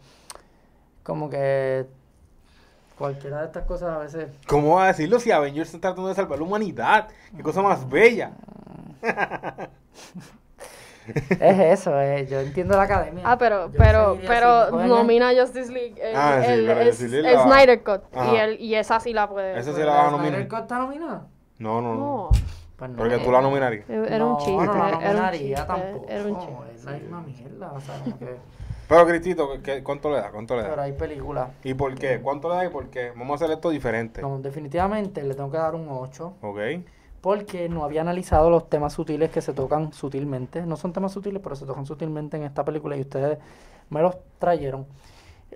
como 1.04 1.30
que 1.30 1.88
cualquiera 2.98 3.40
de 3.40 3.46
estas 3.48 3.66
cosas 3.66 3.90
a 3.90 3.98
veces. 4.00 4.30
¿Cómo 4.48 4.76
va 4.76 4.84
a 4.86 4.88
decirlo 4.88 5.20
si 5.20 5.32
Avengers 5.32 5.74
está 5.74 5.90
tratando 5.90 6.10
de 6.10 6.16
salvar 6.16 6.38
la 6.38 6.46
humanidad? 6.46 7.08
Qué 7.36 7.42
cosa 7.42 7.62
más 7.62 7.90
bella. 7.90 8.32
Es 11.40 11.80
eso, 11.80 12.00
eh, 12.02 12.26
yo 12.30 12.40
entiendo 12.40 12.76
la 12.78 12.84
academia. 12.84 13.24
Ah, 13.26 13.38
pero, 13.38 13.72
Yo 13.72 13.78
pero, 13.78 14.18
pero 14.28 14.72
nomina 14.88 15.30
a 15.30 15.34
Justice 15.42 15.72
League 15.72 15.96
el, 16.02 16.16
Ah, 16.16 16.42
sí, 16.44 16.52
el- 16.52 16.66
pero 16.68 16.80
el- 16.82 16.88
Justice 16.90 17.22
League 17.22 17.32
el 17.34 17.40
Snyder 17.40 17.84
Cut. 17.84 18.02
Y, 18.32 18.36
el, 18.36 18.60
y 18.62 18.76
esa 18.76 19.00
sí 19.00 19.14
la 19.14 19.28
puede. 19.30 19.54
Esa 19.60 19.72
sí 19.72 19.76
Pero 19.76 19.88
la 19.88 19.92
vas 19.94 20.06
a 20.06 20.10
Snyder 20.10 20.32
nominar. 20.32 20.48
Cut 20.48 20.60
está 20.62 20.78
nominada? 20.80 21.28
No, 21.58 21.82
no, 21.82 21.94
no. 21.96 22.00
No, 22.00 22.30
Pues 22.78 22.92
no. 22.92 22.98
Porque 22.98 23.18
tú 23.20 23.32
la 23.32 23.42
nominarías. 23.42 23.90
era 23.90 24.26
un 24.26 24.38
chiste. 24.38 24.52
No, 24.52 24.66
no 24.66 24.74
la 24.76 24.88
era 24.90 24.98
un 24.98 25.04
nominaría 25.04 25.40
chiste. 25.58 25.64
tampoco. 25.68 26.06
Era 26.10 26.24
un 26.24 26.30
Es 26.38 26.40
chiste. 26.46 26.86
la 26.86 26.92
misma 26.98 27.22
mierda, 27.22 27.72
o 27.74 27.80
sea, 27.82 27.96
que... 28.04 28.36
Pero, 28.90 29.06
Cristito, 29.06 29.50
¿qué- 29.62 29.84
¿cuánto 29.84 30.10
le 30.10 30.16
da? 30.16 30.32
¿Cuánto 30.32 30.56
le 30.56 30.64
Pero 30.64 30.76
da? 30.78 30.82
hay 30.84 30.94
películas. 30.94 31.50
¿Y 31.64 31.76
por 31.76 31.94
qué? 31.94 32.20
¿Cuánto 32.22 32.50
le 32.50 32.56
da 32.56 32.66
y 32.66 32.70
por 32.70 32.88
qué? 32.90 33.12
Vamos 33.12 33.40
a 33.40 33.46
hacer 33.46 33.54
esto 33.56 33.70
diferente. 33.70 34.20
No, 34.22 34.40
definitivamente 34.40 35.22
le 35.22 35.36
tengo 35.36 35.52
que 35.52 35.58
dar 35.58 35.76
un 35.76 35.88
8. 35.90 36.34
¿Ok? 36.42 36.58
Porque 37.22 37.68
no 37.70 37.84
había 37.84 38.02
analizado 38.02 38.50
los 38.50 38.70
temas 38.70 38.94
sutiles 38.94 39.30
que 39.32 39.42
se 39.42 39.54
tocan 39.54 39.94
sutilmente. 39.94 40.66
No 40.66 40.78
son 40.78 40.94
temas 40.94 41.12
sutiles, 41.12 41.42
pero 41.44 41.56
se 41.56 41.66
tocan 41.66 41.86
sutilmente 41.86 42.38
en 42.38 42.44
esta 42.44 42.64
película 42.64 42.96
y 42.96 43.02
ustedes 43.02 43.38
me 43.90 44.02
los 44.02 44.16
trajeron. 44.40 44.86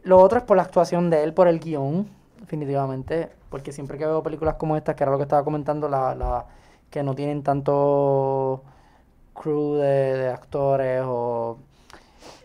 Lo 0.03 0.19
otro 0.19 0.39
es 0.39 0.43
por 0.43 0.57
la 0.57 0.63
actuación 0.63 1.09
de 1.09 1.23
él, 1.23 1.33
por 1.33 1.47
el 1.47 1.59
guion, 1.59 2.07
definitivamente. 2.39 3.29
Porque 3.49 3.71
siempre 3.71 3.97
que 3.97 4.05
veo 4.05 4.23
películas 4.23 4.55
como 4.55 4.75
estas, 4.75 4.95
que 4.95 5.03
era 5.03 5.11
lo 5.11 5.17
que 5.17 5.23
estaba 5.23 5.43
comentando, 5.43 5.87
la, 5.87 6.15
la 6.15 6.45
que 6.89 7.03
no 7.03 7.15
tienen 7.15 7.43
tanto 7.43 8.63
crew 9.33 9.75
de, 9.75 10.17
de 10.17 10.29
actores 10.29 11.03
o 11.05 11.57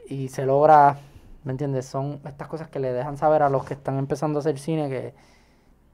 y 0.09 0.29
se 0.29 0.47
logra, 0.47 0.99
¿me 1.45 1.53
entiendes? 1.53 1.87
Son 1.87 2.21
estas 2.25 2.49
cosas 2.49 2.69
que 2.69 2.81
le 2.81 2.93
dejan 2.93 3.17
saber 3.17 3.43
a 3.43 3.51
los 3.51 3.65
que 3.65 3.75
están 3.75 3.99
empezando 3.99 4.39
a 4.39 4.41
hacer 4.41 4.59
cine 4.59 4.89
que, 4.89 5.15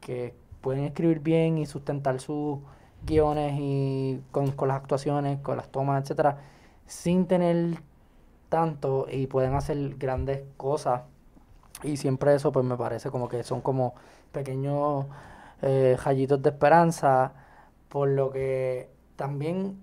que 0.01 0.35
pueden 0.61 0.85
escribir 0.85 1.21
bien 1.21 1.59
y 1.59 1.67
sustentar 1.67 2.21
sus 2.21 2.61
guiones 3.05 3.55
y 3.59 4.21
con, 4.31 4.53
con 4.53 4.69
las 4.69 4.79
actuaciones, 4.79 5.41
con 5.41 5.57
las 5.57 5.69
tomas, 5.69 6.03
etcétera, 6.03 6.39
sin 6.87 7.27
tener 7.27 7.79
tanto 8.49 9.07
y 9.11 9.27
pueden 9.27 9.55
hacer 9.55 9.97
grandes 9.97 10.43
cosas. 10.57 11.03
Y 11.83 11.97
siempre 11.97 12.35
eso 12.35 12.53
pues 12.53 12.65
me 12.65 12.77
parece 12.77 13.11
como 13.11 13.29
que 13.29 13.43
son 13.43 13.61
como 13.61 13.95
pequeños 14.33 15.07
eh, 15.63 15.97
de 15.99 16.49
esperanza, 16.51 17.33
por 17.89 18.09
lo 18.09 18.31
que 18.31 18.91
también 19.17 19.81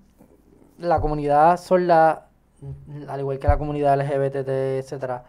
la 0.78 1.00
comunidad 1.02 1.60
mm, 1.70 3.10
al 3.10 3.20
igual 3.20 3.40
que 3.40 3.48
la 3.48 3.58
comunidad 3.58 4.00
LGBT, 4.00 4.50
etcétera, 4.80 5.26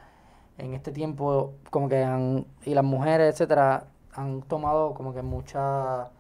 en 0.59 0.75
este 0.75 0.93
tiempo 0.93 1.55
como 1.71 1.89
que 1.89 2.03
han, 2.05 2.47
y 2.65 2.75
las 2.75 2.85
mujeres, 2.85 3.35
etcétera, 3.35 3.87
han 4.15 4.43
tomado 4.43 4.95
como 4.95 5.15
que 5.15 5.23
mucha 5.23 6.11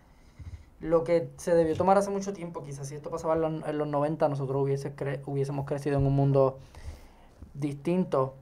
lo 0.82 1.04
que 1.04 1.30
se 1.36 1.54
debió 1.54 1.76
tomar 1.76 1.96
hace 1.96 2.10
mucho 2.10 2.32
tiempo, 2.32 2.62
quizás 2.64 2.88
si 2.88 2.96
esto 2.96 3.10
pasaba 3.10 3.34
en 3.34 3.40
los, 3.40 3.68
en 3.68 3.78
los 3.78 3.86
90, 3.88 4.28
nosotros 4.28 4.62
hubiese 4.62 4.94
cre- 4.94 5.20
hubiésemos 5.26 5.64
crecido 5.64 5.96
en 5.98 6.06
un 6.06 6.14
mundo 6.14 6.58
distinto, 7.54 8.34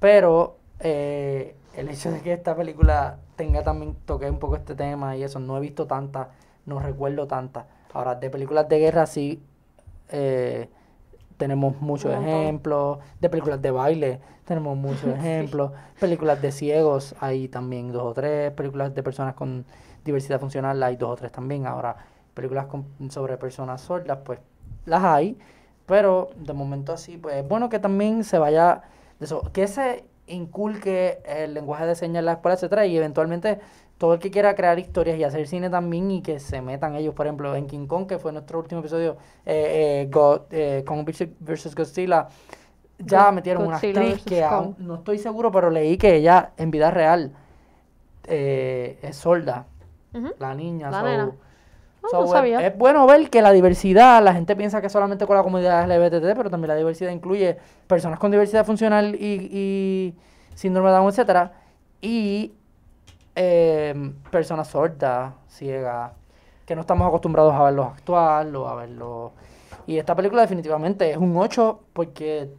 pero 0.00 0.56
eh, 0.80 1.54
el 1.74 1.88
hecho 1.88 2.10
de 2.10 2.20
que 2.20 2.32
esta 2.32 2.54
película 2.56 3.18
tenga 3.36 3.62
también, 3.62 3.96
toque 4.06 4.30
un 4.30 4.38
poco 4.38 4.56
este 4.56 4.74
tema 4.74 5.16
y 5.16 5.22
eso, 5.22 5.38
no 5.40 5.56
he 5.56 5.60
visto 5.60 5.86
tantas, 5.86 6.28
no 6.66 6.78
recuerdo 6.78 7.26
tantas. 7.26 7.66
Ahora, 7.92 8.14
de 8.14 8.30
películas 8.30 8.68
de 8.68 8.78
guerra 8.78 9.06
sí 9.06 9.42
eh, 10.10 10.68
tenemos 11.36 11.80
muchos 11.80 12.12
ejemplos, 12.14 12.98
de 13.20 13.28
películas 13.28 13.60
de 13.60 13.70
baile 13.70 14.20
tenemos 14.44 14.76
muchos 14.78 15.08
ejemplos, 15.08 15.72
películas 15.98 16.40
de 16.40 16.52
ciegos 16.52 17.14
hay 17.20 17.48
también 17.48 17.90
dos 17.92 18.04
o 18.04 18.14
tres, 18.14 18.52
películas 18.52 18.94
de 18.94 19.02
personas 19.02 19.34
con 19.34 19.64
diversidad 20.06 20.40
funcional 20.40 20.82
hay 20.82 20.96
dos 20.96 21.10
o 21.10 21.16
tres 21.16 21.32
también. 21.32 21.66
Ahora, 21.66 21.96
películas 22.34 22.66
con- 22.66 22.86
sobre 23.10 23.36
personas 23.38 23.80
sordas, 23.82 24.18
pues 24.24 24.40
las 24.86 25.04
hay, 25.04 25.38
Pero 25.86 26.30
de 26.36 26.52
momento 26.52 26.92
así, 26.92 27.16
pues 27.16 27.36
es 27.36 27.48
bueno 27.48 27.68
que 27.68 27.78
también 27.78 28.24
se 28.24 28.38
vaya 28.38 28.82
de 29.20 29.26
eso, 29.26 29.42
que 29.52 29.68
se 29.68 30.04
inculque 30.26 31.20
el 31.26 31.54
lenguaje 31.54 31.86
de 31.86 31.94
señas 31.94 32.20
en 32.20 32.26
la 32.26 32.32
escuela, 32.34 32.54
etcétera, 32.56 32.86
y 32.86 32.96
eventualmente 32.96 33.60
todo 33.98 34.14
el 34.14 34.18
que 34.20 34.30
quiera 34.32 34.54
crear 34.56 34.78
historias 34.80 35.16
y 35.18 35.24
hacer 35.24 35.46
cine 35.46 35.70
también 35.70 36.10
y 36.10 36.22
que 36.22 36.40
se 36.40 36.60
metan 36.60 36.96
ellos, 36.96 37.14
por 37.14 37.26
ejemplo, 37.26 37.54
en 37.54 37.66
King 37.68 37.86
Kong, 37.86 38.06
que 38.08 38.18
fue 38.18 38.32
nuestro 38.32 38.58
último 38.58 38.80
episodio, 38.80 39.16
eh, 39.46 40.02
eh, 40.04 40.08
God- 40.10 40.42
eh, 40.50 40.82
Kong 40.86 41.04
vs. 41.40 41.74
Godzilla, 41.76 42.28
ya 42.98 43.32
metieron 43.32 43.64
una 43.64 43.76
Godzilla 43.76 44.00
actriz 44.00 44.10
versus 44.10 44.24
que 44.24 44.42
aún 44.42 44.74
no 44.78 44.96
estoy 44.96 45.18
seguro, 45.18 45.52
pero 45.52 45.70
leí 45.70 45.96
que 45.98 46.16
ella 46.16 46.52
en 46.56 46.70
vida 46.70 46.90
real 46.90 47.32
eh, 48.24 48.98
es 49.02 49.16
sorda, 49.16 49.66
La 50.38 50.54
niña. 50.54 50.90
La 50.90 51.00
so- 51.00 51.06
nena. 51.06 51.30
So, 52.10 52.18
no 52.20 52.24
es- 52.26 52.30
sabía. 52.30 52.66
Es, 52.66 52.76
bueno 52.78 53.04
ver 53.06 53.28
que 53.30 53.42
la 53.42 53.50
diversidad, 53.52 54.22
la 54.22 54.32
gente 54.32 54.54
piensa 54.54 54.80
que 54.80 54.88
solamente 54.88 55.26
con 55.26 55.36
la 55.36 55.42
comunidad 55.42 55.84
LGBT, 55.90 56.36
pero 56.36 56.50
también 56.50 56.68
la 56.68 56.76
diversidad 56.76 57.10
incluye 57.10 57.58
personas 57.88 58.18
con 58.20 58.30
diversidad 58.30 58.64
funcional 58.64 59.16
y, 59.16 59.48
y 59.50 60.14
síndrome 60.54 60.90
de 60.90 60.94
Down, 60.96 61.08
etcétera, 61.08 61.52
y 62.00 62.52
em, 63.34 64.14
personas 64.30 64.68
sordas, 64.68 65.32
ciegas, 65.48 66.12
que 66.64 66.74
no 66.74 66.82
estamos 66.82 67.06
acostumbrados 67.08 67.54
a 67.54 67.64
verlos 67.64 67.88
actuar 67.88 68.54
o 68.54 68.68
a 68.68 68.74
verlos. 68.76 69.32
Y 69.86 69.98
esta 69.98 70.14
película 70.14 70.42
definitivamente 70.42 71.10
es 71.10 71.16
un 71.16 71.36
8 71.36 71.80
porque 71.92 72.50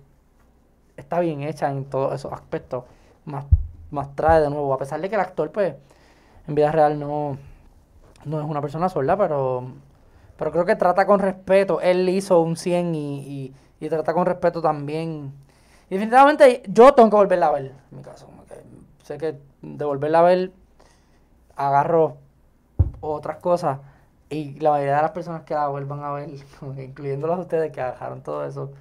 está 0.97 1.19
bien 1.19 1.43
hecha 1.43 1.69
en 1.69 1.85
todos 1.85 2.13
esos 2.13 2.31
aspectos. 2.33 2.83
Más, 3.25 3.45
más 3.91 4.15
trae 4.15 4.41
de 4.41 4.49
nuevo, 4.49 4.73
a 4.73 4.77
pesar 4.77 4.99
de 5.01 5.09
que 5.09 5.15
el 5.15 5.21
actor, 5.21 5.51
pues, 5.51 5.73
en 6.47 6.55
vida 6.55 6.71
real 6.71 6.99
no, 6.99 7.37
no 8.25 8.39
es 8.39 8.45
una 8.45 8.61
persona 8.61 8.89
sorda, 8.89 9.17
pero, 9.17 9.71
pero 10.37 10.51
creo 10.51 10.65
que 10.65 10.75
trata 10.75 11.05
con 11.05 11.19
respeto. 11.19 11.81
Él 11.81 12.07
hizo 12.09 12.41
un 12.41 12.55
100 12.55 12.95
y, 12.95 13.53
trata 13.89 14.13
con 14.13 14.25
respeto 14.25 14.61
también. 14.61 15.33
Y 15.89 15.95
definitivamente 15.95 16.63
yo 16.67 16.93
tengo 16.93 17.09
que 17.09 17.15
volverla 17.15 17.47
a 17.47 17.51
ver, 17.51 17.73
en 17.91 17.97
mi 17.97 18.03
caso. 18.03 18.27
sé 19.03 19.17
que 19.17 19.39
de 19.61 19.85
volverla 19.85 20.19
a 20.19 20.23
ver 20.23 20.51
agarro 21.55 22.17
otras 23.01 23.37
cosas 23.37 23.79
y 24.29 24.59
la 24.59 24.71
mayoría 24.71 24.97
de 24.97 25.01
las 25.01 25.11
personas 25.11 25.43
que 25.43 25.53
la 25.53 25.67
vuelvan 25.67 26.03
a 26.03 26.11
ver, 26.11 26.29
incluyéndolos 26.77 27.37
a 27.37 27.41
ustedes 27.41 27.71
que 27.71 27.81
agarraron 27.81 28.21
todo 28.21 28.45
eso, 28.45 28.71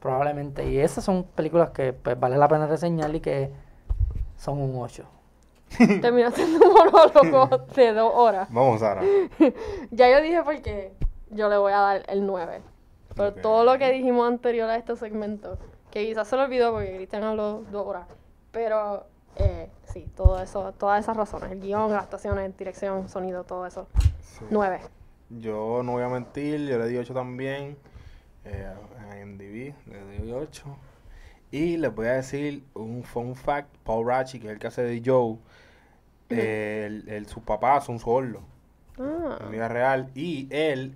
probablemente. 0.00 0.68
Y 0.70 0.78
esas 0.78 1.04
son 1.04 1.24
películas 1.24 1.70
que 1.70 1.92
pues, 1.92 2.18
vale 2.18 2.36
la 2.36 2.48
pena 2.48 2.66
reseñar 2.66 3.14
y 3.14 3.20
que 3.20 3.50
son 4.36 4.60
un 4.60 4.74
8. 4.76 5.04
Terminó 6.00 6.30
siendo 6.30 6.66
un 6.68 6.74
monólogo 6.74 7.66
de 7.74 7.92
dos 7.92 8.12
horas. 8.14 8.48
Vamos, 8.50 8.80
Sara. 8.80 9.02
Ya 9.90 10.10
yo 10.10 10.20
dije 10.22 10.42
porque 10.44 10.92
yo 11.30 11.48
le 11.48 11.56
voy 11.56 11.72
a 11.72 11.78
dar 11.78 12.02
el 12.08 12.26
9. 12.26 12.60
Por 13.16 13.26
Ok. 13.28 13.40
todo 13.42 13.64
lo 13.64 13.78
que 13.78 13.90
dijimos 13.92 14.26
anterior 14.28 14.68
a 14.70 14.76
este 14.76 14.96
segmento, 14.96 15.58
que 15.90 16.06
quizás 16.06 16.28
se 16.28 16.36
lo 16.36 16.44
olvidó 16.44 16.72
porque 16.72 16.94
Cristian 16.96 17.24
habló 17.24 17.62
dos 17.70 17.86
horas. 17.86 18.06
Pero 18.52 19.06
eh, 19.36 19.70
sí, 19.84 20.08
todo 20.16 20.40
eso, 20.42 20.72
todas 20.78 21.02
esas 21.02 21.16
razones, 21.16 21.50
el 21.52 21.60
guion, 21.60 21.92
las 21.92 22.04
actuaciones, 22.04 22.56
dirección, 22.56 23.08
sonido, 23.08 23.44
todo 23.44 23.66
eso. 23.66 23.86
Sí. 24.22 24.44
9. 24.50 24.80
Yo 25.30 25.82
no 25.82 25.92
voy 25.92 26.02
a 26.02 26.08
mentir, 26.08 26.66
yo 26.66 26.78
le 26.78 26.86
di 26.88 26.96
8 26.98 27.12
también. 27.14 27.76
Eh, 28.44 28.66
a 29.10 29.18
IMDb 29.20 29.74
le 29.86 30.04
di 30.22 30.32
8. 30.32 30.64
Y 31.52 31.76
les 31.76 31.94
voy 31.94 32.06
a 32.08 32.14
decir 32.14 32.64
un 32.74 33.04
fun 33.04 33.36
fact: 33.36 33.68
Paul 33.84 34.06
Rachi, 34.08 34.40
que 34.40 34.46
es 34.48 34.52
el 34.54 34.58
que 34.58 34.66
hace 34.66 34.82
de 34.82 35.00
Joe, 35.04 35.36
eh, 36.30 36.84
el, 36.86 37.08
el- 37.08 37.26
su 37.28 37.42
papá 37.42 37.78
es 37.78 37.88
un 37.88 37.98
sordo 38.00 38.40
Ah, 38.98 39.38
en 39.44 39.50
vida 39.52 39.68
real. 39.68 40.10
Y 40.14 40.48
él 40.50 40.94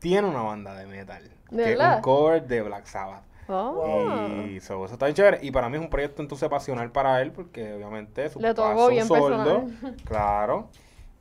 tiene 0.00 0.26
una 0.28 0.42
banda 0.42 0.74
de 0.74 0.86
metal. 0.86 1.22
¿De 1.50 1.62
que 1.64 1.72
es 1.72 1.78
verdad? 1.78 1.96
un 1.96 2.02
cover 2.02 2.46
de 2.46 2.62
Black 2.62 2.86
Sabbath. 2.86 3.22
oh. 3.48 4.44
Y 4.48 4.60
so, 4.60 4.84
eso 4.84 4.94
está 4.94 5.06
bien 5.06 5.14
chévere. 5.16 5.38
Y 5.42 5.50
para 5.50 5.68
mí 5.68 5.76
es 5.76 5.82
un 5.82 5.90
proyecto 5.90 6.22
entonces 6.22 6.48
pasional 6.48 6.90
para 6.92 7.20
él, 7.22 7.32
porque 7.32 7.72
obviamente 7.74 8.28
su 8.30 8.40
Le 8.40 8.52
tocó 8.54 8.88
bien 8.88 9.06
sordo. 9.06 9.66
Claro. 10.04 10.68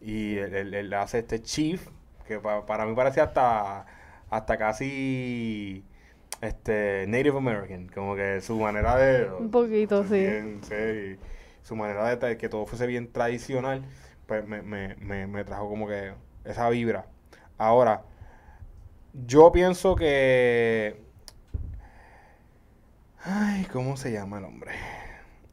Y 0.01 0.37
él, 0.37 0.53
él- 0.55 0.73
él 0.73 0.93
hace 0.93 1.19
este 1.19 1.41
chief, 1.41 1.87
que 2.25 2.39
pa- 2.39 2.65
para 2.65 2.85
mí 2.85 2.93
parecía 2.95 3.23
hasta, 3.23 3.85
hasta 4.29 4.57
casi 4.57 5.83
este 6.41 7.05
Native 7.07 7.37
American. 7.37 7.87
Como 7.87 8.15
que 8.15 8.41
su 8.41 8.57
manera 8.59 8.95
de. 8.95 9.29
Un 9.31 9.51
poquito, 9.51 10.03
sí. 10.03 10.19
bien, 10.19 10.59
sí, 10.63 11.19
su 11.63 11.75
manera 11.75 12.15
de 12.15 12.37
que 12.37 12.49
todo 12.49 12.65
fuese 12.65 12.87
bien 12.87 13.11
tradicional, 13.11 13.83
pues 14.25 14.45
me, 14.47 14.61
me, 14.61 14.95
me, 14.95 15.27
me 15.27 15.43
trajo 15.43 15.69
como 15.69 15.87
que 15.87 16.13
esa 16.45 16.69
vibra. 16.69 17.05
Ahora, 17.57 18.03
yo 19.13 19.51
pienso 19.51 19.95
que. 19.95 21.01
Ay, 23.23 23.65
¿cómo 23.73 23.97
se 23.97 24.11
llama 24.11 24.37
el 24.37 24.45
hombre? 24.45 24.71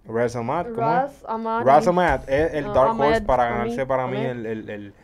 Raz 0.06 0.36
Ahmad, 0.36 0.66
¿cómo 0.66 0.76
es? 0.76 0.82
Raz 0.82 1.24
Ahmad. 1.26 1.64
Raz 1.64 1.86
Ahmad 1.86 2.28
es 2.28 2.54
el 2.54 2.64
Dark 2.72 2.90
Ahmed, 2.90 3.08
Horse 3.08 3.22
para 3.22 3.46
ganarse 3.46 3.86
para 3.86 4.06
mí 4.06 4.20
el, 4.20 4.44
el, 4.46 4.70
el, 4.70 4.94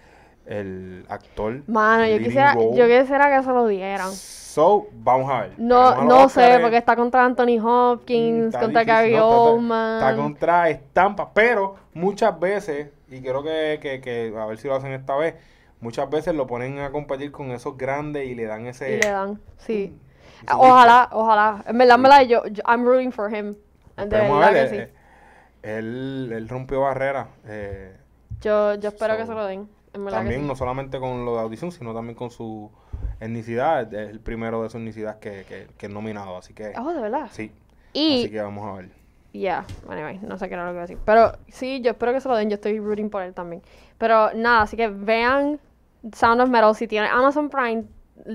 el 0.46 1.06
actor. 1.08 1.62
Mano, 1.66 2.06
yo 2.06 2.18
quisiera, 2.18 2.52
role. 2.52 2.76
yo 2.76 2.86
quisiera 2.86 3.34
que 3.34 3.42
se 3.42 3.50
lo 3.50 3.66
dieran. 3.66 4.10
So, 4.50 4.88
vamos 4.92 5.30
a 5.30 5.42
ver. 5.42 5.52
No, 5.58 6.02
no 6.02 6.28
sé, 6.28 6.58
porque 6.60 6.76
está 6.78 6.96
contra 6.96 7.24
Anthony 7.24 7.60
Hopkins, 7.62 8.46
Mm, 8.46 8.48
Está 8.48 8.60
contra 8.62 8.82
Gary 8.82 9.12
¿no? 9.12 9.18
Está- 9.18 9.28
está- 9.36 9.50
Oldman. 9.52 9.94
Está 10.02 10.16
contra 10.16 10.70
estampa, 10.70 11.30
pero 11.32 11.76
muchas 11.94 12.40
veces, 12.40 12.88
y 13.08 13.20
creo 13.20 13.44
que, 13.44 13.78
que, 13.80 14.00
que 14.00 14.34
a 14.36 14.46
ver 14.46 14.58
si 14.58 14.66
lo 14.66 14.74
hacen 14.74 14.90
esta 14.90 15.14
vez, 15.14 15.36
muchas 15.80 16.10
veces 16.10 16.34
lo 16.34 16.48
ponen 16.48 16.80
a 16.80 16.90
competir 16.90 17.30
con 17.30 17.52
esos 17.52 17.78
grandes 17.78 18.26
y 18.26 18.34
le 18.34 18.46
dan 18.46 18.66
ese... 18.66 18.96
Y 18.96 19.00
le 19.00 19.08
dan, 19.10 19.40
sí. 19.58 19.96
y 20.42 20.46
se 20.48 20.52
Ojalá, 20.52 21.08
ojalá. 21.12 21.62
En 21.68 21.78
verdad, 21.78 21.94
en 21.94 22.02
verdad, 22.02 22.22
yo, 22.22 22.46
yo- 22.48 22.62
I'm 22.66 22.84
rooting 22.84 23.12
for 23.12 23.32
him. 23.32 23.54
De 23.96 24.02
Esperemos 24.02 24.36
a 24.42 24.50
verdad 24.50 24.52
ver, 24.52 24.70
que 24.70 24.76
eh, 24.76 24.86
sí. 24.86 24.92
eh, 25.62 25.78
él, 25.78 26.32
él 26.34 26.48
rompió 26.48 26.80
barreras. 26.80 27.28
eh, 27.46 27.96
Yo, 28.40 28.74
yo 28.74 28.88
espero 28.88 29.16
que 29.16 29.26
se 29.26 29.32
lo 29.32 29.44
den. 29.46 29.68
En 29.92 30.04
verdad 30.04 30.18
también 30.18 30.40
que 30.40 30.44
sí. 30.44 30.48
no 30.48 30.56
solamente 30.56 30.98
con 30.98 31.24
lo 31.24 31.34
de 31.36 31.40
audición, 31.42 31.70
sino 31.70 31.94
también 31.94 32.16
con 32.16 32.30
su 32.32 32.68
etnicidad. 33.20 33.92
Es 33.92 34.10
el 34.10 34.20
primero 34.20 34.62
de 34.62 34.70
su 34.70 34.78
etnicidad 34.78 35.18
que, 35.18 35.44
que, 35.48 35.66
que 35.78 35.86
es 35.86 35.92
nominado, 35.92 36.36
así 36.36 36.54
que 36.54 36.72
Oh, 36.78 36.92
de 36.92 37.00
verdad. 37.00 37.28
sí. 37.32 37.52
Y, 37.92 38.20
Así 38.22 38.30
que 38.30 38.40
vamos 38.40 38.64
a 38.68 38.72
ver. 38.80 38.90
yeah, 39.32 39.64
anyway, 39.88 40.18
no 40.22 40.38
sé 40.38 40.48
qué 40.48 40.54
era 40.54 40.64
lo 40.64 40.70
que 40.70 40.74
iba 40.74 40.82
a 40.82 40.86
decir. 40.86 40.98
Pero 41.04 41.32
sí, 41.48 41.80
yo 41.80 41.90
espero 41.90 42.12
que 42.12 42.20
se 42.20 42.28
lo 42.28 42.36
den. 42.36 42.48
Yo 42.50 42.54
estoy 42.54 42.78
rooting 42.78 43.10
por 43.10 43.22
él 43.22 43.34
también. 43.34 43.62
Pero 43.98 44.32
nada, 44.34 44.62
así 44.62 44.76
que 44.76 44.88
vean 44.88 45.58
Sound 46.12 46.40
of 46.40 46.48
Metal. 46.48 46.74
Si 46.74 46.86
tienes 46.86 47.10
Amazon 47.12 47.50
Prime, 47.50 47.84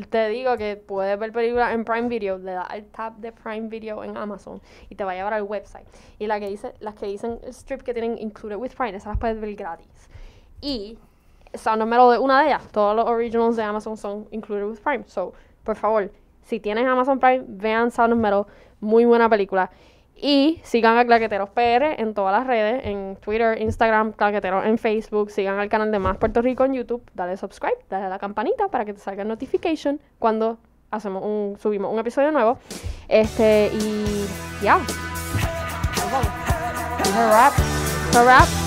te 0.10 0.28
digo 0.28 0.58
que 0.58 0.76
puedes 0.76 1.18
ver 1.18 1.32
películas 1.32 1.74
en 1.74 1.86
Prime 1.86 2.10
Video. 2.10 2.38
Le 2.38 2.52
das 2.52 2.66
al 2.70 2.84
tab 2.88 3.16
de 3.18 3.32
Prime 3.32 3.70
Video 3.70 4.04
en 4.04 4.18
Amazon 4.18 4.62
y 4.90 4.96
te 4.96 5.04
va 5.06 5.14
a 5.14 5.16
llevar 5.16 5.34
al 5.34 5.44
website. 5.44 5.88
Y 6.20 6.28
la 6.28 6.38
que 6.42 6.50
dice, 6.50 6.74
las 6.82 6.96
que 6.96 7.06
dicen 7.06 7.40
strip 7.50 7.82
que 7.82 7.94
tienen 7.94 8.18
Included 8.18 8.58
with 8.58 8.72
Prime, 8.76 8.90
esas 8.90 9.08
las 9.08 9.18
puedes 9.20 9.40
ver 9.40 9.56
gratis. 9.56 10.10
Y 10.60 10.98
Sound 11.58 11.82
of 11.82 11.88
Metal 11.88 12.14
es 12.14 12.20
una 12.20 12.42
de 12.42 12.48
ellas. 12.48 12.68
Todos 12.72 12.96
los 12.96 13.06
originals 13.06 13.56
de 13.56 13.64
Amazon 13.64 13.98
son 13.98 14.28
Included 14.32 14.66
with 14.66 14.80
Prime. 14.80 15.04
So, 15.08 15.34
por 15.64 15.76
favor, 15.76 16.12
si 16.42 16.60
tienes 16.60 16.86
Amazon 16.86 17.20
Prime, 17.20 17.44
vean 17.48 17.92
Sound 17.92 18.14
of 18.14 18.20
Metal. 18.20 18.46
Muy 18.80 19.06
buena 19.06 19.30
película. 19.30 19.72
Y 20.16 20.62
sigan 20.64 20.98
a 20.98 21.06
Claqueteros 21.06 21.50
PR 21.50 22.00
en 22.00 22.14
todas 22.14 22.32
las 22.32 22.48
redes, 22.48 22.86
en 22.86 23.18
Twitter, 23.18 23.62
Instagram, 23.62 24.14
Claqueteros 24.14 24.66
en 24.66 24.78
Facebook. 24.78 25.30
Sigan 25.30 25.60
al 25.60 25.68
canal 25.68 25.92
de 25.92 26.00
Más 26.00 26.18
Puerto 26.18 26.42
Rico 26.42 26.64
en 26.64 26.74
YouTube. 26.74 27.04
Dale 27.14 27.36
subscribe, 27.36 27.78
dale 27.90 28.06
a 28.06 28.10
la 28.10 28.20
campanita 28.20 28.70
para 28.70 28.86
que 28.86 28.94
te 28.94 29.00
salga 29.00 29.24
notification 29.26 30.00
cuando 30.18 30.58
hacemos 30.90 31.24
un, 31.24 31.58
subimos 31.60 31.92
un 31.92 32.00
episodio 32.00 32.32
nuevo. 32.32 32.58
Este, 33.10 33.72
y 33.74 34.26
ya. 34.64 34.78
Nos 34.78 36.12
vamos. 36.12 36.30
Tiene 37.04 37.30
rap. 37.30 37.54
So, 38.12 38.24
wrap. 38.24 38.65